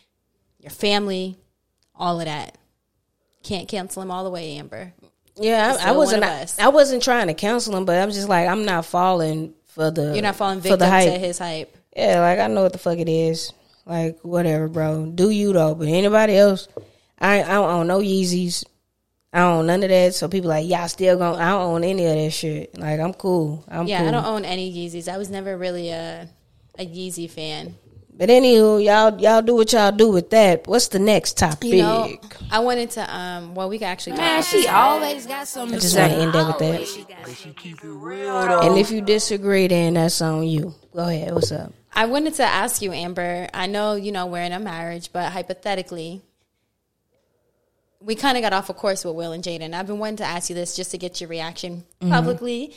your 0.59 0.71
family, 0.71 1.37
all 2.01 2.19
of 2.19 2.25
that. 2.25 2.57
Can't 3.43 3.67
cancel 3.67 4.01
him 4.01 4.11
all 4.11 4.23
the 4.23 4.29
way, 4.29 4.57
Amber. 4.57 4.93
Yeah, 5.37 5.77
I, 5.79 5.89
I 5.89 5.91
wasn't. 5.93 6.23
us. 6.23 6.59
I 6.59 6.67
wasn't 6.67 7.03
trying 7.03 7.27
to 7.27 7.33
cancel 7.33 7.75
him, 7.75 7.85
but 7.85 7.97
I'm 7.97 8.11
just 8.11 8.27
like 8.27 8.47
I'm 8.47 8.65
not 8.65 8.85
falling 8.85 9.53
for 9.67 9.89
the. 9.91 10.13
You're 10.13 10.21
not 10.21 10.35
falling 10.35 10.59
for 10.59 10.63
victim 10.63 10.79
the 10.79 10.89
hype. 10.89 11.13
to 11.13 11.17
his 11.17 11.39
hype. 11.39 11.75
Yeah, 11.95 12.19
like 12.19 12.39
I 12.39 12.47
know 12.47 12.63
what 12.63 12.73
the 12.73 12.79
fuck 12.79 12.97
it 12.97 13.07
is. 13.09 13.53
Like 13.85 14.19
whatever, 14.21 14.67
bro. 14.67 15.05
Do 15.07 15.29
you 15.29 15.53
though? 15.53 15.75
But 15.75 15.87
anybody 15.87 16.37
else, 16.37 16.67
I 17.19 17.43
I 17.43 17.53
don't 17.53 17.69
own 17.69 17.87
no 17.87 17.99
Yeezys. 17.99 18.65
I 19.33 19.39
don't 19.39 19.59
own 19.59 19.67
none 19.67 19.83
of 19.83 19.89
that. 19.89 20.13
So 20.13 20.27
people 20.27 20.49
like 20.49 20.67
y'all 20.67 20.87
still 20.87 21.17
going 21.17 21.39
I 21.39 21.51
don't 21.51 21.61
own 21.61 21.83
any 21.83 22.05
of 22.05 22.15
that 22.15 22.31
shit. 22.31 22.77
Like 22.77 22.99
I'm 22.99 23.13
cool. 23.13 23.63
I'm 23.67 23.87
Yeah, 23.87 23.99
cool. 23.99 24.09
I 24.09 24.11
don't 24.11 24.25
own 24.25 24.45
any 24.45 24.71
Yeezys. 24.73 25.07
I 25.07 25.17
was 25.17 25.29
never 25.29 25.57
really 25.57 25.89
a 25.89 26.27
a 26.77 26.85
Yeezy 26.85 27.29
fan. 27.29 27.75
But 28.13 28.29
anywho, 28.29 28.83
y'all 28.83 29.19
y'all 29.19 29.41
do 29.41 29.55
what 29.55 29.71
y'all 29.73 29.91
do 29.91 30.11
with 30.11 30.29
that. 30.31 30.67
What's 30.67 30.89
the 30.89 30.99
next 30.99 31.37
topic? 31.37 31.69
You 31.69 31.77
know, 31.77 32.17
I 32.51 32.59
wanted 32.59 32.91
to. 32.91 33.15
Um, 33.15 33.55
well, 33.55 33.69
we 33.69 33.79
can 33.79 33.87
actually. 33.87 34.13
Talk 34.13 34.21
Man, 34.21 34.39
about 34.39 34.45
she 34.45 34.67
always 34.67 35.25
got 35.25 35.47
something 35.47 35.75
I 35.75 35.79
to 35.79 35.81
just 35.81 35.93
say. 35.93 36.01
want 36.01 36.13
to 36.13 36.19
end 36.19 36.35
up 36.35 36.47
with 36.47 36.57
that. 36.59 36.73
Always 36.73 36.93
she 36.93 37.03
got 37.03 37.27
something. 37.27 38.69
And 38.69 38.77
if 38.77 38.91
you 38.91 39.01
disagree, 39.01 39.67
then 39.67 39.93
that's 39.95 40.21
on 40.21 40.43
you. 40.43 40.75
Go 40.93 41.07
ahead. 41.07 41.33
What's 41.33 41.51
up? 41.51 41.73
I 41.93 42.05
wanted 42.05 42.35
to 42.35 42.43
ask 42.43 42.81
you, 42.81 42.91
Amber. 42.91 43.47
I 43.53 43.67
know 43.67 43.95
you 43.95 44.11
know 44.11 44.25
we're 44.25 44.43
in 44.43 44.51
a 44.51 44.59
marriage, 44.59 45.11
but 45.13 45.31
hypothetically, 45.31 46.21
we 48.01 48.15
kind 48.15 48.37
of 48.37 48.41
got 48.41 48.53
off 48.53 48.69
of 48.69 48.77
course 48.77 49.05
with 49.05 49.15
Will 49.15 49.31
and 49.31 49.43
Jaden. 49.43 49.73
I've 49.73 49.87
been 49.87 49.99
wanting 49.99 50.17
to 50.17 50.25
ask 50.25 50.49
you 50.49 50.55
this 50.55 50.75
just 50.75 50.91
to 50.91 50.97
get 50.97 51.21
your 51.21 51.29
reaction 51.29 51.85
publicly 52.01 52.75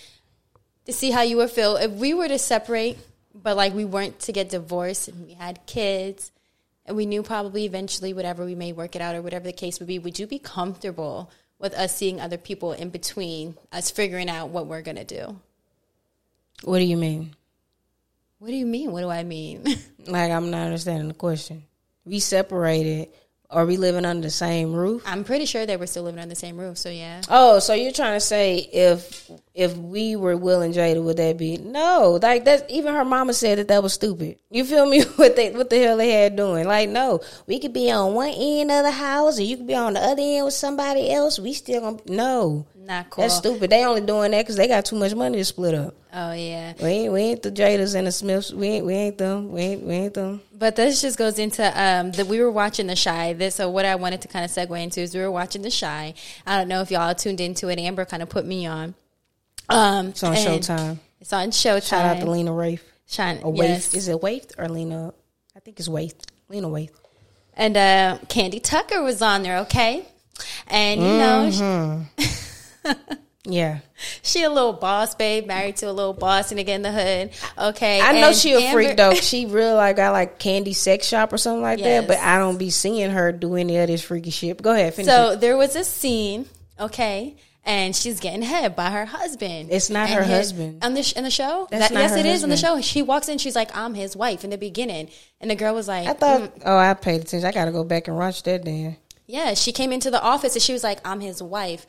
to 0.87 0.93
see 0.93 1.11
how 1.11 1.23
you 1.23 1.39
would 1.39 1.51
feel 1.51 1.77
if 1.77 1.91
we 1.93 2.13
were 2.15 2.29
to 2.29 2.39
separate, 2.39 2.99
but 3.35 3.57
like 3.57 3.75
we 3.75 3.85
weren't 3.85 4.21
to 4.21 4.33
get 4.33 4.49
divorced 4.49 5.09
and 5.09 5.27
we 5.27 5.35
had 5.35 5.67
kids, 5.67 6.31
and 6.87 6.97
we 6.97 7.07
knew 7.07 7.23
probably 7.23 7.65
eventually 7.65 8.13
whatever 8.13 8.45
we 8.45 8.55
may 8.55 8.73
work 8.73 8.95
it 8.95 9.03
out 9.03 9.15
or 9.15 9.23
whatever 9.23 9.45
the 9.45 9.53
case 9.53 9.79
would 9.79 9.89
be. 9.89 9.99
Would 9.99 10.19
you 10.19 10.27
be 10.27 10.39
comfortable 10.39 11.31
with 11.59 11.75
us 11.75 11.95
seeing 11.95 12.21
other 12.21 12.37
people 12.37 12.73
in 12.73 12.91
between 12.91 13.57
us 13.73 13.91
figuring 13.91 14.29
out 14.29 14.51
what 14.51 14.67
we're 14.67 14.83
gonna 14.83 15.05
do? 15.05 15.41
What 16.63 16.79
do 16.79 16.85
you 16.85 16.97
mean? 16.97 17.35
What 18.39 18.49
do 18.49 18.57
you 18.57 18.67
mean? 18.67 18.93
What 18.93 19.01
do 19.01 19.11
I 19.11 19.25
mean? 19.25 19.65
Like 20.07 20.31
I'm 20.31 20.51
not 20.51 20.67
understanding 20.67 21.09
the 21.09 21.15
question. 21.15 21.65
We 22.05 22.21
separated. 22.21 23.09
Are 23.55 23.65
we 23.65 23.77
living 23.77 24.05
under 24.05 24.27
the 24.27 24.31
same 24.31 24.73
roof? 24.73 25.03
I'm 25.07 25.23
pretty 25.25 25.47
sure 25.47 25.65
they 25.65 25.77
were 25.77 25.87
still 25.87 26.03
living 26.03 26.21
under 26.21 26.35
the 26.35 26.41
same 26.41 26.59
roof. 26.59 26.77
So 26.77 26.91
yeah, 26.91 27.23
Oh, 27.29 27.61
so 27.61 27.73
you're 27.73 27.93
trying 27.93 28.17
to 28.17 28.21
say 28.21 28.59
if 28.59 29.31
if 29.55 29.77
we 29.77 30.17
were 30.17 30.37
Will 30.37 30.61
and 30.63 30.75
Jada, 30.75 31.03
would 31.03 31.17
that 31.19 31.39
be 31.39 31.57
no? 31.59 32.19
Like 32.21 32.45
that. 32.47 32.69
Even 32.69 32.93
her 32.95 33.05
mama 33.05 33.33
said 33.33 33.59
that 33.59 33.69
that 33.69 33.83
was 33.83 33.93
stupid. 33.95 34.39
You 34.51 34.65
feel 34.65 34.87
me? 34.87 35.03
what 35.17 35.37
they 35.37 35.53
what 35.53 35.71
the 35.71 35.79
hell 35.79 35.97
they 35.97 36.11
had 36.11 36.35
doing? 36.37 36.67
Like 36.67 36.89
no, 36.89 37.21
we 37.47 37.61
could 37.61 37.73
be 37.73 37.91
on 37.91 38.15
one 38.15 38.33
end 38.37 38.71
of 38.73 38.83
the 38.85 38.91
house 38.91 39.39
and 39.39 39.47
you 39.47 39.57
could 39.57 39.69
be 39.69 39.75
on 39.75 39.95
the 39.95 40.01
other 40.01 40.21
end 40.23 40.45
with 40.45 40.55
somebody 40.55 41.13
else. 41.13 41.39
We 41.39 41.53
still 41.53 41.81
gonna 41.81 41.99
no. 42.07 42.67
Not 42.85 43.09
cool. 43.09 43.23
That's 43.23 43.37
stupid. 43.37 43.71
They 43.71 43.85
only 43.85 44.03
doing 44.03 44.31
that 44.33 44.43
because 44.43 44.57
they 44.57 44.69
got 44.69 44.85
too 44.85 44.97
much 44.97 45.15
money 45.15 45.39
to 45.39 45.45
split 45.45 45.75
up. 45.75 45.95
Oh 46.13 46.33
yeah. 46.33 46.75
We 46.81 46.89
ain't, 46.89 47.13
we 47.13 47.21
ain't 47.23 47.43
the 47.43 47.51
Jadas 47.51 47.95
and 47.95 48.07
the 48.07 48.13
Smiths. 48.13 48.53
We 48.53 48.67
ain't, 48.69 48.87
we 48.87 48.93
ain't 48.95 49.17
them. 49.19 49.51
We 49.53 49.61
ain't, 49.63 49.83
we 49.83 49.95
ain't 49.95 50.15
them. 50.15 50.43
But 50.53 50.77
this 50.77 51.01
just 51.01 51.17
goes 51.17 51.39
into 51.39 51.65
um 51.65 52.13
that 52.13 52.27
we 52.27 52.41
were 52.41 52.51
watching 52.51 52.87
The 52.87 52.95
Chi. 53.03 53.33
This 53.33 53.55
so 53.55 53.71
what 53.71 53.85
I 53.87 53.95
wanted 53.95 54.21
to 54.23 54.29
kind 54.29 54.45
of 54.45 54.51
segue 54.51 54.83
into 54.83 55.01
is 55.01 55.15
we 55.15 55.21
were 55.21 55.31
watching 55.31 55.63
The 55.63 55.71
Chi. 55.71 56.15
I 56.47 56.59
don't 56.59 56.69
know 56.69 56.83
if 56.83 56.91
y'all 56.91 57.15
tuned 57.15 57.41
into 57.41 57.69
it. 57.69 57.79
Amber 57.79 58.05
kind 58.05 58.23
of 58.23 58.29
put 58.29 58.45
me 58.45 58.67
on. 58.67 58.95
Um, 59.71 60.09
It's 60.09 60.23
on 60.23 60.35
Showtime. 60.35 60.99
It's 61.21 61.33
on 61.33 61.51
Showtime. 61.51 61.89
Shout 61.89 62.05
out 62.05 62.21
to 62.21 62.31
Lena 62.31 62.53
Rafe. 62.53 62.85
Shine. 63.07 63.39
Or 63.43 63.55
yes. 63.55 63.89
Waithe. 63.89 63.97
Is 63.97 64.09
it 64.09 64.21
Waithe 64.21 64.53
or 64.59 64.69
Lena? 64.69 65.15
I 65.57 65.61
think 65.61 65.79
it's 65.79 65.89
Waithe. 65.89 66.15
Lena 66.49 66.69
Waithe. 66.69 66.91
And 67.55 67.77
uh, 67.77 68.19
Kandi 68.27 68.63
Tucker 68.63 69.03
was 69.03 69.23
on 69.23 69.43
there. 69.43 69.59
Okay, 69.61 70.05
and 70.67 71.01
you 71.01 71.07
know 71.07 71.51
she, 72.19 72.25
Yeah. 73.47 73.81
she 74.23 74.43
a 74.43 74.49
little 74.49 74.73
boss 74.73 75.15
babe, 75.15 75.47
married 75.47 75.77
to 75.77 75.91
a 75.91 75.93
little 75.93 76.15
boss, 76.15 76.51
and 76.51 76.59
again 76.59 76.81
the 76.81 76.91
hood. 76.91 77.31
Okay, 77.59 78.01
I 78.01 78.19
know 78.19 78.33
she 78.33 78.55
a 78.55 78.59
Amber- 78.59 78.73
freak 78.73 78.97
though. 78.97 79.13
She 79.15 79.45
real 79.45 79.75
like 79.77 79.97
got 79.97 80.13
like 80.13 80.39
candy 80.39 80.73
sex 80.73 81.07
shop 81.07 81.31
or 81.31 81.37
something 81.37 81.61
like 81.61 81.79
Yes. 81.79 82.03
that. 82.03 82.09
But 82.09 82.19
I 82.25 82.39
don't 82.39 82.57
be 82.57 82.71
seeing 82.71 83.11
her 83.11 83.33
do 83.33 83.57
any 83.57 83.77
of 83.77 83.89
this 83.89 84.01
freaky 84.03 84.31
shit. 84.31 84.63
Go 84.63 84.73
ahead, 84.73 84.95
finish 84.95 85.11
So 85.13 85.33
it. 85.33 85.41
there 85.43 85.59
was 85.59 85.77
a 85.77 85.85
scene, 85.85 86.47
okay, 86.81 87.37
and 87.67 87.95
she's 87.95 88.19
getting 88.19 88.41
head 88.41 88.75
by 88.77 88.89
her 88.91 89.05
husband. 89.05 89.69
It's 89.71 89.91
not 89.91 90.09
And 90.09 90.21
her 90.21 90.23
his- 90.25 90.37
husband. 90.53 90.83
on 90.83 90.95
the 90.95 91.03
sh- 91.03 91.13
in 91.13 91.25
the 91.25 91.31
show. 91.31 91.69
That's 91.71 91.93
not 91.93 92.01
yes, 92.01 92.17
it 92.17 92.25
is 92.25 92.45
in 92.45 92.49
the 92.49 92.57
show. 92.57 92.81
She 92.81 93.03
walks 93.03 93.29
in, 93.29 93.37
she's 93.37 93.55
like, 93.55 93.77
"I'm 93.77 93.93
his 93.93 94.17
wife." 94.17 94.45
In 94.45 94.49
the 94.49 94.57
beginning, 94.59 95.11
and 95.43 95.51
the 95.51 95.55
girl 95.55 95.75
was 95.75 95.87
like, 95.87 96.09
I 96.09 96.15
thought. 96.15 96.41
"Mm." 96.41 96.63
Oh, 96.65 96.79
I 96.79 96.95
paid 96.95 97.21
attention. 97.21 97.47
I 97.47 97.53
got 97.53 97.67
to 97.67 97.73
go 97.73 97.85
back 97.85 98.09
and 98.09 98.17
watch 98.17 98.43
that. 98.45 98.65
Then 98.65 98.97
"Yeah." 99.27 99.53
She 99.53 99.71
came 99.73 99.93
into 99.93 100.11
the 100.11 100.23
office 100.23 100.55
and 100.55 100.63
she 100.63 100.73
was 100.73 100.83
like, 100.83 101.07
"I'm 101.07 101.21
his 101.21 101.43
wife." 101.43 101.87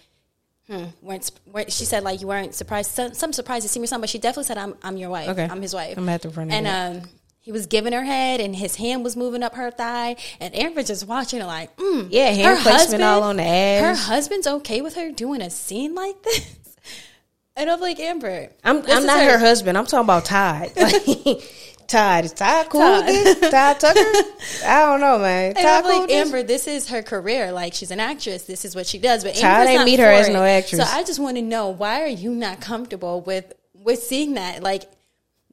Hmm. 0.68 0.86
Weren't, 1.02 1.32
weren't 1.46 1.72
she 1.72 1.86
said 1.86 2.04
like 2.04 2.22
you 2.22 2.28
weren't 2.28 2.56
surprised? 2.56 2.92
Some, 2.92 3.14
some 3.14 3.34
surprised 3.34 3.64
to 3.64 3.70
see 3.70 3.80
me, 3.80 3.86
some, 3.88 4.02
but 4.02 4.10
she 4.10 4.18
definitely 4.18 4.46
said, 4.46 4.58
"I'm 4.58 4.76
I'm 4.82 4.98
your 4.98 5.12
wife. 5.12 5.30
Okay. 5.30 5.48
I'm 5.50 5.62
his 5.62 5.76
wife." 5.76 5.98
I'm 5.98 6.06
gonna 6.06 6.12
have 6.14 6.22
to 6.22 6.40
And 6.40 6.68
um, 6.68 7.10
he 7.40 7.52
was 7.52 7.68
giving 7.68 7.94
her 7.94 8.04
head, 8.04 8.42
and 8.42 8.56
his 8.56 8.76
hand 8.78 9.04
was 9.04 9.16
moving 9.16 9.44
up 9.44 9.54
her 9.54 9.70
thigh, 9.70 10.16
and 10.40 10.56
Amber 10.56 10.82
just 10.82 11.08
watching 11.08 11.40
it 11.42 11.46
like, 11.46 11.76
mm, 11.78 12.08
Yeah, 12.10 12.30
hand 12.32 12.60
placement 12.62 13.04
all 13.04 13.22
on 13.22 13.36
the 13.38 13.44
ass. 13.44 13.84
Her 13.84 14.14
husband's 14.14 14.48
okay 14.48 14.82
with 14.82 14.96
her 14.96 15.12
doing 15.12 15.42
a 15.44 15.52
scene 15.52 15.94
like 15.94 16.24
this, 16.24 16.76
and 17.56 17.70
I'm 17.70 17.80
like, 17.80 18.00
Amber, 18.00 18.50
I'm 18.64 18.78
I'm 18.88 19.06
not 19.06 19.24
her. 19.24 19.38
husband. 19.38 19.78
I'm 19.78 19.86
talking 19.86 20.06
about 20.06 20.26
Todd. 20.26 20.72
Like, 20.76 21.44
Todd 21.88 22.26
is 22.26 22.34
Todd 22.34 22.70
cool 22.70 22.82
Todd. 22.82 23.06
with 23.06 23.40
this? 23.40 23.52
Todd 23.52 23.80
Tucker? 23.80 24.00
I 24.66 24.86
don't 24.86 25.00
know, 25.00 25.20
man. 25.20 25.48
And 25.48 25.58
Todd 25.58 25.66
I'm 25.66 25.84
cool 25.84 26.00
like, 26.00 26.10
this? 26.10 26.26
Amber, 26.26 26.44
this 26.44 26.68
is 26.68 26.90
her 26.90 27.02
career. 27.02 27.52
Like, 27.52 27.74
she's 27.74 27.92
an 27.92 28.00
actress. 28.00 28.44
This 28.44 28.66
is 28.66 28.76
what 28.76 28.88
she 28.88 28.98
does. 28.98 29.24
But 29.24 29.36
Todd 29.36 29.44
Amber's 29.44 29.70
ain't 29.70 29.80
not 29.80 29.86
meet 29.86 30.00
her 30.00 30.06
as 30.06 30.30
no 30.30 30.44
actress. 30.44 30.82
So 30.82 30.88
I 30.88 31.04
just 31.04 31.20
want 31.20 31.38
to 31.38 31.42
know 31.42 31.70
why 31.70 32.02
are 32.02 32.08
you 32.08 32.32
not 32.32 32.62
comfortable 32.62 33.22
with 33.22 33.54
with 33.74 34.02
seeing 34.02 34.34
that? 34.36 34.64
Like, 34.64 34.84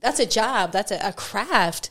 that's 0.01 0.21
a 0.21 0.27
job. 0.27 0.73
That's 0.73 0.91
a, 0.91 1.09
a 1.09 1.13
craft. 1.13 1.91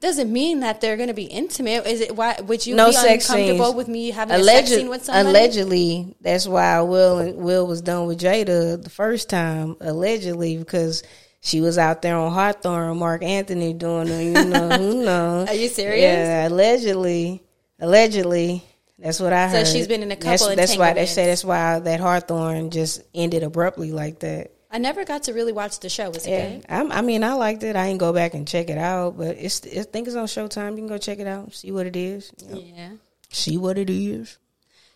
Doesn't 0.00 0.32
mean 0.32 0.60
that 0.60 0.80
they're 0.80 0.96
going 0.96 1.08
to 1.08 1.14
be 1.14 1.26
intimate. 1.26 1.86
Is 1.86 2.00
it? 2.00 2.16
Why 2.16 2.36
would 2.42 2.66
you 2.66 2.74
no 2.74 2.88
be 2.88 2.92
sex 2.92 3.30
uncomfortable 3.30 3.66
scenes. 3.66 3.76
with 3.76 3.88
me 3.88 4.10
having 4.10 4.34
a 4.34 4.42
sex 4.42 4.68
scene 4.70 4.88
with 4.88 5.04
somebody? 5.04 5.28
Allegedly, 5.28 6.16
that's 6.20 6.48
why 6.48 6.80
Will 6.80 7.32
Will 7.34 7.66
was 7.68 7.82
done 7.82 8.06
with 8.06 8.18
Jada 8.18 8.82
the 8.82 8.90
first 8.90 9.30
time. 9.30 9.76
Allegedly, 9.80 10.56
because 10.56 11.04
she 11.44 11.60
was 11.60 11.76
out 11.76 12.02
there 12.02 12.16
on 12.16 12.32
Hawthorne, 12.32 12.96
Marc 12.98 13.22
Anthony 13.24 13.74
doing, 13.74 14.06
it, 14.08 14.22
you 14.22 14.44
know, 14.44 14.68
who 14.70 15.04
knows? 15.04 15.48
Are 15.48 15.54
you 15.54 15.68
serious? 15.68 16.00
Yeah, 16.00 16.46
allegedly, 16.48 17.42
allegedly. 17.80 18.64
That's 18.98 19.18
what 19.18 19.32
I 19.32 19.50
So 19.50 19.58
heard. 19.58 19.66
she's 19.66 19.88
been 19.88 20.02
in 20.04 20.12
a 20.12 20.16
That's, 20.16 20.40
couple 20.42 20.54
that's 20.56 20.76
why 20.76 20.92
they 20.92 21.06
say 21.06 21.26
that's 21.26 21.44
why 21.44 21.80
that 21.80 21.98
Hawthorne 21.98 22.70
just 22.70 23.02
ended 23.14 23.42
abruptly 23.42 23.90
like 23.90 24.20
that. 24.20 24.52
I 24.70 24.78
never 24.78 25.04
got 25.04 25.24
to 25.24 25.32
really 25.34 25.52
watch 25.52 25.80
the 25.80 25.88
show. 25.88 26.08
Was 26.10 26.24
it 26.26 26.30
Yeah, 26.30 26.48
good? 26.50 26.66
I'm, 26.68 26.92
I 26.92 27.02
mean, 27.02 27.24
I 27.24 27.32
liked 27.34 27.62
it. 27.64 27.74
I 27.76 27.88
didn't 27.88 27.98
go 27.98 28.12
back 28.12 28.32
and 28.34 28.46
check 28.48 28.70
it 28.70 28.78
out, 28.78 29.18
but 29.18 29.36
it's. 29.38 29.60
I 29.66 29.82
think 29.82 30.06
it's 30.06 30.16
on 30.16 30.26
Showtime. 30.26 30.70
You 30.70 30.76
can 30.78 30.86
go 30.86 30.96
check 30.96 31.18
it 31.18 31.26
out, 31.26 31.52
see 31.52 31.72
what 31.72 31.86
it 31.86 31.96
is, 31.96 32.32
you 32.40 32.48
know, 32.54 32.62
Yeah. 32.74 32.90
see 33.30 33.58
what 33.58 33.76
it 33.76 33.90
is. 33.90 34.38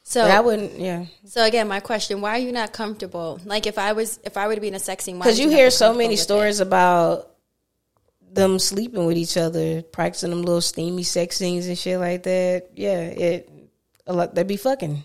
So 0.09 0.23
But 0.23 0.31
I 0.31 0.39
wouldn't, 0.39 0.79
yeah, 0.79 1.07
So 1.25 1.45
again, 1.45 1.67
my 1.67 1.81
question: 1.81 2.21
Why 2.21 2.37
are 2.37 2.39
you 2.39 2.53
not 2.53 2.73
comfortable? 2.73 3.41
Like, 3.45 3.67
if 3.67 3.77
I 3.77 3.93
was, 3.93 4.21
if 4.23 4.37
I 4.37 4.47
were 4.47 4.55
to 4.55 4.61
be 4.61 4.69
in 4.69 4.75
a 4.75 4.79
sex 4.79 5.03
scene, 5.03 5.19
because 5.19 5.37
would 5.37 5.45
you 5.45 5.51
hear 5.51 5.69
so 5.69 5.93
many 5.93 6.11
with 6.11 6.21
it? 6.21 6.23
stories 6.23 6.61
about 6.61 7.29
them 8.33 8.61
sleeping 8.61 9.05
with 9.05 9.17
each 9.17 9.37
other, 9.37 9.83
practicing 9.83 10.31
them 10.31 10.43
little 10.43 10.61
steamy 10.61 11.03
sex 11.03 11.39
scenes 11.39 11.67
and 11.67 11.77
shit 11.77 11.99
like 11.99 12.23
that. 12.23 12.69
Yeah, 12.77 13.01
it. 13.01 13.51
A 14.07 14.13
lot, 14.13 14.33
They'd 14.33 14.47
be 14.47 14.57
fucking. 14.57 15.03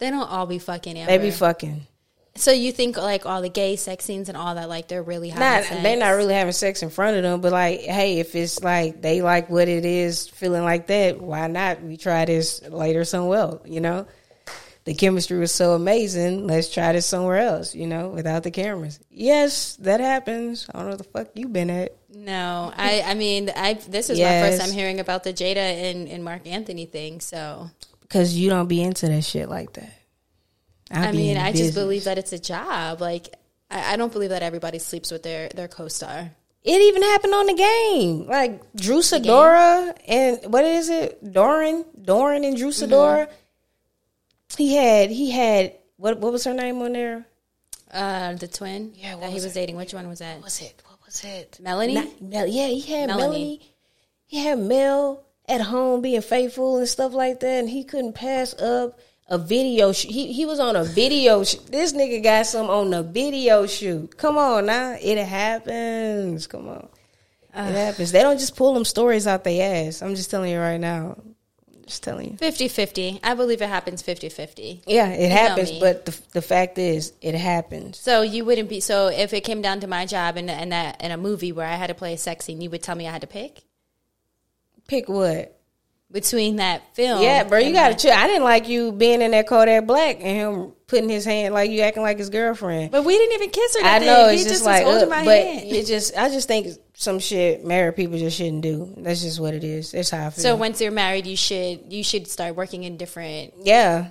They 0.00 0.10
don't 0.10 0.28
all 0.28 0.46
be 0.46 0.58
fucking. 0.58 0.98
Amber. 0.98 1.12
They 1.12 1.18
be 1.18 1.30
fucking. 1.30 1.86
So 2.38 2.52
you 2.52 2.72
think 2.72 2.96
like 2.96 3.26
all 3.26 3.42
the 3.42 3.48
gay 3.48 3.76
sex 3.76 4.04
scenes 4.04 4.28
and 4.28 4.38
all 4.38 4.54
that, 4.54 4.68
like 4.68 4.88
they're 4.88 5.02
really 5.02 5.30
having 5.30 5.40
Not 5.40 5.64
sex? 5.64 5.82
they 5.82 5.96
not 5.96 6.10
really 6.10 6.34
having 6.34 6.52
sex 6.52 6.82
in 6.82 6.90
front 6.90 7.16
of 7.16 7.22
them, 7.22 7.40
but 7.40 7.52
like, 7.52 7.80
hey, 7.80 8.20
if 8.20 8.34
it's 8.34 8.62
like 8.62 9.02
they 9.02 9.22
like 9.22 9.50
what 9.50 9.68
it 9.68 9.84
is, 9.84 10.28
feeling 10.28 10.64
like 10.64 10.86
that, 10.86 11.20
why 11.20 11.46
not? 11.48 11.82
We 11.82 11.96
try 11.96 12.24
this 12.24 12.62
later 12.68 13.04
somewhere 13.04 13.38
else, 13.38 13.62
you 13.66 13.80
know. 13.80 14.06
The 14.84 14.94
chemistry 14.94 15.38
was 15.38 15.52
so 15.52 15.74
amazing. 15.74 16.46
Let's 16.46 16.72
try 16.72 16.92
this 16.92 17.04
somewhere 17.04 17.36
else, 17.36 17.74
you 17.74 17.86
know, 17.86 18.08
without 18.08 18.42
the 18.42 18.50
cameras. 18.50 18.98
Yes, 19.10 19.76
that 19.80 20.00
happens. 20.00 20.66
I 20.72 20.78
don't 20.78 20.86
know 20.86 20.90
what 20.92 20.98
the 20.98 21.04
fuck 21.04 21.28
you 21.34 21.48
been 21.48 21.68
at. 21.68 21.94
No, 22.08 22.72
I. 22.74 23.02
I 23.02 23.14
mean, 23.14 23.50
I. 23.54 23.74
This 23.74 24.08
is 24.08 24.18
my 24.18 24.24
first 24.24 24.60
time 24.62 24.72
hearing 24.72 24.98
about 24.98 25.24
the 25.24 25.32
Jada 25.34 25.56
and, 25.56 26.08
and 26.08 26.24
Marc 26.24 26.46
Anthony 26.46 26.86
thing. 26.86 27.20
So 27.20 27.70
Because 28.00 28.34
you 28.34 28.48
don't 28.48 28.66
be 28.66 28.82
into 28.82 29.08
that 29.08 29.24
shit 29.24 29.50
like 29.50 29.74
that. 29.74 29.92
I, 30.90 31.10
be 31.10 31.16
mean, 31.18 31.36
I 31.36 31.52
business. 31.52 31.68
just 31.68 31.78
believe 31.78 32.04
that 32.04 32.18
it's 32.18 32.32
a 32.32 32.38
job. 32.38 33.00
Like 33.00 33.34
I, 33.70 33.94
I 33.94 33.96
don't 33.96 34.12
believe 34.12 34.30
that 34.30 34.42
everybody 34.42 34.78
sleeps 34.78 35.10
with 35.10 35.22
their 35.22 35.48
their 35.50 35.68
co-star. 35.68 36.30
It 36.64 36.80
even 36.82 37.02
happened 37.02 37.34
on 37.34 37.46
the 37.46 37.54
game. 37.54 38.26
Like 38.26 38.72
Drew 38.74 38.98
Sidora 38.98 39.96
and 40.06 40.52
what 40.52 40.64
is 40.64 40.88
it? 40.88 41.32
Doran, 41.32 41.84
Doran 42.02 42.44
and 42.44 42.56
Drew 42.56 42.68
Sidora. 42.70 43.26
Mm-hmm. 43.26 43.32
He 44.56 44.74
had 44.76 45.10
he 45.10 45.30
had 45.30 45.74
what 45.96 46.18
what 46.18 46.32
was 46.32 46.44
her 46.44 46.54
name 46.54 46.80
on 46.82 46.92
there? 46.92 47.26
Uh, 47.90 48.34
the 48.34 48.48
twin 48.48 48.92
Yeah, 48.96 49.16
that 49.16 49.28
he 49.28 49.34
was 49.36 49.44
was 49.44 49.54
dating. 49.54 49.76
Which 49.76 49.94
one 49.94 50.08
was 50.08 50.18
that? 50.18 50.36
What 50.36 50.44
was 50.44 50.60
it? 50.60 50.82
What 50.86 50.98
was 51.06 51.24
it? 51.24 51.58
Melanie. 51.62 51.94
Not- 51.94 52.20
Mel- 52.22 52.46
yeah, 52.46 52.66
he 52.66 52.80
had 52.80 53.08
Melanie. 53.08 53.22
Melanie. 53.22 53.74
He 54.26 54.38
had 54.44 54.58
Mel 54.58 55.24
at 55.48 55.62
home 55.62 56.02
being 56.02 56.20
faithful 56.20 56.76
and 56.76 56.86
stuff 56.88 57.14
like 57.14 57.40
that, 57.40 57.60
and 57.60 57.70
he 57.70 57.84
couldn't 57.84 58.12
pass 58.12 58.52
up 58.60 58.98
a 59.28 59.38
video. 59.38 59.92
Sh- 59.92 60.06
he 60.06 60.32
he 60.32 60.46
was 60.46 60.60
on 60.60 60.76
a 60.76 60.84
video. 60.84 61.44
Sh- 61.44 61.56
this 61.70 61.92
nigga 61.92 62.22
got 62.22 62.46
some 62.46 62.70
on 62.70 62.90
the 62.90 63.02
video 63.02 63.66
shoot. 63.66 64.16
Come 64.16 64.38
on 64.38 64.66
now, 64.66 64.96
it 65.00 65.18
happens. 65.18 66.46
Come 66.46 66.68
on, 66.68 66.88
it 67.54 67.74
happens. 67.74 68.12
They 68.12 68.22
don't 68.22 68.38
just 68.38 68.56
pull 68.56 68.74
them 68.74 68.84
stories 68.84 69.26
out 69.26 69.44
their 69.44 69.88
ass. 69.88 70.02
I'm 70.02 70.14
just 70.14 70.30
telling 70.30 70.50
you 70.52 70.58
right 70.58 70.80
now. 70.80 71.16
I'm 71.18 71.34
Just 71.84 72.02
telling 72.02 72.32
you. 72.32 72.36
50-50. 72.36 73.20
I 73.22 73.32
believe 73.34 73.62
it 73.62 73.68
happens 73.68 74.02
50-50. 74.02 74.82
Yeah, 74.86 75.08
it 75.08 75.30
happens, 75.30 75.70
but 75.72 76.04
the 76.04 76.14
the 76.32 76.42
fact 76.42 76.76
is, 76.78 77.14
it 77.22 77.34
happens. 77.34 77.98
So 77.98 78.20
you 78.22 78.44
wouldn't 78.44 78.68
be 78.68 78.80
so 78.80 79.08
if 79.08 79.32
it 79.32 79.40
came 79.42 79.62
down 79.62 79.80
to 79.80 79.86
my 79.86 80.04
job 80.06 80.36
in 80.36 80.48
in 80.50 80.68
that 80.70 81.02
in 81.02 81.10
a 81.12 81.16
movie 81.16 81.52
where 81.52 81.66
I 81.66 81.76
had 81.76 81.86
to 81.88 81.94
play 81.94 82.12
a 82.14 82.18
sex 82.18 82.44
scene, 82.44 82.60
you 82.60 82.70
would 82.70 82.82
tell 82.82 82.94
me 82.96 83.06
I 83.08 83.12
had 83.12 83.22
to 83.22 83.26
pick 83.26 83.62
Pick 84.86 85.08
what? 85.08 85.57
Between 86.10 86.56
that 86.56 86.94
film. 86.94 87.22
Yeah, 87.22 87.44
bro, 87.44 87.58
you 87.58 87.72
gotta 87.72 87.94
chill. 87.94 88.12
I 88.12 88.26
didn't 88.26 88.44
like 88.44 88.68
you 88.68 88.92
being 88.92 89.22
in 89.22 89.32
that 89.32 89.46
Kodak 89.46 89.86
Black 89.86 90.16
and 90.16 90.26
him 90.26 90.72
putting 90.86 91.08
his 91.08 91.24
hand 91.24 91.52
like 91.52 91.70
you 91.70 91.82
acting 91.82 92.02
like 92.02 92.18
his 92.18 92.30
girlfriend. 92.30 92.90
But 92.90 93.04
we 93.04 93.16
didn't 93.16 93.34
even 93.34 93.50
kiss 93.50 93.76
her. 93.76 93.84
I 93.86 93.98
know 93.98 94.28
it's 94.28 94.42
he 94.42 94.48
just, 94.48 94.48
just, 94.48 94.64
like, 94.64 94.84
was 94.86 94.94
holding 94.94 95.12
uh, 95.12 95.16
my 95.16 95.24
but 95.24 95.44
hand. 95.44 95.70
it 95.70 95.86
just 95.86 96.16
I 96.16 96.28
just 96.30 96.48
think 96.48 96.68
some 96.94 97.18
shit 97.18 97.64
married 97.64 97.96
people 97.96 98.18
just 98.18 98.38
shouldn't 98.38 98.62
do. 98.62 98.94
That's 98.96 99.22
just 99.22 99.38
what 99.38 99.54
it 99.54 99.64
is. 99.64 99.92
That's 99.92 100.10
how 100.10 100.26
I 100.26 100.30
feel. 100.30 100.42
So 100.42 100.56
once 100.56 100.80
you're 100.80 100.90
married, 100.90 101.26
you 101.26 101.36
should 101.36 101.92
you 101.92 102.02
should 102.02 102.26
start 102.26 102.56
working 102.56 102.84
in 102.84 102.96
different. 102.96 103.54
yeah, 103.62 104.08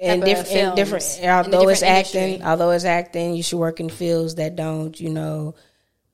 and 0.00 0.22
different, 0.22 0.50
and 0.50 0.76
different. 0.76 1.04
films, 1.04 1.18
in 1.18 1.28
a 1.28 1.32
Although 1.32 1.68
it's 1.68 1.80
different 1.80 2.06
acting, 2.06 2.22
industry. 2.22 2.46
although 2.46 2.70
it's 2.70 2.84
acting, 2.84 3.34
you 3.34 3.42
should 3.42 3.58
work 3.58 3.80
in 3.80 3.90
fields 3.90 4.36
that 4.36 4.56
don't, 4.56 4.98
you 4.98 5.10
know, 5.10 5.54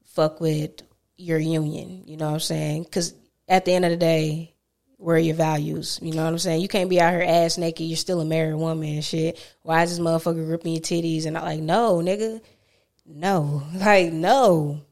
fuck 0.07 0.41
with 0.41 0.83
your 1.17 1.39
union. 1.39 2.03
You 2.07 2.17
know 2.17 2.27
what 2.27 2.35
I'm 2.35 2.41
saying? 2.41 2.83
Because 2.85 3.15
at 3.49 3.65
the 3.65 3.73
end 3.73 3.85
of 3.85 3.91
the 3.91 3.97
day, 3.97 4.55
where 5.01 5.17
are 5.17 5.19
your 5.19 5.35
values? 5.35 5.99
You 6.03 6.13
know 6.13 6.25
what 6.25 6.31
I'm 6.31 6.39
saying? 6.39 6.61
You 6.61 6.69
can't 6.69 6.91
be 6.91 7.01
out 7.01 7.13
here 7.13 7.25
ass 7.27 7.57
naked. 7.57 7.87
You're 7.87 7.97
still 7.97 8.21
a 8.21 8.25
married 8.25 8.55
woman 8.55 8.95
and 8.95 9.05
shit. 9.05 9.43
Why 9.63 9.83
is 9.83 9.91
this 9.91 9.99
motherfucker 9.99 10.47
gripping 10.47 10.75
your 10.75 10.83
titties? 10.83 11.25
And 11.25 11.39
I'm 11.39 11.45
like, 11.45 11.61
no, 11.61 11.97
nigga, 11.97 12.41
no, 13.07 13.63
like 13.75 14.13
no. 14.13 14.83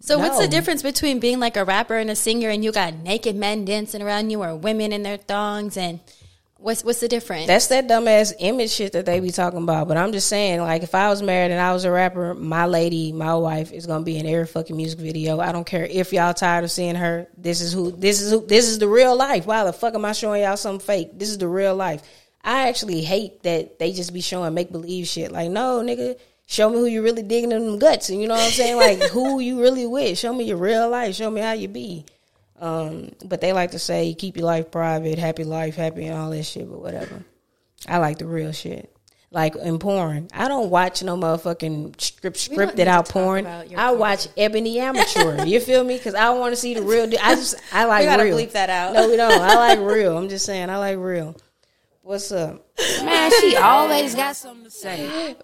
So 0.00 0.16
what's 0.16 0.38
the 0.38 0.46
difference 0.46 0.82
between 0.82 1.18
being 1.18 1.40
like 1.40 1.56
a 1.56 1.64
rapper 1.64 1.96
and 1.96 2.08
a 2.08 2.14
singer, 2.14 2.48
and 2.50 2.64
you 2.64 2.70
got 2.70 2.94
naked 2.94 3.34
men 3.34 3.64
dancing 3.64 4.00
around 4.00 4.30
you, 4.30 4.40
or 4.42 4.54
women 4.54 4.92
in 4.92 5.02
their 5.02 5.16
thongs, 5.16 5.76
and 5.76 5.98
what's 6.58 6.84
what's 6.84 7.00
the 7.00 7.08
difference? 7.08 7.46
That's 7.46 7.68
that 7.68 7.88
dumbass 7.88 8.34
image 8.38 8.70
shit 8.70 8.92
that 8.92 9.06
they 9.06 9.20
be 9.20 9.30
talking 9.30 9.62
about. 9.62 9.88
But 9.88 9.96
I'm 9.96 10.12
just 10.12 10.28
saying, 10.28 10.60
like, 10.60 10.82
if 10.82 10.94
I 10.94 11.08
was 11.08 11.22
married 11.22 11.50
and 11.50 11.60
I 11.60 11.72
was 11.72 11.84
a 11.84 11.90
rapper, 11.90 12.34
my 12.34 12.66
lady, 12.66 13.12
my 13.12 13.34
wife, 13.34 13.72
is 13.72 13.86
gonna 13.86 14.04
be 14.04 14.18
in 14.18 14.26
every 14.26 14.46
fucking 14.46 14.76
music 14.76 15.00
video. 15.00 15.40
I 15.40 15.52
don't 15.52 15.66
care 15.66 15.84
if 15.84 16.12
y'all 16.12 16.34
tired 16.34 16.64
of 16.64 16.70
seeing 16.70 16.96
her. 16.96 17.28
This 17.36 17.60
is 17.60 17.72
who. 17.72 17.92
This 17.92 18.20
is 18.20 18.30
who. 18.30 18.46
This 18.46 18.68
is 18.68 18.78
the 18.78 18.88
real 18.88 19.16
life. 19.16 19.46
Why 19.46 19.64
the 19.64 19.72
fuck 19.72 19.94
am 19.94 20.04
I 20.04 20.12
showing 20.12 20.42
y'all 20.42 20.56
something 20.56 20.84
fake? 20.84 21.18
This 21.18 21.30
is 21.30 21.38
the 21.38 21.48
real 21.48 21.74
life. 21.74 22.02
I 22.42 22.68
actually 22.68 23.02
hate 23.02 23.42
that 23.42 23.78
they 23.78 23.92
just 23.92 24.12
be 24.12 24.20
showing 24.20 24.54
make 24.54 24.70
believe 24.70 25.06
shit. 25.06 25.32
Like, 25.32 25.50
no, 25.50 25.82
nigga, 25.82 26.18
show 26.46 26.70
me 26.70 26.76
who 26.76 26.86
you 26.86 27.02
really 27.02 27.22
digging 27.22 27.52
in 27.52 27.66
them 27.66 27.78
guts. 27.78 28.10
And 28.10 28.20
you 28.20 28.28
know 28.28 28.34
what 28.34 28.44
I'm 28.44 28.50
saying? 28.52 28.76
Like, 28.76 29.10
who 29.10 29.40
you 29.40 29.60
really 29.60 29.86
with? 29.86 30.18
Show 30.18 30.32
me 30.32 30.44
your 30.44 30.56
real 30.56 30.88
life. 30.88 31.14
Show 31.14 31.30
me 31.30 31.40
how 31.40 31.52
you 31.52 31.68
be. 31.68 32.06
Um, 32.60 33.10
but 33.24 33.40
they 33.40 33.52
like 33.52 33.70
to 33.72 33.78
say 33.78 34.14
keep 34.14 34.36
your 34.36 34.46
life 34.46 34.70
private, 34.70 35.18
happy 35.18 35.44
life, 35.44 35.76
happy 35.76 36.06
and 36.06 36.16
all 36.18 36.30
that 36.30 36.42
shit. 36.44 36.68
But 36.68 36.80
whatever. 36.80 37.24
I 37.88 37.98
like 37.98 38.18
the 38.18 38.26
real 38.26 38.52
shit. 38.52 38.94
Like 39.30 39.54
in 39.56 39.78
porn, 39.78 40.28
I 40.32 40.48
don't 40.48 40.70
watch 40.70 41.02
no 41.02 41.14
motherfucking 41.14 42.00
script 42.00 42.38
scripted 42.38 42.86
out 42.86 43.10
porn. 43.10 43.46
I 43.46 43.66
porn. 43.66 43.98
watch 43.98 44.26
Ebony 44.38 44.78
Amateur. 44.80 45.44
you 45.44 45.60
feel 45.60 45.84
me? 45.84 45.98
Because 45.98 46.14
I 46.14 46.30
want 46.30 46.52
to 46.52 46.56
see 46.56 46.72
the 46.72 46.82
real. 46.82 47.04
I 47.22 47.34
just 47.34 47.54
I 47.70 47.84
like 47.86 48.00
We 48.00 48.06
gotta 48.06 48.22
real. 48.24 48.38
bleep 48.38 48.52
that 48.52 48.70
out. 48.70 48.94
No, 48.94 49.08
we 49.08 49.16
don't. 49.16 49.30
I 49.40 49.54
like 49.54 49.80
real. 49.80 50.16
I'm 50.16 50.30
just 50.30 50.46
saying 50.46 50.70
I 50.70 50.78
like 50.78 50.96
real. 50.98 51.36
What's 52.08 52.32
up? 52.32 52.64
Man, 53.04 53.30
she 53.38 53.54
always 53.56 54.14
got 54.14 54.34
something 54.34 54.64
to 54.64 54.70
say. 54.70 55.36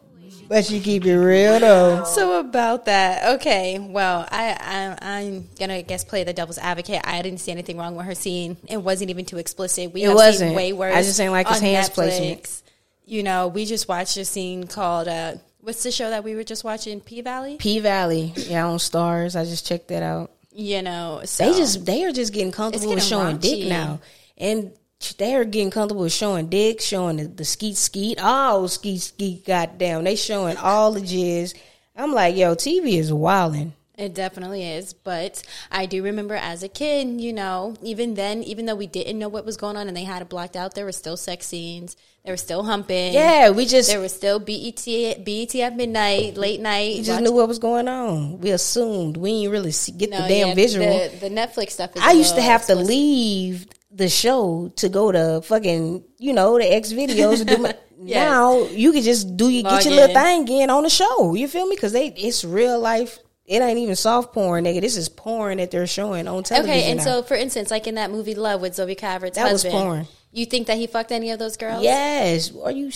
But 0.48 0.70
you 0.70 0.81
keep 0.81 1.05
it 1.05 1.14
real 1.14 1.61
though. 1.61 2.05
So 2.05 2.40
about 2.40 2.87
that, 2.87 3.35
okay. 3.35 3.79
Well, 3.79 4.27
I, 4.31 4.57
I 4.98 5.18
I'm 5.18 5.46
gonna 5.59 5.74
I 5.74 5.83
guess 5.83 6.05
play 6.05 6.24
the 6.24 6.33
devil's 6.33 6.57
advocate. 6.57 7.03
I 7.05 7.20
didn't 7.20 7.40
see 7.40 7.53
anything 7.53 7.77
wrong 7.77 7.96
with 7.96 8.07
her 8.07 8.14
scene. 8.14 8.57
It 8.66 8.79
wasn't 8.79 9.11
even 9.11 9.27
too 9.27 9.37
explicit. 9.37 9.92
We 9.92 10.05
It 10.05 10.07
have 10.07 10.14
wasn't. 10.14 10.48
seen 10.53 10.57
way 10.57 10.72
worse. 10.72 10.94
I 10.96 11.03
just 11.03 11.20
ain't 11.20 11.33
like 11.33 11.48
his 11.48 11.59
on 11.59 11.62
hands 11.64 11.90
Netflix. 11.90 11.92
placement. 11.92 12.62
You 13.05 13.22
know, 13.24 13.48
we 13.48 13.66
just 13.66 13.87
watched 13.87 14.16
a 14.16 14.24
scene 14.24 14.66
called 14.66 15.07
uh, 15.07 15.35
what's 15.61 15.83
the 15.83 15.90
show 15.92 16.09
that 16.09 16.24
we 16.24 16.35
were 16.35 16.44
just 16.44 16.64
watching? 16.64 17.03
P 17.03 17.20
Valley. 17.20 17.59
P 17.59 17.81
Valley, 17.81 18.33
yeah, 18.37 18.66
on 18.66 18.79
Starz. 18.79 19.38
I 19.38 19.44
just 19.44 19.66
checked 19.66 19.88
that 19.88 20.03
out. 20.03 20.31
You 20.50 20.81
know, 20.81 21.20
so 21.27 21.44
They 21.44 21.59
just 21.59 21.85
they 21.85 22.05
are 22.05 22.12
just 22.12 22.33
getting 22.33 22.53
comfortable 22.53 22.90
It's 22.92 23.11
with 23.11 23.11
getting 23.11 23.18
showing 23.18 23.37
dick 23.37 23.68
now, 23.68 24.00
and 24.38 24.72
they 25.18 25.35
are 25.35 25.44
getting 25.44 25.70
comfortable 25.70 26.02
with 26.02 26.12
showing 26.12 26.48
dick, 26.48 26.80
showing 26.80 27.18
the, 27.18 27.24
the 27.26 27.44
skeet 27.44 27.76
skeet, 27.76 28.18
all 28.22 28.66
skeet 28.68 29.00
skeet. 29.00 29.44
Goddamn, 29.46 30.04
they 30.04 30.16
showing 30.16 30.57
all 30.57 30.92
the 30.92 31.00
jizz. 31.00 31.54
I'm 31.96 32.12
like, 32.12 32.37
yo, 32.37 32.54
TV 32.54 32.98
is 32.98 33.12
wilding. 33.12 33.74
It 33.96 34.12
definitely 34.14 34.66
is. 34.68 34.92
But 34.92 35.42
I 35.70 35.87
do 35.87 36.02
remember 36.02 36.35
as 36.35 36.64
a 36.64 36.68
kid, 36.68 37.20
you 37.20 37.33
know, 37.33 37.76
even 37.80 38.14
then, 38.14 38.42
even 38.42 38.66
though 38.66 38.74
we 38.74 38.88
didn't 38.88 39.18
know 39.20 39.28
what 39.28 39.44
was 39.44 39.57
going 39.57 39.76
on 39.76 39.87
and 39.87 39.96
they 39.96 40.02
had 40.02 40.20
it 40.22 40.28
blocked 40.28 40.57
out, 40.57 40.74
there 40.74 40.85
were 40.85 40.90
still 40.90 41.16
sex 41.16 41.46
scenes. 41.46 41.96
There 42.24 42.33
were 42.33 42.38
still 42.38 42.64
humping. 42.64 43.12
Yeah, 43.12 43.50
we 43.50 43.66
just 43.66 43.88
There 43.90 44.00
was 44.00 44.12
still 44.12 44.40
BET, 44.40 44.85
BET 45.24 45.54
at 45.57 45.76
midnight, 45.76 46.37
late 46.37 46.59
night. 46.61 46.94
we 46.94 46.98
just 47.02 47.11
watch- 47.11 47.22
knew 47.22 47.33
what 47.33 47.46
was 47.46 47.59
going 47.61 47.87
on. 47.87 48.40
We 48.40 48.50
assumed 48.50 49.16
we 49.16 49.42
didn't 49.42 49.52
really 49.52 49.70
see, 49.72 49.92
get 49.92 50.11
No, 50.11 50.22
the 50.22 50.28
damn 50.28 50.48
yeah, 50.48 50.54
visual. 50.54 50.87
The, 51.11 51.28
the 51.28 51.30
Netflix 51.30 51.72
stuff 51.72 51.94
is 51.94 52.02
I 52.02 52.12
used 52.12 52.35
to 52.35 52.42
have 52.42 52.66
to 52.66 52.74
leave 52.74 53.66
the 53.94 54.09
show 54.09 54.72
to 54.76 54.88
go 54.88 55.12
to 55.12 55.40
fucking, 55.42 56.04
you 56.18 56.33
know, 56.33 56.59
the 56.59 56.64
X 56.64 56.92
videos 56.92 57.40
and 57.40 57.48
do 57.48 57.59
my. 57.59 57.74
Yes. 58.07 58.28
Now 58.28 58.64
you 58.64 58.92
can 58.92 59.02
just 59.02 59.35
do 59.37 59.48
you 59.48 59.62
Log 59.62 59.76
get 59.76 59.85
your 59.87 59.94
little 59.94 60.14
thing 60.14 60.48
in 60.48 60.68
on 60.68 60.83
the 60.83 60.90
show. 60.90 61.35
You 61.35 61.48
feel 61.48 61.66
me? 61.66 61.74
Because 61.74 61.92
they 61.92 62.09
it's 62.09 62.44
real 62.44 62.78
life. 62.78 63.18
It 63.46 63.62
ain't 63.62 63.78
even 63.78 63.96
soft 63.96 64.35
porn, 64.35 64.64
nigga. 64.64 64.83
This 64.83 64.96
is 64.96 65.09
porn 65.09 65.57
that 65.57 65.70
they're 65.70 65.87
showing 65.87 66.28
on 66.28 66.42
television. 66.42 66.76
Okay, 66.76 66.90
and 66.90 66.98
now. 66.98 67.04
so 67.04 67.22
for 67.22 67.35
instance, 67.35 67.70
like 67.70 67.87
in 67.87 67.94
that 67.94 68.11
movie 68.11 68.35
Love 68.35 68.61
with 68.61 68.74
Zoe 68.74 68.94
Kravitz, 68.94 69.35
That 69.35 69.50
was 69.50 69.62
husband, 69.62 69.72
porn. 69.72 70.07
You 70.33 70.44
think 70.44 70.66
that 70.66 70.76
he 70.76 70.87
fucked 70.87 71.12
any 71.12 71.30
of 71.30 71.38
those 71.38 71.57
girls? 71.57 71.83
yes, 71.83 72.52
are 72.62 72.72
you 72.72 72.90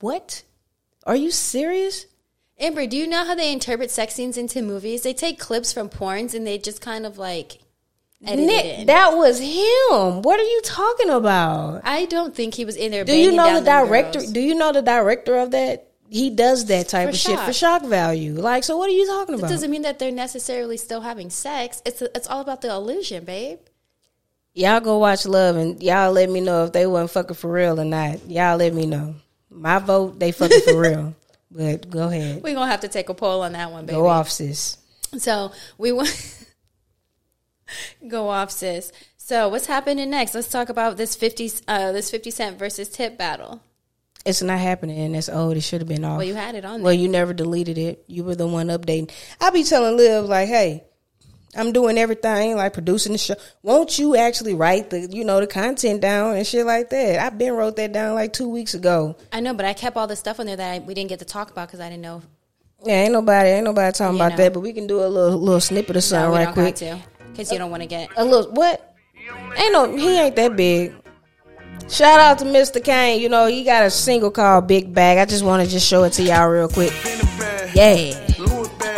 what? 0.00 0.42
Are 1.04 1.16
you 1.16 1.30
serious? 1.30 2.06
Amber, 2.58 2.86
do 2.86 2.96
you 2.96 3.06
know 3.06 3.24
how 3.24 3.34
they 3.34 3.52
interpret 3.52 3.90
sex 3.90 4.14
scenes 4.14 4.38
into 4.38 4.62
movies? 4.62 5.02
They 5.02 5.12
take 5.12 5.38
clips 5.38 5.72
from 5.72 5.90
porns 5.90 6.32
and 6.32 6.46
they 6.46 6.56
just 6.56 6.80
kind 6.80 7.04
of 7.04 7.18
like 7.18 7.58
Nick, 8.26 8.86
that 8.88 9.10
was 9.16 9.38
him. 9.38 10.22
What 10.22 10.38
are 10.40 10.42
you 10.44 10.60
talking 10.64 11.10
about? 11.10 11.82
I 11.84 12.06
don't 12.06 12.34
think 12.34 12.54
he 12.54 12.64
was 12.64 12.76
in 12.76 12.90
there. 12.90 13.04
Do 13.04 13.16
you 13.16 13.32
know 13.32 13.58
the 13.58 13.64
director? 13.64 14.18
girls. 14.20 14.32
Do 14.32 14.40
you 14.40 14.54
know 14.54 14.72
the 14.72 14.82
director 14.82 15.36
of 15.36 15.52
that? 15.52 15.88
He 16.08 16.30
does 16.30 16.66
that 16.66 16.88
type 16.88 17.06
For 17.06 17.10
of 17.10 17.16
shit 17.16 17.38
for 17.40 17.52
shock. 17.52 17.82
shock 17.82 17.90
value. 17.90 18.34
Like, 18.34 18.62
so 18.64 18.76
what 18.76 18.88
are 18.88 18.92
you 18.92 19.06
talking 19.06 19.34
It 19.34 19.38
about? 19.38 19.50
doesn't 19.50 19.70
mean 19.70 19.82
that 19.82 19.98
they're 19.98 20.12
necessarily 20.12 20.76
still 20.76 21.00
having 21.00 21.30
sex. 21.30 21.82
It's 21.84 22.00
it's 22.00 22.28
all 22.28 22.40
about 22.40 22.60
the 22.60 22.70
illusion, 22.70 23.24
babe. 23.24 23.58
Y'all 24.54 24.80
go 24.80 24.98
watch 24.98 25.26
Love 25.26 25.56
and 25.56 25.82
y'all 25.82 26.12
let 26.12 26.30
me 26.30 26.40
know 26.40 26.64
if 26.64 26.72
they 26.72 26.86
wasn't 26.86 27.10
fucking 27.10 27.36
for 27.36 27.50
real 27.50 27.78
or 27.80 27.84
not. 27.84 28.24
Y'all 28.30 28.56
let 28.56 28.72
me 28.72 28.86
know. 28.86 29.16
My 29.50 29.78
vote, 29.80 30.18
they 30.18 30.32
fucking 30.32 30.60
for 30.62 30.80
real. 30.80 31.14
But 31.48 31.88
go 31.88 32.08
ahead. 32.08 32.42
We're 32.42 32.54
gonna 32.54 32.70
have 32.70 32.80
to 32.80 32.88
take 32.88 33.08
a 33.08 33.14
poll 33.14 33.40
on 33.42 33.52
that 33.52 33.70
one, 33.70 33.86
baby. 33.86 33.96
Go 33.96 34.06
off, 34.08 34.28
sis. 34.30 34.76
So 35.16 35.52
we 35.78 35.90
want 35.92 36.08
go 38.08 38.28
off, 38.28 38.50
sis. 38.50 38.92
So 39.16 39.48
what's 39.48 39.66
happening 39.66 40.08
next? 40.10 40.34
Let's 40.34 40.48
talk 40.48 40.68
about 40.68 40.96
this 40.96 41.16
fifty 41.16 41.50
uh, 41.66 41.92
this 41.92 42.10
fifty 42.10 42.30
cent 42.30 42.58
versus 42.58 42.88
tip 42.88 43.18
battle. 43.18 43.60
It's 44.24 44.42
not 44.42 44.58
happening. 44.58 45.14
It's 45.14 45.28
old. 45.28 45.56
It 45.56 45.60
should 45.62 45.80
have 45.80 45.88
been 45.88 46.04
off. 46.04 46.18
Well, 46.18 46.26
you 46.26 46.34
had 46.34 46.56
it 46.56 46.64
on 46.64 46.82
Well, 46.82 46.92
you 46.92 47.08
never 47.08 47.32
deleted 47.32 47.78
it. 47.78 48.04
You 48.08 48.24
were 48.24 48.34
the 48.34 48.46
one 48.46 48.66
updating. 48.68 49.10
I'll 49.40 49.52
be 49.52 49.62
telling 49.62 49.96
Liv 49.96 50.24
like, 50.24 50.48
hey, 50.48 50.82
I'm 51.54 51.72
doing 51.72 51.96
everything, 51.96 52.56
like 52.56 52.72
producing 52.72 53.12
the 53.12 53.18
show. 53.18 53.36
Won't 53.62 53.98
you 54.00 54.16
actually 54.16 54.54
write 54.54 54.90
the, 54.90 55.00
you 55.10 55.24
know, 55.24 55.38
the 55.40 55.46
content 55.46 56.00
down 56.00 56.36
and 56.36 56.44
shit 56.46 56.66
like 56.66 56.90
that? 56.90 57.20
I've 57.24 57.38
been 57.38 57.52
wrote 57.54 57.76
that 57.76 57.92
down 57.92 58.14
like 58.14 58.32
two 58.32 58.48
weeks 58.48 58.74
ago. 58.74 59.16
I 59.32 59.38
know, 59.40 59.54
but 59.54 59.64
I 59.64 59.74
kept 59.74 59.96
all 59.96 60.08
the 60.08 60.16
stuff 60.16 60.40
on 60.40 60.46
there 60.46 60.56
that 60.56 60.72
I, 60.72 60.78
we 60.80 60.92
didn't 60.94 61.08
get 61.08 61.20
to 61.20 61.24
talk 61.24 61.50
about 61.52 61.68
because 61.68 61.78
I 61.80 61.88
didn't 61.88 62.02
know. 62.02 62.22
Yeah, 62.84 63.02
ain't 63.02 63.12
nobody, 63.12 63.50
ain't 63.50 63.64
nobody 63.64 63.92
talking 63.96 64.16
You 64.16 64.22
about 64.22 64.32
know. 64.32 64.44
that. 64.44 64.52
But 64.54 64.60
we 64.60 64.72
can 64.72 64.88
do 64.88 65.04
a 65.04 65.06
little, 65.06 65.38
little 65.38 65.60
snippet 65.60 65.90
of 65.90 65.94
No, 65.96 66.00
something 66.00 66.30
we 66.32 66.36
right 66.36 66.44
don't 66.46 66.54
quick. 66.54 66.76
Got 67.36 67.42
because 67.42 67.52
you 67.52 67.58
don't 67.58 67.70
want 67.70 67.82
to 67.82 67.86
get. 67.86 68.10
A 68.16 68.24
little 68.24 68.52
what? 68.52 68.94
Ain't 69.56 69.72
no, 69.72 69.96
he 69.96 70.18
ain't 70.18 70.36
that 70.36 70.56
big. 70.56 70.94
Shout 71.88 72.18
out 72.20 72.38
to 72.38 72.44
Mr. 72.44 72.82
Kane. 72.82 73.20
You 73.20 73.28
know 73.28 73.46
he 73.46 73.64
got 73.64 73.84
a 73.84 73.90
single 73.90 74.30
called 74.30 74.66
Big 74.66 74.92
Bag. 74.92 75.18
I 75.18 75.24
just 75.24 75.44
want 75.44 75.64
to 75.64 75.70
just 75.70 75.86
show 75.86 76.04
it 76.04 76.12
to 76.14 76.22
y'all 76.22 76.48
real 76.48 76.68
quick. 76.68 76.92
Yeah. 77.74 78.22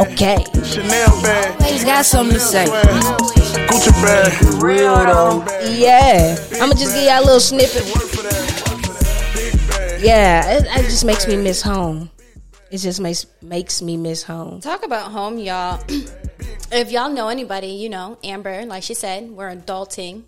Okay. 0.01 0.45
Chanel 0.65 1.23
bag, 1.23 1.61
Always 1.61 1.85
got 1.85 2.05
something 2.05 2.35
to 2.35 2.41
say. 2.41 2.67
Gucci 2.67 3.91
bag, 4.03 4.63
Real 4.63 4.95
though. 4.95 5.45
Yeah. 5.71 6.37
I'm 6.55 6.71
gonna 6.71 6.75
just 6.75 6.95
give 6.95 7.05
y'all 7.05 7.21
a 7.21 7.25
little 7.25 7.41
snippet. 7.41 7.83
for 7.83 8.23
that. 8.23 9.33
Big 9.35 9.69
bag. 9.69 10.01
Yeah, 10.01 10.59
it, 10.59 10.65
it 10.67 10.85
just 10.85 11.05
makes 11.05 11.27
me 11.27 11.37
miss 11.37 11.63
home. 11.63 12.11
It 12.71 12.79
just 12.79 13.01
makes 13.01 13.27
makes 13.43 13.83
me 13.83 13.97
miss 13.97 14.23
home. 14.23 14.61
Talk 14.61 14.85
about 14.85 15.11
home, 15.11 15.39
y'all. 15.39 15.83
if 16.73 16.91
y'all 16.91 17.11
know 17.11 17.29
anybody, 17.29 17.69
you 17.69 17.89
know, 17.89 18.19
Amber, 18.25 18.65
like 18.67 18.83
she 18.83 18.95
said, 18.95 19.31
we're 19.31 19.55
adulting, 19.55 20.23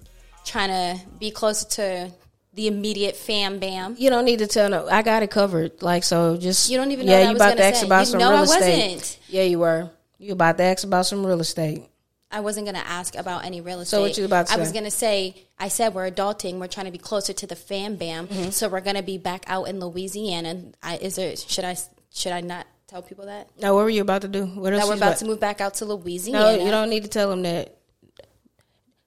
trying 0.44 0.68
to 0.68 1.04
be 1.18 1.30
closer 1.30 1.68
to 1.68 2.12
the 2.54 2.66
immediate 2.66 3.16
fam 3.16 3.58
bam. 3.58 3.94
You 3.98 4.10
don't 4.10 4.24
need 4.24 4.40
to 4.40 4.46
tell 4.46 4.68
no. 4.68 4.88
I 4.88 5.02
got 5.02 5.22
it 5.22 5.30
covered. 5.30 5.82
Like 5.82 6.02
so, 6.04 6.36
just 6.36 6.70
You 6.70 6.78
don't 6.78 6.90
even 6.90 7.06
know 7.06 7.12
Yeah, 7.12 7.22
you 7.22 7.28
was 7.28 7.36
about 7.36 7.56
gonna 7.56 7.68
ask 7.68 7.80
say. 7.80 7.86
about 7.86 8.00
You 8.00 8.06
some 8.06 8.18
real 8.20 8.28
I 8.30 8.42
estate. 8.42 8.94
wasn't. 8.94 9.18
Yeah, 9.28 9.42
you 9.44 9.58
were. 9.58 9.90
You 10.18 10.32
about 10.32 10.58
to 10.58 10.64
ask 10.64 10.84
about 10.84 11.06
some 11.06 11.24
real 11.24 11.40
estate. 11.40 11.84
I 12.32 12.40
wasn't 12.40 12.66
going 12.66 12.76
to 12.76 12.86
ask 12.86 13.16
about 13.16 13.44
any 13.44 13.60
real 13.60 13.80
estate. 13.80 13.96
So 13.96 14.02
what 14.02 14.16
you 14.16 14.24
about 14.24 14.46
to 14.46 14.54
I 14.54 14.56
was 14.56 14.70
going 14.70 14.84
to 14.84 14.90
say, 14.90 15.34
I 15.58 15.66
said 15.66 15.94
we're 15.94 16.08
adulting. 16.08 16.58
We're 16.60 16.68
trying 16.68 16.86
to 16.86 16.92
be 16.92 16.98
closer 16.98 17.32
to 17.32 17.46
the 17.46 17.56
fam 17.56 17.96
bam. 17.96 18.28
Mm-hmm. 18.28 18.50
So 18.50 18.68
we're 18.68 18.82
going 18.82 18.94
to 18.94 19.02
be 19.02 19.18
back 19.18 19.42
out 19.48 19.64
in 19.64 19.80
Louisiana. 19.80 20.62
I, 20.80 20.98
is 20.98 21.16
there? 21.16 21.34
Should 21.34 21.64
I? 21.64 21.76
Should 22.12 22.32
I 22.32 22.40
not 22.40 22.66
tell 22.90 23.02
people 23.02 23.26
that 23.26 23.48
Now, 23.60 23.74
what 23.74 23.84
were 23.84 23.90
you 23.90 24.02
about 24.02 24.22
to 24.22 24.28
do? 24.28 24.44
What 24.46 24.72
else? 24.72 24.82
that 24.82 24.88
we're 24.88 24.94
you 24.96 25.00
about 25.02 25.16
to 25.18 25.24
move 25.24 25.40
back 25.40 25.60
out 25.60 25.74
to 25.74 25.84
Louisiana? 25.84 26.56
No, 26.56 26.64
you 26.64 26.70
don't 26.70 26.90
need 26.90 27.04
to 27.04 27.08
tell 27.08 27.30
them 27.30 27.42
that. 27.42 27.76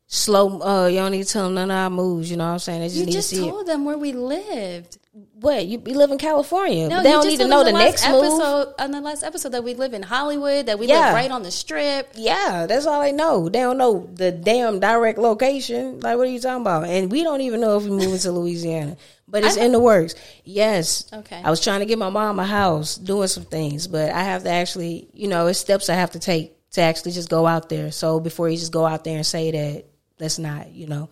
Slow. 0.08 0.62
Uh, 0.62 0.88
you 0.88 0.98
don't 0.98 1.12
need 1.12 1.24
to 1.26 1.30
tell 1.34 1.46
them 1.46 1.56
none 1.56 1.72
of 1.72 1.76
our 1.78 1.90
moves. 1.90 2.30
You 2.30 2.38
know 2.38 2.46
what 2.46 2.52
I'm 2.54 2.60
saying? 2.60 2.82
They 2.82 2.88
just 2.88 3.00
You 3.00 3.06
need 3.08 3.12
just 3.14 3.30
to 3.32 3.36
see 3.38 3.50
told 3.50 3.66
them 3.66 3.84
where 3.84 3.98
we 3.98 4.12
lived. 4.12 4.96
it. 4.96 4.98
What 5.40 5.66
you, 5.66 5.82
you 5.86 5.96
live 5.96 6.12
in 6.12 6.18
California? 6.20 6.88
No, 6.88 7.02
they 7.02 7.12
don't 7.12 7.26
need 7.28 7.38
to 7.40 7.48
know 7.48 7.64
the 7.64 7.72
last 7.72 7.84
next 8.04 8.10
move. 8.10 8.24
episode, 8.24 8.74
On 8.80 8.92
the 8.92 9.02
last 9.02 9.24
episode, 9.24 9.50
that 9.54 9.64
we 9.64 9.74
live 9.74 9.94
in 9.94 10.04
Hollywood, 10.04 10.68
that 10.68 10.78
we 10.78 10.88
Yeah. 10.88 11.06
live 11.08 11.14
right 11.16 11.32
on 11.32 11.42
the 11.44 11.52
strip. 11.52 12.12
Yeah, 12.16 12.66
that's 12.68 12.86
all 12.86 13.02
they 13.02 13.12
know. 13.12 13.50
They 13.50 13.60
don't 13.60 13.78
know 13.80 14.08
the 14.14 14.32
damn 14.32 14.80
direct 14.80 15.18
location. 15.18 16.00
Like, 16.00 16.18
what 16.18 16.28
are 16.28 16.32
you 16.32 16.40
talking 16.40 16.62
about? 16.62 16.86
And 16.86 17.12
we 17.12 17.24
don't 17.24 17.42
even 17.42 17.62
know 17.62 17.78
if 17.78 17.84
we're 17.84 17.90
moving 17.92 18.20
to 18.20 18.32
Louisiana. 18.32 18.98
But 19.28 19.44
it's 19.44 19.56
in 19.58 19.72
the 19.72 19.80
works. 19.80 20.16
Yes. 20.44 21.10
Okay. 21.12 21.42
I 21.44 21.50
was 21.50 21.60
trying 21.62 21.80
to 21.80 21.86
get 21.86 21.98
my 21.98 22.10
mom 22.10 22.40
a 22.40 22.46
house, 22.46 22.98
doing 22.98 23.28
some 23.28 23.46
things, 23.46 23.88
but 23.88 24.12
I 24.12 24.22
have 24.24 24.44
to 24.44 24.50
actually, 24.50 25.08
you 25.14 25.28
know, 25.28 25.48
it's 25.48 25.58
steps 25.60 25.90
I 25.90 25.96
have 25.96 26.12
to 26.12 26.20
take 26.20 26.56
to 26.72 26.82
actually 26.82 27.14
just 27.14 27.30
go 27.30 27.48
out 27.48 27.70
there. 27.70 27.92
So 27.92 28.20
before 28.20 28.50
you 28.50 28.58
just 28.58 28.72
go 28.74 28.86
out 28.86 29.04
there 29.04 29.16
and 29.18 29.26
say 29.26 29.52
that, 29.52 29.86
that's 30.18 30.38
not, 30.40 30.72
you 30.72 30.88
know, 30.88 31.10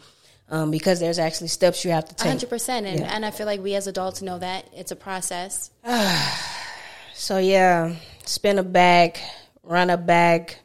um, 0.50 0.70
because 0.72 1.00
there's 1.00 1.20
actually 1.20 1.48
steps 1.48 1.84
you 1.86 1.92
have 1.92 2.06
to 2.10 2.16
take. 2.16 2.28
hundred 2.28 2.50
percent, 2.50 2.86
and 2.86 3.00
Yeah. 3.00 3.16
and 3.16 3.26
I 3.26 3.32
feel 3.32 3.46
like 3.46 3.62
we 3.62 3.74
as 3.76 3.88
adults 3.88 4.22
know 4.22 4.38
that 4.40 4.66
it's 4.76 4.92
a 4.92 4.96
process. 4.98 5.72
So 7.14 7.38
yeah, 7.38 7.96
spin 8.26 8.58
a 8.58 8.64
bag, 8.64 9.20
run 9.64 9.90
a 9.90 9.98
bag, 9.98 10.56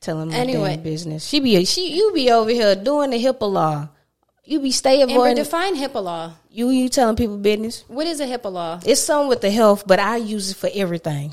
tell 0.00 0.20
him 0.20 0.28
my 0.28 0.34
Anyway. 0.36 0.76
business. 0.76 1.24
She 1.26 1.40
be 1.40 1.64
she 1.64 1.94
you 1.96 2.12
be 2.12 2.30
over 2.30 2.50
here 2.50 2.74
doing 2.74 3.10
the 3.10 3.22
HIPAA 3.22 3.50
law. 3.52 3.88
You 4.52 4.60
be 4.60 4.70
stay 4.70 5.00
Amber, 5.00 5.14
avoiding 5.14 5.36
define 5.36 5.76
HIPAA 5.76 6.04
law. 6.04 6.32
you 6.50 6.68
you 6.68 6.90
telling 6.90 7.16
people 7.16 7.38
business. 7.38 7.84
What 7.88 8.06
is 8.06 8.20
a 8.20 8.26
HIPAA 8.26 8.52
law? 8.52 8.80
It's 8.84 9.00
something 9.00 9.30
with 9.30 9.40
the 9.40 9.50
health, 9.50 9.84
but 9.86 9.98
I 9.98 10.16
use 10.18 10.50
it 10.50 10.58
for 10.58 10.68
everything. 10.74 11.32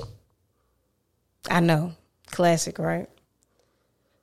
I 1.50 1.60
know, 1.60 1.92
classic, 2.28 2.80
right? 2.80 3.10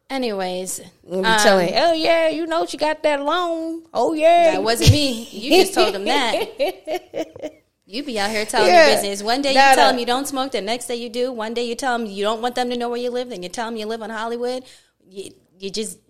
Anyways, 0.08 0.80
be 1.04 1.16
um, 1.18 1.24
telling, 1.40 1.74
oh 1.74 1.92
yeah, 1.92 2.30
you 2.30 2.46
know 2.46 2.64
she 2.64 2.78
got 2.78 3.02
that 3.02 3.20
loan. 3.20 3.82
Oh 3.92 4.14
yeah, 4.14 4.52
that 4.52 4.62
wasn't 4.62 4.92
me. 4.92 5.24
You 5.30 5.50
just 5.62 5.74
told 5.74 5.94
him 5.94 6.06
that. 6.06 7.52
You 7.88 8.02
be 8.02 8.18
out 8.18 8.30
here 8.30 8.44
telling 8.44 8.66
Yeah. 8.68 8.88
your 8.88 8.96
business. 8.96 9.22
One 9.22 9.42
day 9.42 9.50
you 9.50 9.74
tell 9.76 9.90
them 9.90 9.98
you 10.00 10.06
don't 10.06 10.26
smoke, 10.26 10.50
the 10.50 10.60
next 10.60 10.86
day 10.86 10.96
you 10.96 11.08
do. 11.08 11.30
One 11.30 11.54
day 11.54 11.68
you 11.68 11.76
tell 11.76 11.96
them 11.96 12.08
you 12.08 12.24
don't 12.24 12.42
want 12.42 12.56
them 12.56 12.68
to 12.70 12.76
know 12.76 12.88
where 12.88 12.98
you 12.98 13.10
live, 13.10 13.28
then 13.28 13.44
you 13.44 13.48
tell 13.48 13.66
them 13.66 13.76
you 13.76 13.86
live 13.86 14.02
in 14.02 14.10
Hollywood. 14.10 14.64
You, 15.08 15.30
you 15.60 15.70
just 15.70 16.00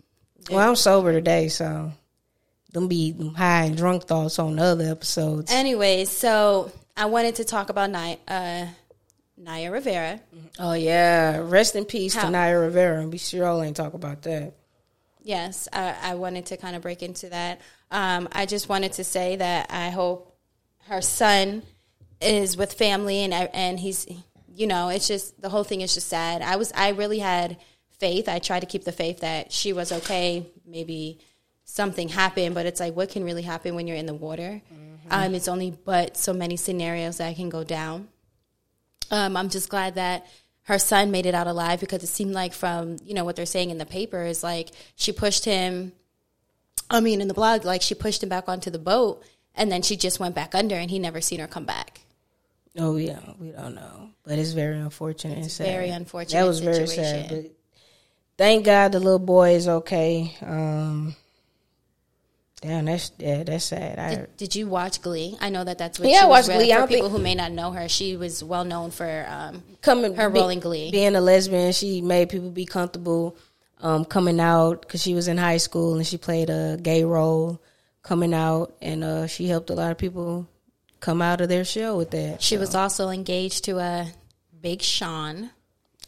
Well, 0.51 0.66
I'm 0.66 0.74
sober 0.74 1.12
today, 1.12 1.49
so 1.49 1.93
them 2.73 2.89
be 2.89 3.12
high 3.37 3.64
and 3.64 3.77
drunk 3.77 4.05
thoughts 4.05 4.39
on 4.39 4.59
other 4.59 4.85
episodes. 4.85 5.51
Anyway, 5.53 6.05
so 6.05 6.71
I 6.97 7.07
wanted 7.07 7.37
to 7.37 7.45
talk 7.45 7.71
about 7.71 7.91
Naya, 7.91 8.17
uh, 8.29 8.67
Naya 9.37 9.71
Rivera. 9.71 10.21
oh 10.59 10.73
yeah, 10.75 11.39
rest 11.43 11.77
in 11.77 11.85
peace 11.85 12.14
How- 12.14 12.25
to 12.25 12.31
Naya 12.31 12.59
Rivera, 12.59 13.01
and 13.01 13.11
be 13.11 13.19
sure 13.19 13.47
I 13.47 13.64
ain't 13.67 13.77
talk 13.77 13.95
about 13.95 14.23
that. 14.23 14.55
Yes, 15.23 15.69
I, 15.73 15.95
I 16.03 16.14
wanted 16.14 16.47
to 16.47 16.57
kind 16.57 16.77
of 16.77 16.83
break 16.83 17.03
into 17.03 17.29
that. 17.31 17.61
Um, 17.91 18.29
I 18.33 18.47
just 18.47 18.69
wanted 18.69 18.93
to 18.95 19.05
say 19.05 19.37
that 19.37 19.67
I 19.71 19.91
hope 19.91 20.37
her 20.89 21.03
son 21.03 21.62
is 22.21 22.57
with 22.57 22.73
family 22.73 23.19
and 23.19 23.35
and 23.35 23.79
he's 23.79 24.07
you 24.49 24.67
know 24.67 24.89
it's 24.89 25.07
just 25.07 25.39
the 25.43 25.49
whole 25.51 25.64
thing 25.64 25.81
is 25.81 25.95
just 25.95 26.09
sad. 26.09 26.43
I 26.43 26.57
was 26.57 26.73
I 26.75 26.91
really 26.91 27.19
had 27.19 27.59
faith. 27.99 28.29
I 28.29 28.39
tried 28.39 28.61
to 28.61 28.67
keep 28.67 28.85
the 28.85 28.93
faith 28.93 29.21
that 29.21 29.51
she 29.53 29.73
was 29.73 29.91
okay. 29.93 30.47
Maybe 30.64 31.19
something 31.77 32.09
happened, 32.09 32.55
but 32.55 32.64
it's 32.64 32.81
like 32.81 32.97
what 32.97 33.11
can 33.11 33.22
really 33.22 33.43
happen 33.43 33.74
when 33.74 33.87
you're 33.87 33.99
in 33.99 34.07
the 34.07 34.14
water? 34.14 34.62
Um, 35.11 35.35
it's 35.35 35.47
only 35.47 35.77
but 35.85 36.16
so 36.16 36.33
many 36.33 36.57
scenarios 36.57 37.18
that 37.18 37.37
can 37.37 37.51
go 37.51 37.62
down. 37.62 38.09
Um, 39.11 39.37
I'm 39.37 39.51
just 39.51 39.68
glad 39.68 39.95
that 39.95 40.27
her 40.62 40.79
son 40.79 41.11
made 41.12 41.27
it 41.27 41.35
out 41.35 41.47
alive 41.47 41.79
because 41.79 42.03
it 42.03 42.09
seemed 42.09 42.33
like 42.33 42.53
from 42.53 42.97
you 43.05 43.14
know 43.14 43.24
what 43.24 43.37
they're 43.37 43.47
saying 43.47 43.70
in 43.70 43.79
the 43.79 43.87
paper 43.87 44.24
is 44.24 44.43
like 44.43 44.70
she 44.97 45.12
pushed 45.12 45.45
him. 45.45 45.93
I 46.91 47.01
mean, 47.01 47.20
in 47.20 47.29
the 47.29 47.35
blog, 47.35 47.64
like 47.64 47.83
she 47.83 47.95
pushed 47.95 48.22
him 48.22 48.29
back 48.29 48.49
onto 48.49 48.70
the 48.70 48.79
boat, 48.79 49.22
and 49.55 49.70
then 49.70 49.83
she 49.83 49.97
just 49.97 50.18
went 50.18 50.35
back 50.35 50.55
under, 50.55 50.77
and 50.77 50.91
he 50.91 50.99
never 50.99 51.20
seen 51.20 51.41
her 51.41 51.47
come 51.47 51.66
back. 51.66 52.01
Oh 52.79 52.97
yeah, 52.97 53.20
we 53.39 53.51
don't 53.51 53.74
know, 53.74 54.11
but 54.24 54.39
it's 54.39 54.53
very 54.53 54.79
unfortunate 54.79 55.39
and 55.39 55.51
sad. 55.51 55.66
very 55.66 55.91
unfortunate 55.91 56.41
That 56.41 56.47
was 56.47 56.61
very 56.61 56.87
sad, 56.87 57.29
but 57.29 57.45
thank 58.39 58.64
God 58.64 58.93
the 58.93 58.99
little 58.99 59.18
boy 59.18 59.55
is 59.55 59.68
okay. 59.68 60.35
Um, 60.43 61.14
damn, 62.61 62.85
that's 62.87 63.13
yeah, 63.19 63.43
that's 63.45 63.65
sad. 63.67 63.99
I 63.99 64.15
Did, 64.15 64.37
did 64.37 64.55
you 64.57 64.67
watch 64.67 65.03
Glee? 65.03 65.37
I 65.41 65.51
know 65.51 65.65
that 65.65 65.79
that's 65.79 65.99
what 65.99 66.09
Yeah, 66.09 66.21
she 66.21 66.25
I 66.25 66.27
watched 66.29 66.49
Glee. 66.49 66.71
For 66.71 66.79
don't 66.79 66.89
people 66.89 67.09
who 67.09 67.19
may 67.19 67.35
not 67.35 67.53
know 67.53 67.73
her, 67.73 67.89
she 67.89 68.17
was 68.17 68.43
well 68.43 68.65
known 68.65 68.91
for 68.91 69.27
um, 69.29 69.63
coming 69.83 70.15
her 70.15 70.31
be- 70.31 70.41
role 70.41 70.49
in 70.49 70.61
Glee. 70.61 70.91
being 70.91 71.15
a 71.17 71.21
lesbian, 71.21 71.73
she 71.73 72.01
made 72.01 72.29
people 72.29 72.51
be 72.51 72.67
comfortable 72.67 73.37
um, 73.81 74.05
coming 74.05 74.41
out 74.41 74.83
because 74.83 75.03
she 75.03 75.15
was 75.15 75.29
in 75.29 75.37
high 75.39 75.59
school 75.59 75.97
and 75.97 76.07
she 76.07 76.17
played 76.17 76.49
a 76.51 76.79
gay 76.81 77.05
role 77.05 77.61
coming 78.03 78.33
out, 78.33 78.75
and 78.81 79.03
uh, 79.03 79.27
she 79.27 79.49
helped 79.49 79.69
a 79.71 79.75
lot 79.75 79.91
of 79.91 79.99
people 79.99 80.49
come 81.01 81.21
out 81.21 81.41
of 81.41 81.49
their 81.49 81.65
shell 81.65 81.97
with 81.97 82.11
that. 82.13 82.41
She 82.41 82.57
was 82.57 82.75
also 82.75 83.11
engaged 83.11 83.65
to 83.65 83.79
a 83.79 84.07
Big 84.61 84.81
Sean, 84.81 85.51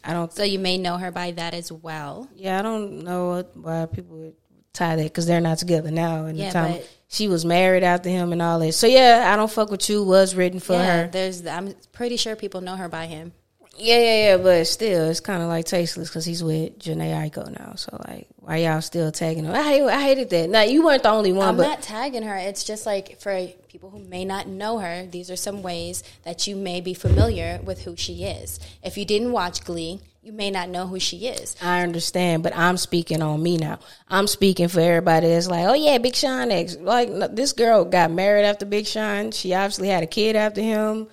I 0.03 0.13
don't. 0.13 0.31
so 0.33 0.43
you 0.43 0.59
may 0.59 0.77
know 0.77 0.97
her 0.97 1.11
by 1.11 1.31
that 1.31 1.53
as 1.53 1.71
well. 1.71 2.27
Yeah, 2.35 2.57
I 2.57 2.61
don't 2.61 3.03
know 3.03 3.43
why 3.53 3.85
people 3.85 4.17
would 4.17 4.33
tie 4.73 4.95
that 4.95 5.03
because 5.03 5.25
they're 5.25 5.41
not 5.41 5.57
together 5.57 5.91
now. 5.91 6.25
And 6.25 6.37
Yeah, 6.37 6.47
the 6.47 6.53
time 6.53 6.79
she 7.07 7.27
was 7.27 7.43
married 7.43 7.83
after 7.83 8.09
him 8.09 8.31
and 8.31 8.41
all 8.41 8.59
that. 8.59 8.73
So 8.73 8.87
yeah, 8.87 9.31
I 9.33 9.35
don't 9.35 9.51
fuck 9.51 9.71
with 9.71 9.89
you 9.89 10.03
was 10.03 10.35
written 10.35 10.59
for 10.59 10.73
yeah, 10.73 11.03
her. 11.03 11.07
there's. 11.07 11.45
I'm 11.45 11.73
pretty 11.91 12.17
sure 12.17 12.35
people 12.35 12.61
know 12.61 12.75
her 12.75 12.87
by 12.87 13.07
him. 13.07 13.33
Yeah, 13.81 13.97
yeah, 13.97 14.35
yeah. 14.35 14.37
But 14.37 14.67
still, 14.67 15.09
it's 15.09 15.21
kind 15.21 15.41
of 15.41 15.47
like 15.47 15.65
tasteless 15.65 16.09
because 16.09 16.25
he's 16.25 16.43
with 16.43 16.79
Jhené 16.79 17.13
Aiko 17.13 17.49
now. 17.57 17.75
So 17.75 17.97
like, 18.07 18.27
why 18.37 18.57
y'all 18.57 18.81
still 18.81 19.11
tagging 19.11 19.45
him? 19.45 19.53
I 19.53 19.63
hate, 19.63 19.81
I 19.83 20.01
hated 20.01 20.29
that. 20.31 20.49
Now 20.49 20.63
you 20.63 20.83
weren't 20.85 21.03
the 21.03 21.09
only 21.09 21.31
one, 21.31 21.49
I'm 21.49 21.57
but 21.57 21.63
not 21.63 21.81
tagging 21.81 22.23
her. 22.23 22.35
It's 22.35 22.63
just 22.63 22.85
like 22.85 23.19
for 23.19 23.47
people 23.69 23.89
who 23.89 23.99
may 23.99 24.25
not 24.25 24.47
know 24.47 24.79
her, 24.79 25.05
these 25.05 25.31
are 25.31 25.35
some 25.37 25.63
ways 25.63 26.03
that 26.23 26.45
you 26.45 26.55
may 26.57 26.81
be 26.81 26.93
familiar 26.93 27.59
with 27.63 27.83
who 27.83 27.95
she 27.95 28.25
is. 28.25 28.59
If 28.83 28.97
you 28.97 29.05
didn't 29.05 29.31
watch 29.31 29.63
Glee, 29.63 30.01
you 30.21 30.33
may 30.33 30.51
not 30.51 30.69
know 30.69 30.85
who 30.85 30.99
she 30.99 31.27
is. 31.27 31.55
I 31.61 31.81
understand, 31.81 32.43
but 32.43 32.55
I'm 32.55 32.77
speaking 32.77 33.21
on 33.21 33.41
me 33.41 33.57
now. 33.57 33.79
I'm 34.07 34.27
speaking 34.27 34.67
for 34.67 34.81
everybody 34.81 35.27
that's 35.27 35.47
like, 35.47 35.65
oh 35.65 35.73
yeah, 35.73 35.97
Big 35.97 36.15
Sean 36.15 36.51
X. 36.51 36.77
Like 36.77 37.09
no, 37.09 37.27
this 37.27 37.53
girl 37.53 37.85
got 37.85 38.11
married 38.11 38.43
after 38.43 38.65
Big 38.65 38.85
Sean. 38.85 39.31
She 39.31 39.53
obviously 39.53 39.87
had 39.87 40.03
a 40.03 40.07
kid 40.07 40.35
after 40.35 40.61
him. 40.61 41.07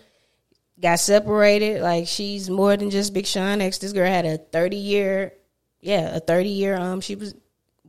Got 0.80 0.98
separated. 0.98 1.82
Like 1.82 2.08
she's 2.08 2.50
more 2.50 2.76
than 2.76 2.90
just 2.90 3.14
Big 3.14 3.26
Sean 3.26 3.60
X. 3.60 3.78
This 3.78 3.92
girl 3.92 4.08
had 4.10 4.26
a 4.26 4.38
30 4.38 4.76
year, 4.76 5.32
yeah, 5.80 6.16
a 6.16 6.20
30 6.20 6.48
year. 6.48 6.76
Um, 6.76 7.00
she 7.00 7.14
was. 7.14 7.34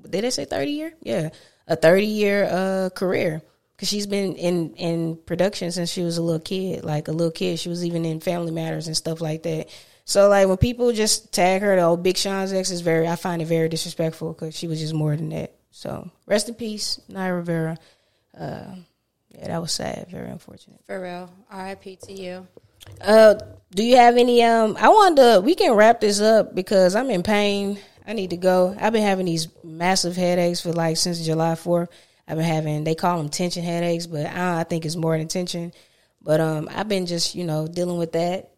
Did 0.09 0.23
they 0.23 0.29
say 0.29 0.45
30 0.45 0.71
year? 0.71 0.93
Yeah, 1.01 1.29
a 1.67 1.75
30 1.75 2.05
year 2.05 2.47
uh 2.49 2.89
career. 2.91 3.41
Cause 3.77 3.89
she's 3.89 4.07
been 4.07 4.35
in 4.35 4.73
in 4.73 5.17
production 5.17 5.71
since 5.71 5.91
she 5.91 6.01
was 6.01 6.17
a 6.17 6.21
little 6.23 6.39
kid, 6.39 6.83
like 6.83 7.07
a 7.07 7.11
little 7.11 7.31
kid. 7.31 7.59
She 7.59 7.69
was 7.69 7.85
even 7.85 8.05
in 8.05 8.19
Family 8.19 8.51
Matters 8.51 8.87
and 8.87 8.97
stuff 8.97 9.21
like 9.21 9.43
that. 9.43 9.67
So 10.07 10.29
like 10.29 10.47
when 10.47 10.55
people 10.55 10.93
just 10.93 11.33
tag 11.33 11.61
her, 11.61 11.77
old 11.79 12.01
Big 12.01 12.15
Sean's 12.15 12.53
ex 12.53 12.71
is 12.71 12.79
very. 12.79 13.09
I 13.09 13.17
find 13.17 13.41
it 13.41 13.45
very 13.45 13.67
disrespectful 13.67 14.31
because 14.31 14.57
she 14.57 14.67
was 14.67 14.79
just 14.79 14.93
more 14.93 15.13
than 15.13 15.29
that. 15.29 15.53
So 15.71 16.09
rest 16.25 16.47
in 16.47 16.55
peace, 16.55 17.01
Naya 17.09 17.33
Rivera. 17.33 17.77
Uh, 18.35 18.75
yeah, 19.31 19.47
that 19.47 19.61
was 19.61 19.73
sad. 19.73 20.07
Very 20.09 20.29
unfortunate. 20.29 20.79
For 20.85 21.01
real. 21.01 21.29
R.I.P. 21.51 21.97
to 22.03 22.13
you. 22.13 22.47
Uh, 23.01 23.35
do 23.71 23.83
you 23.83 23.97
have 23.97 24.15
any? 24.15 24.41
Um, 24.43 24.77
I 24.79 24.87
wanted 24.87 25.21
to. 25.21 25.41
We 25.41 25.55
can 25.55 25.73
wrap 25.73 25.99
this 25.99 26.21
up 26.21 26.55
because 26.55 26.95
I'm 26.95 27.09
in 27.09 27.21
pain. 27.21 27.77
I 28.07 28.13
need 28.13 28.29
to 28.29 28.37
go. 28.37 28.73
I've 28.79 28.93
been 28.93 29.03
having 29.03 29.25
these 29.25 29.49
massive 29.61 30.15
headaches 30.15 30.61
for 30.61 30.71
like 30.71 30.95
since 30.95 31.19
July 31.25 31.55
4th. 31.55 31.89
I've 32.29 32.37
been 32.37 32.45
having. 32.45 32.85
They 32.85 32.95
call 32.95 33.17
them 33.17 33.27
tension 33.27 33.61
headaches, 33.61 34.07
but 34.07 34.25
I, 34.25 34.61
I 34.61 34.63
think 34.63 34.85
it's 34.85 34.95
more 34.95 35.17
than 35.17 35.27
tension. 35.27 35.73
But 36.21 36.39
um, 36.39 36.69
I've 36.71 36.87
been 36.87 37.07
just 37.07 37.35
you 37.35 37.43
know 37.43 37.67
dealing 37.67 37.97
with 37.97 38.13
that. 38.13 38.53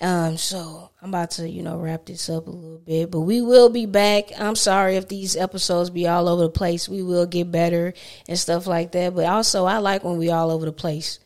Um, 0.00 0.36
so 0.36 0.90
I'm 1.00 1.10
about 1.10 1.30
to, 1.32 1.48
you 1.48 1.62
know, 1.62 1.78
wrap 1.78 2.06
this 2.06 2.28
up 2.28 2.46
a 2.46 2.50
little 2.50 2.78
bit, 2.78 3.10
but 3.10 3.20
we 3.20 3.40
will 3.40 3.68
be 3.68 3.86
back. 3.86 4.30
I'm 4.38 4.56
sorry 4.56 4.96
if 4.96 5.08
these 5.08 5.36
episodes 5.36 5.90
be 5.90 6.08
all 6.08 6.28
over 6.28 6.42
the 6.42 6.48
place. 6.48 6.88
We 6.88 7.02
will 7.02 7.26
get 7.26 7.52
better 7.52 7.94
and 8.28 8.38
stuff 8.38 8.66
like 8.66 8.92
that. 8.92 9.14
But 9.14 9.26
also, 9.26 9.64
I 9.64 9.78
like 9.78 10.02
when 10.02 10.16
we 10.16 10.30
all 10.30 10.50
over 10.50 10.66
the 10.66 10.72
place. 10.72 11.20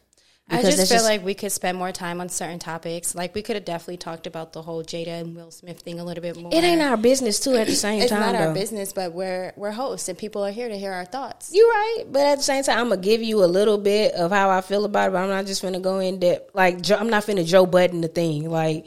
I 0.50 0.62
just 0.62 0.90
feel 0.90 1.02
like 1.02 1.24
we 1.24 1.34
could 1.34 1.52
spend 1.52 1.76
more 1.76 1.92
time 1.92 2.20
on 2.20 2.28
certain 2.28 2.58
topics. 2.58 3.14
Like 3.14 3.34
we 3.34 3.42
could 3.42 3.56
have 3.56 3.64
definitely 3.64 3.98
talked 3.98 4.26
about 4.26 4.52
the 4.52 4.62
whole 4.62 4.82
Jada 4.82 5.20
and 5.20 5.36
Will 5.36 5.50
Smith 5.50 5.80
thing 5.80 6.00
a 6.00 6.04
little 6.04 6.22
bit 6.22 6.40
more. 6.40 6.52
it 6.52 6.64
ain't 6.64 6.80
our 6.80 6.96
business 6.96 7.38
too. 7.40 7.54
At 7.54 7.66
the 7.66 7.74
same 7.74 8.00
It's 8.00 8.10
time, 8.10 8.22
it's 8.22 8.32
not 8.32 8.48
our 8.48 8.54
business, 8.54 8.92
but 8.92 9.12
we're 9.12 9.52
we're 9.56 9.70
hosts 9.70 10.08
and 10.08 10.16
people 10.16 10.44
are 10.44 10.50
here 10.50 10.68
to 10.68 10.78
hear 10.78 10.92
our 10.92 11.04
thoughts. 11.04 11.50
You're 11.52 11.68
right, 11.68 12.04
but 12.10 12.22
at 12.22 12.36
the 12.36 12.44
same 12.44 12.64
time, 12.64 12.78
I'm 12.78 12.88
gonna 12.88 13.00
give 13.00 13.22
you 13.22 13.44
a 13.44 13.46
little 13.46 13.78
bit 13.78 14.14
of 14.14 14.30
how 14.30 14.50
I 14.50 14.60
feel 14.60 14.84
about 14.84 15.08
it. 15.08 15.12
But 15.12 15.22
I'm 15.22 15.28
not 15.28 15.46
just 15.46 15.62
gonna 15.62 15.80
go 15.80 15.98
in 15.98 16.18
depth. 16.18 16.54
Like 16.54 16.90
I'm 16.90 17.10
not 17.10 17.24
finna 17.24 17.46
Joe 17.46 17.66
Budden 17.66 18.00
the 18.00 18.08
thing. 18.08 18.48
Like 18.48 18.86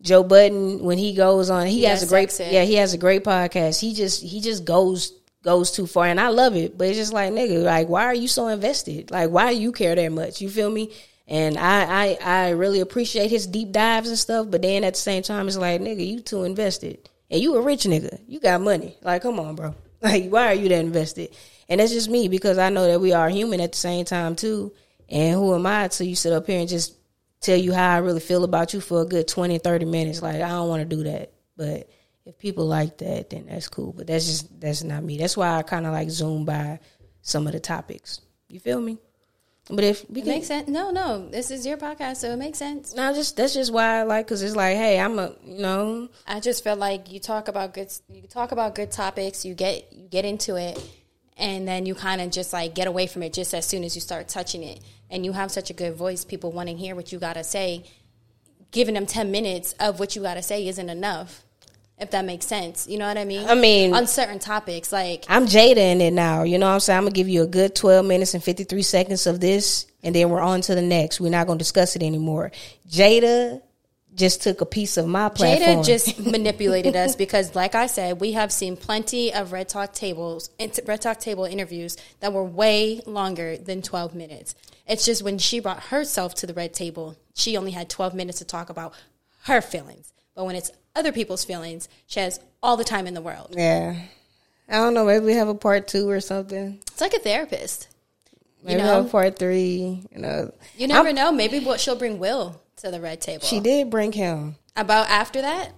Joe 0.00 0.22
Budden 0.22 0.82
when 0.82 0.98
he 0.98 1.14
goes 1.14 1.50
on, 1.50 1.66
he, 1.66 1.84
has 1.84 2.02
a 2.02 2.06
great 2.06 2.38
yeah, 2.38 2.64
he 2.64 2.74
has 2.74 2.94
a 2.94 2.98
great 2.98 3.24
podcast. 3.24 3.80
He 3.80 3.94
just 3.94 4.22
he 4.22 4.40
just 4.40 4.64
goes 4.64 5.12
goes 5.46 5.70
too 5.70 5.86
far, 5.86 6.06
and 6.06 6.20
I 6.20 6.28
love 6.28 6.56
it. 6.56 6.76
But 6.76 6.88
it's 6.88 6.98
just 6.98 7.12
like 7.12 7.32
nigga, 7.32 7.62
like 7.62 7.88
why 7.88 8.04
are 8.04 8.14
you 8.14 8.28
so 8.28 8.48
invested? 8.48 9.10
Like 9.10 9.30
why 9.30 9.54
do 9.54 9.58
you 9.58 9.72
care 9.72 9.94
that 9.94 10.12
much? 10.12 10.42
You 10.42 10.50
feel 10.50 10.68
me? 10.68 10.92
And 11.28 11.56
I, 11.56 11.84
I 11.84 12.18
I 12.20 12.48
really 12.50 12.80
appreciate 12.80 13.30
his 13.30 13.46
deep 13.46 13.72
dives 13.72 14.08
and 14.08 14.18
stuff. 14.18 14.48
But 14.50 14.62
then 14.62 14.84
at 14.84 14.94
the 14.94 15.00
same 15.00 15.22
time, 15.22 15.46
it's 15.46 15.56
like 15.56 15.80
nigga, 15.80 16.06
you 16.06 16.20
too 16.20 16.44
invested, 16.44 17.08
and 17.30 17.40
you 17.40 17.56
a 17.56 17.62
rich 17.62 17.84
nigga. 17.84 18.20
You 18.26 18.40
got 18.40 18.60
money. 18.60 18.96
Like 19.00 19.22
come 19.22 19.40
on, 19.40 19.54
bro. 19.54 19.74
Like 20.02 20.28
why 20.28 20.48
are 20.48 20.54
you 20.54 20.68
that 20.68 20.80
invested? 20.80 21.30
And 21.70 21.80
that's 21.80 21.90
just 21.90 22.10
me 22.10 22.28
because 22.28 22.58
I 22.58 22.68
know 22.68 22.86
that 22.86 23.00
we 23.00 23.12
are 23.12 23.30
human 23.30 23.62
at 23.62 23.72
the 23.72 23.78
same 23.78 24.04
time 24.04 24.36
too. 24.36 24.72
And 25.08 25.34
who 25.34 25.54
am 25.54 25.64
I 25.64 25.88
to 25.88 26.04
you 26.04 26.14
sit 26.14 26.34
up 26.34 26.46
here 26.46 26.60
and 26.60 26.68
just 26.68 26.94
tell 27.40 27.56
you 27.56 27.72
how 27.72 27.94
I 27.94 27.98
really 27.98 28.20
feel 28.20 28.44
about 28.44 28.74
you 28.74 28.80
for 28.80 29.00
a 29.00 29.06
good 29.06 29.26
20, 29.26 29.58
30 29.58 29.86
minutes? 29.86 30.20
Like 30.20 30.36
I 30.36 30.48
don't 30.48 30.68
want 30.68 30.88
to 30.88 30.96
do 30.96 31.04
that. 31.04 31.32
But 31.56 31.88
if 32.26 32.36
people 32.38 32.66
like 32.66 32.98
that, 32.98 33.30
then 33.30 33.46
that's 33.46 33.68
cool. 33.68 33.92
But 33.92 34.08
that's 34.08 34.26
just 34.26 34.60
that's 34.60 34.82
not 34.84 35.02
me. 35.04 35.16
That's 35.16 35.36
why 35.36 35.56
I 35.56 35.62
kind 35.62 35.86
of 35.86 35.92
like 35.92 36.10
zoom 36.10 36.44
by 36.44 36.80
some 37.22 37.46
of 37.46 37.52
the 37.52 37.60
topics. 37.60 38.20
You 38.48 38.60
feel 38.60 38.80
me? 38.80 38.98
But 39.68 39.82
if 39.82 40.08
we 40.08 40.20
It 40.20 40.24
can, 40.24 40.32
makes 40.34 40.46
sense. 40.46 40.68
No, 40.68 40.90
no, 40.90 41.28
this 41.28 41.50
is 41.50 41.66
your 41.66 41.76
podcast, 41.76 42.18
so 42.18 42.30
it 42.30 42.36
makes 42.36 42.58
sense. 42.58 42.94
no, 42.94 43.12
just 43.14 43.36
that's 43.36 43.54
just 43.54 43.72
why 43.72 43.98
I 44.00 44.02
like 44.04 44.26
because 44.26 44.42
it's 44.42 44.54
like, 44.54 44.76
hey, 44.76 45.00
I'm 45.00 45.18
a 45.18 45.34
you 45.44 45.58
know, 45.58 46.08
I 46.26 46.38
just 46.40 46.62
feel 46.62 46.76
like 46.76 47.10
you 47.10 47.18
talk 47.18 47.48
about 47.48 47.74
good, 47.74 47.92
you 48.08 48.28
talk 48.28 48.52
about 48.52 48.74
good 48.74 48.92
topics, 48.92 49.44
you 49.44 49.54
get 49.54 49.92
you 49.92 50.06
get 50.08 50.24
into 50.24 50.54
it, 50.56 50.78
and 51.36 51.66
then 51.66 51.84
you 51.86 51.94
kind 51.96 52.20
of 52.20 52.30
just 52.30 52.52
like 52.52 52.74
get 52.76 52.86
away 52.86 53.06
from 53.08 53.22
it 53.24 53.32
just 53.32 53.54
as 53.54 53.66
soon 53.66 53.82
as 53.82 53.94
you 53.94 54.00
start 54.00 54.28
touching 54.28 54.62
it. 54.62 54.80
And 55.10 55.24
you 55.24 55.32
have 55.32 55.50
such 55.52 55.70
a 55.70 55.72
good 55.72 55.94
voice, 55.94 56.24
people 56.24 56.50
want 56.52 56.68
to 56.68 56.74
hear 56.74 56.94
what 56.96 57.12
you 57.12 57.18
got 57.18 57.34
to 57.34 57.44
say. 57.44 57.84
Giving 58.72 58.94
them 58.94 59.06
ten 59.06 59.30
minutes 59.30 59.72
of 59.80 59.98
what 60.00 60.14
you 60.16 60.22
got 60.22 60.34
to 60.34 60.42
say 60.42 60.66
isn't 60.68 60.88
enough. 60.90 61.44
If 61.98 62.10
that 62.10 62.26
makes 62.26 62.44
sense, 62.44 62.86
you 62.86 62.98
know 62.98 63.08
what 63.08 63.16
I 63.16 63.24
mean. 63.24 63.48
I 63.48 63.54
mean- 63.54 63.94
on 63.94 64.06
certain 64.06 64.38
topics, 64.38 64.92
like 64.92 65.24
I'm 65.28 65.46
Jada 65.46 65.78
in 65.78 66.00
it 66.02 66.12
now. 66.12 66.42
You 66.42 66.58
know 66.58 66.66
what 66.66 66.74
I'm 66.74 66.80
saying? 66.80 66.98
I'm 66.98 67.04
gonna 67.04 67.14
give 67.14 67.28
you 67.28 67.42
a 67.42 67.46
good 67.46 67.74
12 67.74 68.04
minutes 68.04 68.34
and 68.34 68.44
53 68.44 68.82
seconds 68.82 69.26
of 69.26 69.40
this, 69.40 69.86
and 70.02 70.14
then 70.14 70.28
we're 70.28 70.40
on 70.42 70.60
to 70.62 70.74
the 70.74 70.82
next. 70.82 71.20
We're 71.20 71.30
not 71.30 71.46
gonna 71.46 71.58
discuss 71.58 71.96
it 71.96 72.02
anymore. 72.02 72.52
Jada, 72.90 73.62
just 74.14 74.42
took 74.42 74.60
a 74.60 74.66
piece 74.66 74.96
of 74.96 75.06
my 75.06 75.28
platform. 75.30 75.78
Jada 75.78 75.86
just 75.86 76.18
manipulated 76.26 76.96
us 76.96 77.16
because, 77.16 77.54
like 77.54 77.74
I 77.74 77.86
said, 77.86 78.20
we 78.20 78.32
have 78.32 78.52
seen 78.52 78.76
plenty 78.76 79.32
of 79.32 79.52
Red 79.52 79.68
Talk 79.68 79.92
tables, 79.94 80.50
Red 80.84 81.00
Talk 81.00 81.18
table 81.18 81.44
interviews 81.44 81.96
that 82.20 82.32
were 82.32 82.44
way 82.44 83.00
longer 83.06 83.56
than 83.56 83.80
twelve 83.80 84.14
minutes. 84.14 84.54
It's 84.86 85.04
just 85.06 85.22
when 85.22 85.38
she 85.38 85.60
brought 85.60 85.84
herself 85.84 86.34
to 86.36 86.46
the 86.46 86.54
Red 86.54 86.74
Table, 86.74 87.16
she 87.34 87.56
only 87.56 87.70
had 87.70 87.88
twelve 87.88 88.14
minutes 88.14 88.38
to 88.38 88.44
talk 88.44 88.68
about 88.68 88.92
her 89.44 89.60
feelings. 89.62 90.12
But 90.34 90.44
when 90.44 90.56
it's 90.56 90.70
other 90.96 91.12
people's 91.12 91.44
feelings, 91.44 91.88
she 92.06 92.18
has 92.20 92.40
all 92.62 92.76
the 92.76 92.84
time 92.84 93.06
in 93.06 93.14
the 93.14 93.20
world. 93.22 93.54
yeah. 93.56 93.94
I 94.68 94.78
don't 94.78 94.94
know. 94.94 95.04
Maybe 95.04 95.24
we 95.26 95.34
have 95.34 95.46
a 95.46 95.54
part 95.54 95.86
two 95.86 96.10
or 96.10 96.18
something. 96.20 96.80
It's 96.90 97.00
like 97.00 97.14
a 97.14 97.20
therapist. 97.20 97.86
Maybe 98.64 98.80
You 98.80 98.84
know? 98.86 99.04
part 99.04 99.38
three. 99.38 100.02
You 100.10 100.18
know, 100.18 100.52
You 100.76 100.88
never 100.88 101.06
I'm- 101.06 101.14
know. 101.14 101.30
Maybe 101.30 101.60
what 101.60 101.78
she'll 101.78 101.94
bring 101.94 102.18
Will 102.18 102.60
to 102.78 102.90
the 102.90 103.00
Red 103.00 103.20
Table. 103.20 103.44
She 103.46 103.60
did 103.60 103.90
bring 103.90 104.10
him. 104.10 104.56
about 104.74 105.08
after 105.08 105.40
that 105.42 105.70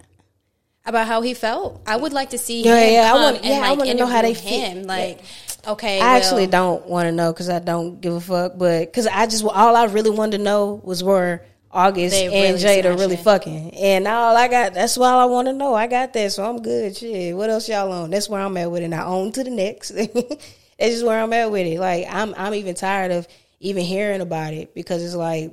about 0.87 1.07
how 1.07 1.21
he 1.21 1.35
felt 1.35 1.81
i 1.87 1.95
would 1.95 2.13
like 2.15 2.31
to 2.31 2.39
see 2.39 2.63
Yeah, 2.65 2.81
him 2.81 2.93
yeah, 2.95 3.13
I 3.13 3.15
want- 3.23 3.45
yeah, 3.45 3.61
I 3.63 3.73
wanna 3.73 3.93
know 3.95 4.07
how 4.07 4.23
they 4.23 4.31
interview 4.31 4.51
feel. 4.51 4.61
him 4.71 4.83
like 4.85 5.21
okay 5.67 6.01
I 6.01 6.17
actually 6.17 6.47
don't 6.47 6.87
want 6.89 7.07
to 7.09 7.13
know 7.13 7.31
because 7.33 7.51
I 7.51 7.59
don't 7.59 8.01
give 8.01 8.15
a 8.15 8.21
fuck. 8.21 8.53
But 8.57 8.87
because 8.87 9.07
I 9.07 9.27
just 9.27 9.45
all 9.45 9.77
I 9.77 9.85
really 9.85 10.11
wanted 10.11 10.39
to 10.39 10.43
know 10.45 10.81
was 10.83 11.05
where 11.05 11.45
August 11.71 12.15
They 12.15 12.27
and 12.27 12.63
really 12.63 12.83
Jada 12.83 12.99
really 12.99 13.17
fucking. 13.17 13.75
And 13.75 14.09
all 14.09 14.37
I 14.37 14.49
got 14.49 14.75
that's 14.75 14.97
all 14.97 15.05
I 15.05 15.27
want 15.27 15.49
to 15.49 15.53
know. 15.53 15.75
I 15.75 15.87
got 15.87 16.13
that, 16.15 16.33
so 16.33 16.49
I'm 16.49 16.63
good. 16.63 16.97
Shit, 16.97 17.37
what 17.37 17.51
else 17.51 17.69
y'all 17.69 17.93
on? 17.93 18.11
That's 18.11 18.29
where 18.29 18.41
I'm 18.41 18.57
at 18.57 18.71
with 18.71 18.83
it. 18.83 18.89
Now 18.89 19.13
on 19.13 19.33
to 19.33 19.45
the 19.45 19.51
next. 19.51 19.91
That's 20.79 20.93
just 20.93 21.05
where 21.05 21.21
I'm 21.21 21.33
at 21.33 21.51
with 21.51 21.67
it. 21.67 21.79
Like 21.79 22.07
I'm 22.09 22.35
I'm 22.37 22.55
even 22.55 22.75
tired 22.75 23.11
of 23.11 23.27
even 23.61 23.85
hearing 23.85 24.21
about 24.21 24.55
it 24.55 24.75
because 24.75 25.03
it's 25.03 25.15
like, 25.15 25.53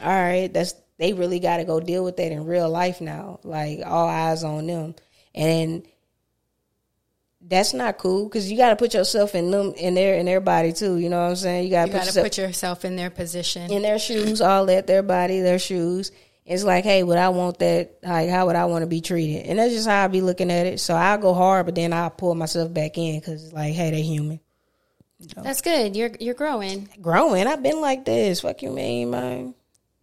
all 0.00 0.08
right, 0.08 0.52
that's 0.52 0.74
they 0.98 1.14
really 1.14 1.40
got 1.40 1.58
to 1.58 1.64
go 1.64 1.80
deal 1.80 2.04
with 2.04 2.16
that 2.18 2.32
in 2.32 2.44
real 2.44 2.68
life 2.68 3.00
now. 3.00 3.40
Like 3.42 3.80
all 3.84 4.06
eyes 4.06 4.44
on 4.44 4.66
them, 4.66 4.94
and 5.34 5.82
that's 7.48 7.72
not 7.72 7.98
cool 7.98 8.24
because 8.24 8.50
you 8.50 8.56
got 8.56 8.70
to 8.70 8.76
put 8.76 8.94
yourself 8.94 9.34
in 9.34 9.50
them 9.50 9.72
in 9.76 9.94
their 9.94 10.14
in 10.14 10.26
their 10.26 10.40
body 10.40 10.72
too. 10.72 10.98
You 10.98 11.08
know 11.08 11.22
what 11.22 11.30
I'm 11.30 11.36
saying? 11.36 11.64
You 11.64 11.70
got 11.70 11.86
to 11.86 11.92
put 11.92 12.04
yourself 12.04 12.26
put 12.26 12.38
yourself 12.38 12.84
in 12.84 12.96
their 12.96 13.10
position 13.10 13.72
in 13.72 13.82
their 13.82 13.98
shoes, 13.98 14.40
all 14.40 14.66
that, 14.66 14.86
their 14.86 15.02
body, 15.02 15.40
their 15.40 15.58
shoes. 15.58 16.12
It's 16.44 16.64
like, 16.64 16.84
hey, 16.84 17.02
would 17.02 17.18
I 17.18 17.28
want 17.28 17.58
that? 17.58 17.98
Like, 18.02 18.30
how 18.30 18.46
would 18.46 18.56
I 18.56 18.64
want 18.64 18.82
to 18.82 18.86
be 18.86 19.02
treated? 19.02 19.46
And 19.46 19.58
that's 19.58 19.74
just 19.74 19.86
how 19.86 20.04
I 20.04 20.08
be 20.08 20.22
looking 20.22 20.50
at 20.50 20.64
it. 20.64 20.80
So 20.80 20.96
I 20.96 21.18
go 21.18 21.34
hard, 21.34 21.66
but 21.66 21.74
then 21.74 21.92
I 21.92 22.08
pull 22.08 22.34
myself 22.34 22.72
back 22.72 22.96
in 22.96 23.20
because 23.20 23.44
it's 23.44 23.52
like, 23.52 23.74
hey, 23.74 23.90
they 23.90 24.02
human. 24.02 24.40
that's 25.36 25.62
good 25.62 25.96
you're 25.96 26.12
you're 26.20 26.34
growing 26.34 26.88
Growing, 27.00 27.46
I've 27.46 27.62
been 27.62 27.80
like 27.80 28.04
this. 28.04 28.40
Fuck 28.40 28.62
you, 28.62 28.70
mean, 28.70 29.10
man. 29.10 29.54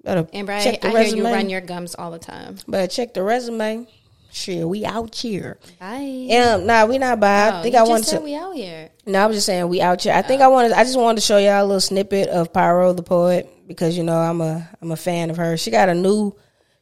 Better 0.03 0.27
and 0.33 0.45
Brian, 0.45 0.63
check 0.63 0.81
the 0.81 0.89
i 0.89 0.93
resume. 0.93 1.21
hear 1.21 1.29
you 1.29 1.35
run 1.35 1.49
your 1.49 1.61
gums 1.61 1.95
all 1.95 2.11
the 2.11 2.19
time 2.19 2.57
But 2.67 2.91
check 2.91 3.13
the 3.13 3.23
resume. 3.23 3.87
Shit, 4.35 4.67
we 4.67 4.83
out 4.83 5.15
here. 5.15 5.57
bye 5.79 6.27
Um, 6.29 6.65
nah, 6.65 6.85
we 6.85 6.97
not 6.97 7.21
by. 7.21 7.51
Oh, 7.51 7.59
I 7.59 7.63
think 7.63 7.73
I 7.73 7.83
wanted 7.83 8.05
said 8.05 8.17
to. 8.17 8.23
we 8.25 8.35
out 8.35 8.53
here 8.53 8.89
No, 9.05 9.23
I 9.23 9.27
was 9.27 9.37
just 9.37 9.45
saying 9.45 9.69
we 9.69 9.79
out 9.79 10.01
here. 10.01 10.11
I 10.13 10.23
think 10.23 10.41
I 10.41 10.49
wanted. 10.49 10.73
I 10.73 10.83
just 10.83 10.99
wanted 10.99 11.21
to 11.21 11.25
show 11.25 11.37
y'all 11.37 11.63
a 11.63 11.65
little 11.65 11.79
snippet 11.79 12.27
of 12.27 12.51
Pyro 12.51 12.91
the 12.91 13.01
poet 13.01 13.49
because 13.65 13.97
you 13.97 14.03
know 14.03 14.17
I'm 14.17 14.41
a 14.41 14.67
I'm 14.81 14.91
a 14.91 14.97
fan 14.97 15.29
of 15.29 15.37
her. 15.37 15.55
She 15.55 15.71
got 15.71 15.87
a 15.87 15.93
new 15.93 16.35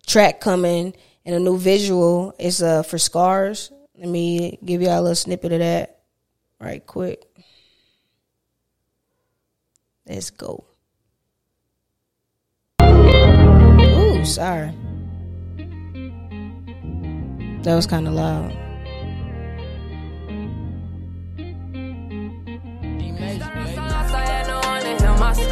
track 0.08 0.42
coming 0.42 0.96
and 1.26 1.36
a 1.36 1.40
new 1.40 1.60
visual. 1.60 2.34
It's 2.40 2.60
uh 2.60 2.82
for 2.82 2.98
Scars. 2.98 3.72
Let 4.00 4.10
me 4.10 4.58
give 4.66 4.82
y'all 4.82 5.00
a 5.00 5.02
little 5.02 5.14
snippet 5.14 5.52
of 5.52 5.60
that 5.60 6.00
right 6.60 6.84
quick. 6.84 7.24
Let's 10.08 10.32
go. 10.32 10.64
Ooh, 12.82 14.26
sorry. 14.26 14.74
That 17.64 17.76
was 17.76 17.88
kind 17.88 18.08
of 18.10 18.14
loud. 18.14 18.52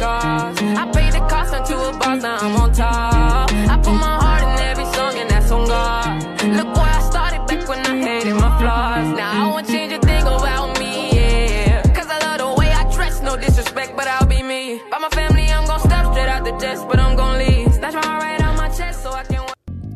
I 0.04 0.90
the 1.10 1.20
cost 1.20 1.54
a 1.54 1.92
boss, 1.98 2.22
now 2.22 2.36
I'm 2.36 2.56
on 2.60 2.72
top. 2.72 3.50
I 3.52 3.76
put 3.82 3.94
my 3.94 4.16
heart 4.22 4.42
in 4.42 4.58
every 4.66 4.84
song, 4.84 5.16
and 5.16 5.30
that's 5.30 5.50
on 5.50 5.66
God. 5.66 6.22
Look 6.56 6.76
where 6.76 6.91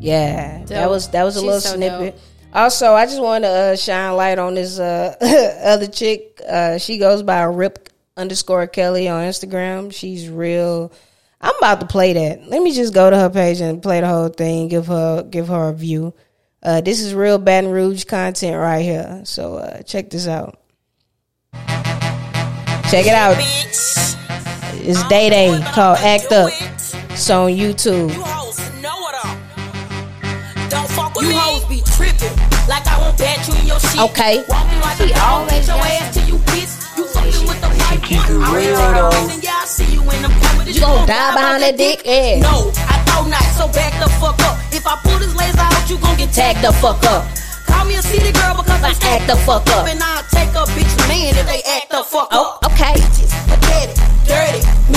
Yeah, 0.07 0.65
that 0.67 0.89
was 0.89 1.09
that 1.11 1.25
was 1.25 1.37
a 1.37 1.41
She's 1.41 1.45
little 1.45 1.61
so 1.61 1.75
snippet. 1.75 2.15
dope. 2.15 2.23
Also, 2.55 2.93
I 2.95 3.07
just 3.07 3.21
want 3.21 3.45
to 3.45 3.49
uh, 3.51 3.77
shine 3.77 4.15
light 4.15 4.39
on 4.39 4.55
this 4.55 4.79
uh, 4.79 5.15
other 5.65 5.89
chick. 5.89 6.41
Uh, 6.49 6.79
she 6.79 6.97
goes 6.99 7.23
by 7.23 7.43
Rip 7.43 7.89
underscore 8.17 8.67
Kelly 8.69 9.09
on 9.09 9.25
Instagram. 9.25 9.93
She's 9.93 10.29
real. 10.29 10.93
I'm 11.41 11.57
about 11.59 11.81
to 11.81 11.87
play 11.87 12.13
that. 12.15 12.49
Let 12.49 12.63
me 12.63 12.73
just 12.73 12.95
go 12.95 13.11
to 13.11 13.17
her 13.19 13.31
page 13.31 13.61
and 13.61 13.83
play 13.83 14.01
the 14.01 14.07
whole 14.07 14.29
thing. 14.29 14.69
Give 14.69 14.87
her 14.87 15.25
give 15.25 15.49
her 15.49 15.71
a 15.71 15.75
view. 15.75 16.15
Uh, 16.63 16.81
this 16.81 17.01
is 17.01 17.13
real 17.13 17.39
Baton 17.39 17.71
Rouge 17.71 18.05
content 18.05 18.57
right 18.57 18.83
here. 18.83 19.23
So 19.25 19.57
uh, 19.57 19.83
check 19.83 20.11
this 20.11 20.27
out. 20.29 20.59
Check 21.53 23.07
it 23.07 23.15
out. 23.15 23.37
It's 24.79 25.09
Day 25.09 25.29
Day 25.31 25.61
called 25.75 25.99
Act 25.99 26.31
Up. 26.33 26.51
It's 27.11 27.29
on 27.29 27.51
YouTube. 27.51 28.36
You 31.23 31.31
me. 31.31 31.39
hoes 31.39 31.65
be 31.65 31.79
tripping. 31.85 32.35
Like 32.69 32.87
I 32.87 32.99
won't 33.01 33.17
bet 33.17 33.47
you 33.49 33.55
in 33.57 33.67
your 33.67 33.81
shit. 33.81 34.01
Okay. 34.11 34.45
Walking 34.49 34.81
like 34.81 34.99
She 34.99 35.13
a 35.13 35.17
dog, 35.17 35.49
always 35.49 35.67
your 35.69 35.79
ass 35.79 36.15
till 36.15 36.27
you 36.29 36.39
piss. 36.51 36.71
You 36.97 37.05
fucking 37.07 37.47
with 37.47 37.61
the 37.61 37.71
right 37.71 38.01
keep 38.03 38.23
it 38.27 38.37
real, 38.37 38.53
real, 38.53 39.11
though. 39.11 39.31
And 39.31 39.43
yeah, 39.43 39.63
I 39.63 39.67
see 39.67 39.89
you 39.93 40.03
in 40.03 40.21
them 40.23 40.35
cameras. 40.41 40.75
You 40.75 40.81
gonna 40.81 41.07
die 41.07 41.33
behind 41.35 41.63
that 41.63 41.77
dick? 41.77 42.03
Yeah. 42.05 42.41
No, 42.41 42.73
I 42.91 42.97
thought 43.07 43.29
not. 43.29 43.47
So 43.57 43.69
back 43.73 43.95
the 44.03 44.11
fuck 44.19 44.39
up. 44.45 44.59
If 44.73 44.87
I 44.87 44.99
pull 45.03 45.19
this 45.19 45.35
laser 45.35 45.61
out, 45.61 45.89
you 45.89 45.99
gon' 45.99 46.17
get 46.17 46.33
tagged 46.33 46.63
the 46.63 46.73
fuck 46.73 47.03
up. 47.07 47.25
Call 47.67 47.85
me 47.85 47.95
a 47.97 48.03
city 48.03 48.33
girl 48.33 48.57
because 48.57 48.83
I 48.83 48.93
act 49.11 49.27
the 49.27 49.37
fuck 49.37 49.67
up. 49.75 49.87
And 49.87 50.03
I'll 50.03 50.23
take 50.31 50.51
a 50.55 50.65
bitch 50.75 50.95
man 51.09 51.35
if 51.35 51.47
they 51.47 51.63
act 51.67 51.91
the 51.91 52.05
fuck 52.05 52.33
up. 52.33 52.33
Oh, 52.33 52.59
up. 52.63 52.73
okay. 52.73 53.16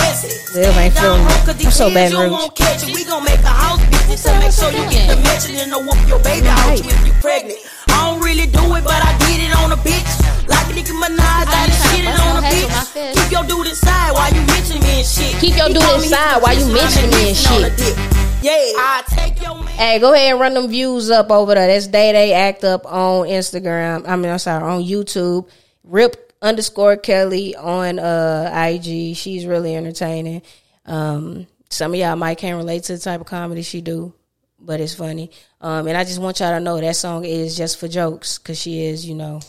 Bitches, 0.10 0.46
pathetic, 0.46 0.48
dirty, 0.50 0.50
messy. 0.50 0.50
Still 0.50 0.74
ain't 0.80 0.94
feeling 0.94 1.22
it. 1.22 1.66
I'm 1.66 1.72
so 1.72 1.94
bad, 1.94 2.12
You 2.12 2.20
Rouge. 2.22 2.32
won't 2.32 2.56
catch 2.56 2.84
it. 2.88 2.94
We 2.96 3.04
gon' 3.06 3.24
make 3.24 3.40
a 3.42 3.48
house 3.54 3.82
business 3.90 4.24
to 4.24 4.32
make 4.40 4.52
sure 4.52 4.72
you 4.72 4.90
get 4.90 5.10
the 5.10 5.22
mention 5.24 5.56
and 5.56 5.70
no 5.72 5.80
whoop 5.80 6.00
your 6.08 6.20
baby 6.24 6.48
out 6.48 6.78
you 6.78 6.90
if 6.90 7.08
you 7.08 7.14
pregnant. 7.22 7.60
I 7.90 8.10
don't 8.10 8.22
really 8.24 8.46
do 8.48 8.64
it, 8.76 8.84
but 8.84 9.00
I 9.02 9.14
did 9.28 9.42
it 9.46 9.54
on 9.62 9.72
a 9.72 9.78
bitch. 9.78 10.12
Like 10.48 10.68
Nicki 10.74 10.94
Minaj, 10.94 11.20
I 11.20 11.46
I'm 11.46 11.46
done 11.46 11.70
trying 11.70 11.94
shit 11.94 12.06
to 12.06 12.10
it 12.10 12.18
bust 12.18 12.26
on 12.26 12.34
your 12.34 12.42
a 12.42 12.42
head 12.42 12.54
with 12.54 12.70
bitch. 12.70 12.74
my 12.74 12.86
fist. 12.86 13.20
Keep 13.20 13.32
your 13.32 13.44
dude 13.46 13.68
inside 13.68 14.12
while 14.14 14.32
you 14.34 14.42
mention 14.50 14.78
me 14.82 14.92
and 14.98 15.06
shit. 15.08 15.34
Keep 15.40 15.56
your 15.58 15.68
He 15.68 15.74
dude 15.74 15.84
call 15.84 15.98
me 15.98 16.04
inside 16.10 16.34
his 16.34 16.42
while 16.44 16.54
you 16.58 16.66
position, 16.66 16.74
mentioning 16.74 17.12
me 17.12 17.22
I'm 17.22 17.28
and 17.30 17.38
missing 17.38 17.54
on 17.54 17.62
shit. 17.62 17.74
a 17.74 17.76
dick. 17.78 17.96
Yeah, 18.42 18.54
I 18.80 19.04
take 19.10 19.42
your 19.44 19.56
man. 19.56 19.68
Hey, 19.78 20.00
go 20.00 20.14
ahead 20.14 20.32
and 20.32 20.40
run 20.40 20.54
them 20.54 20.68
views 20.70 21.12
up 21.12 21.30
over 21.30 21.54
there. 21.54 21.68
That's 21.68 21.88
Day 21.88 22.12
Day 22.14 22.34
Act 22.34 22.64
Up 22.64 22.86
on 22.86 23.28
Instagram. 23.28 24.08
I 24.08 24.16
mean, 24.16 24.32
I'm 24.32 24.40
sorry, 24.40 24.64
on 24.64 24.82
YouTube. 24.82 25.50
Rip 25.84 26.29
underscore 26.42 26.98
Kelly 26.98 27.56
on 27.56 28.00
uh 28.00 28.52
IG. 28.54 29.16
She's 29.16 29.46
really 29.46 29.76
entertaining. 29.76 30.42
Um, 30.86 31.48
some 31.70 31.94
of 31.94 32.00
y'all 32.00 32.16
might 32.16 32.38
can't 32.38 32.58
relate 32.58 32.84
to 32.86 32.94
the 32.94 33.00
type 33.00 33.22
of 33.22 33.28
comedy 33.28 33.62
she 33.62 33.82
do, 33.82 34.14
but 34.60 34.80
it's 34.80 34.96
funny. 34.96 35.32
Um, 35.62 35.88
and 35.88 35.98
I 35.98 36.04
just 36.04 36.20
want 36.20 36.40
y'all 36.40 36.52
to 36.52 36.60
know 36.60 36.80
that 36.80 36.96
song 36.96 37.26
is 37.26 37.56
just 37.56 37.80
for 37.80 37.88
jokes 37.88 38.38
because 38.38 38.60
she 38.60 38.86
is, 38.86 39.06
you 39.06 39.16
know. 39.16 39.42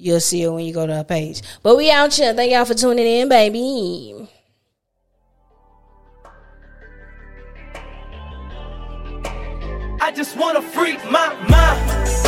You'll 0.00 0.20
see 0.20 0.42
it 0.42 0.48
when 0.50 0.64
you 0.64 0.72
go 0.72 0.86
to 0.86 0.94
her 0.94 1.02
page. 1.02 1.42
But 1.60 1.76
we 1.76 1.90
out 1.90 2.14
here. 2.14 2.32
Thank 2.32 2.52
y'all 2.52 2.64
for 2.64 2.74
tuning 2.74 3.04
in, 3.04 3.28
baby. 3.28 4.28
I 10.00 10.12
just 10.12 10.36
wanna 10.36 10.62
freak 10.62 11.04
my 11.10 11.34
mind. 11.48 12.27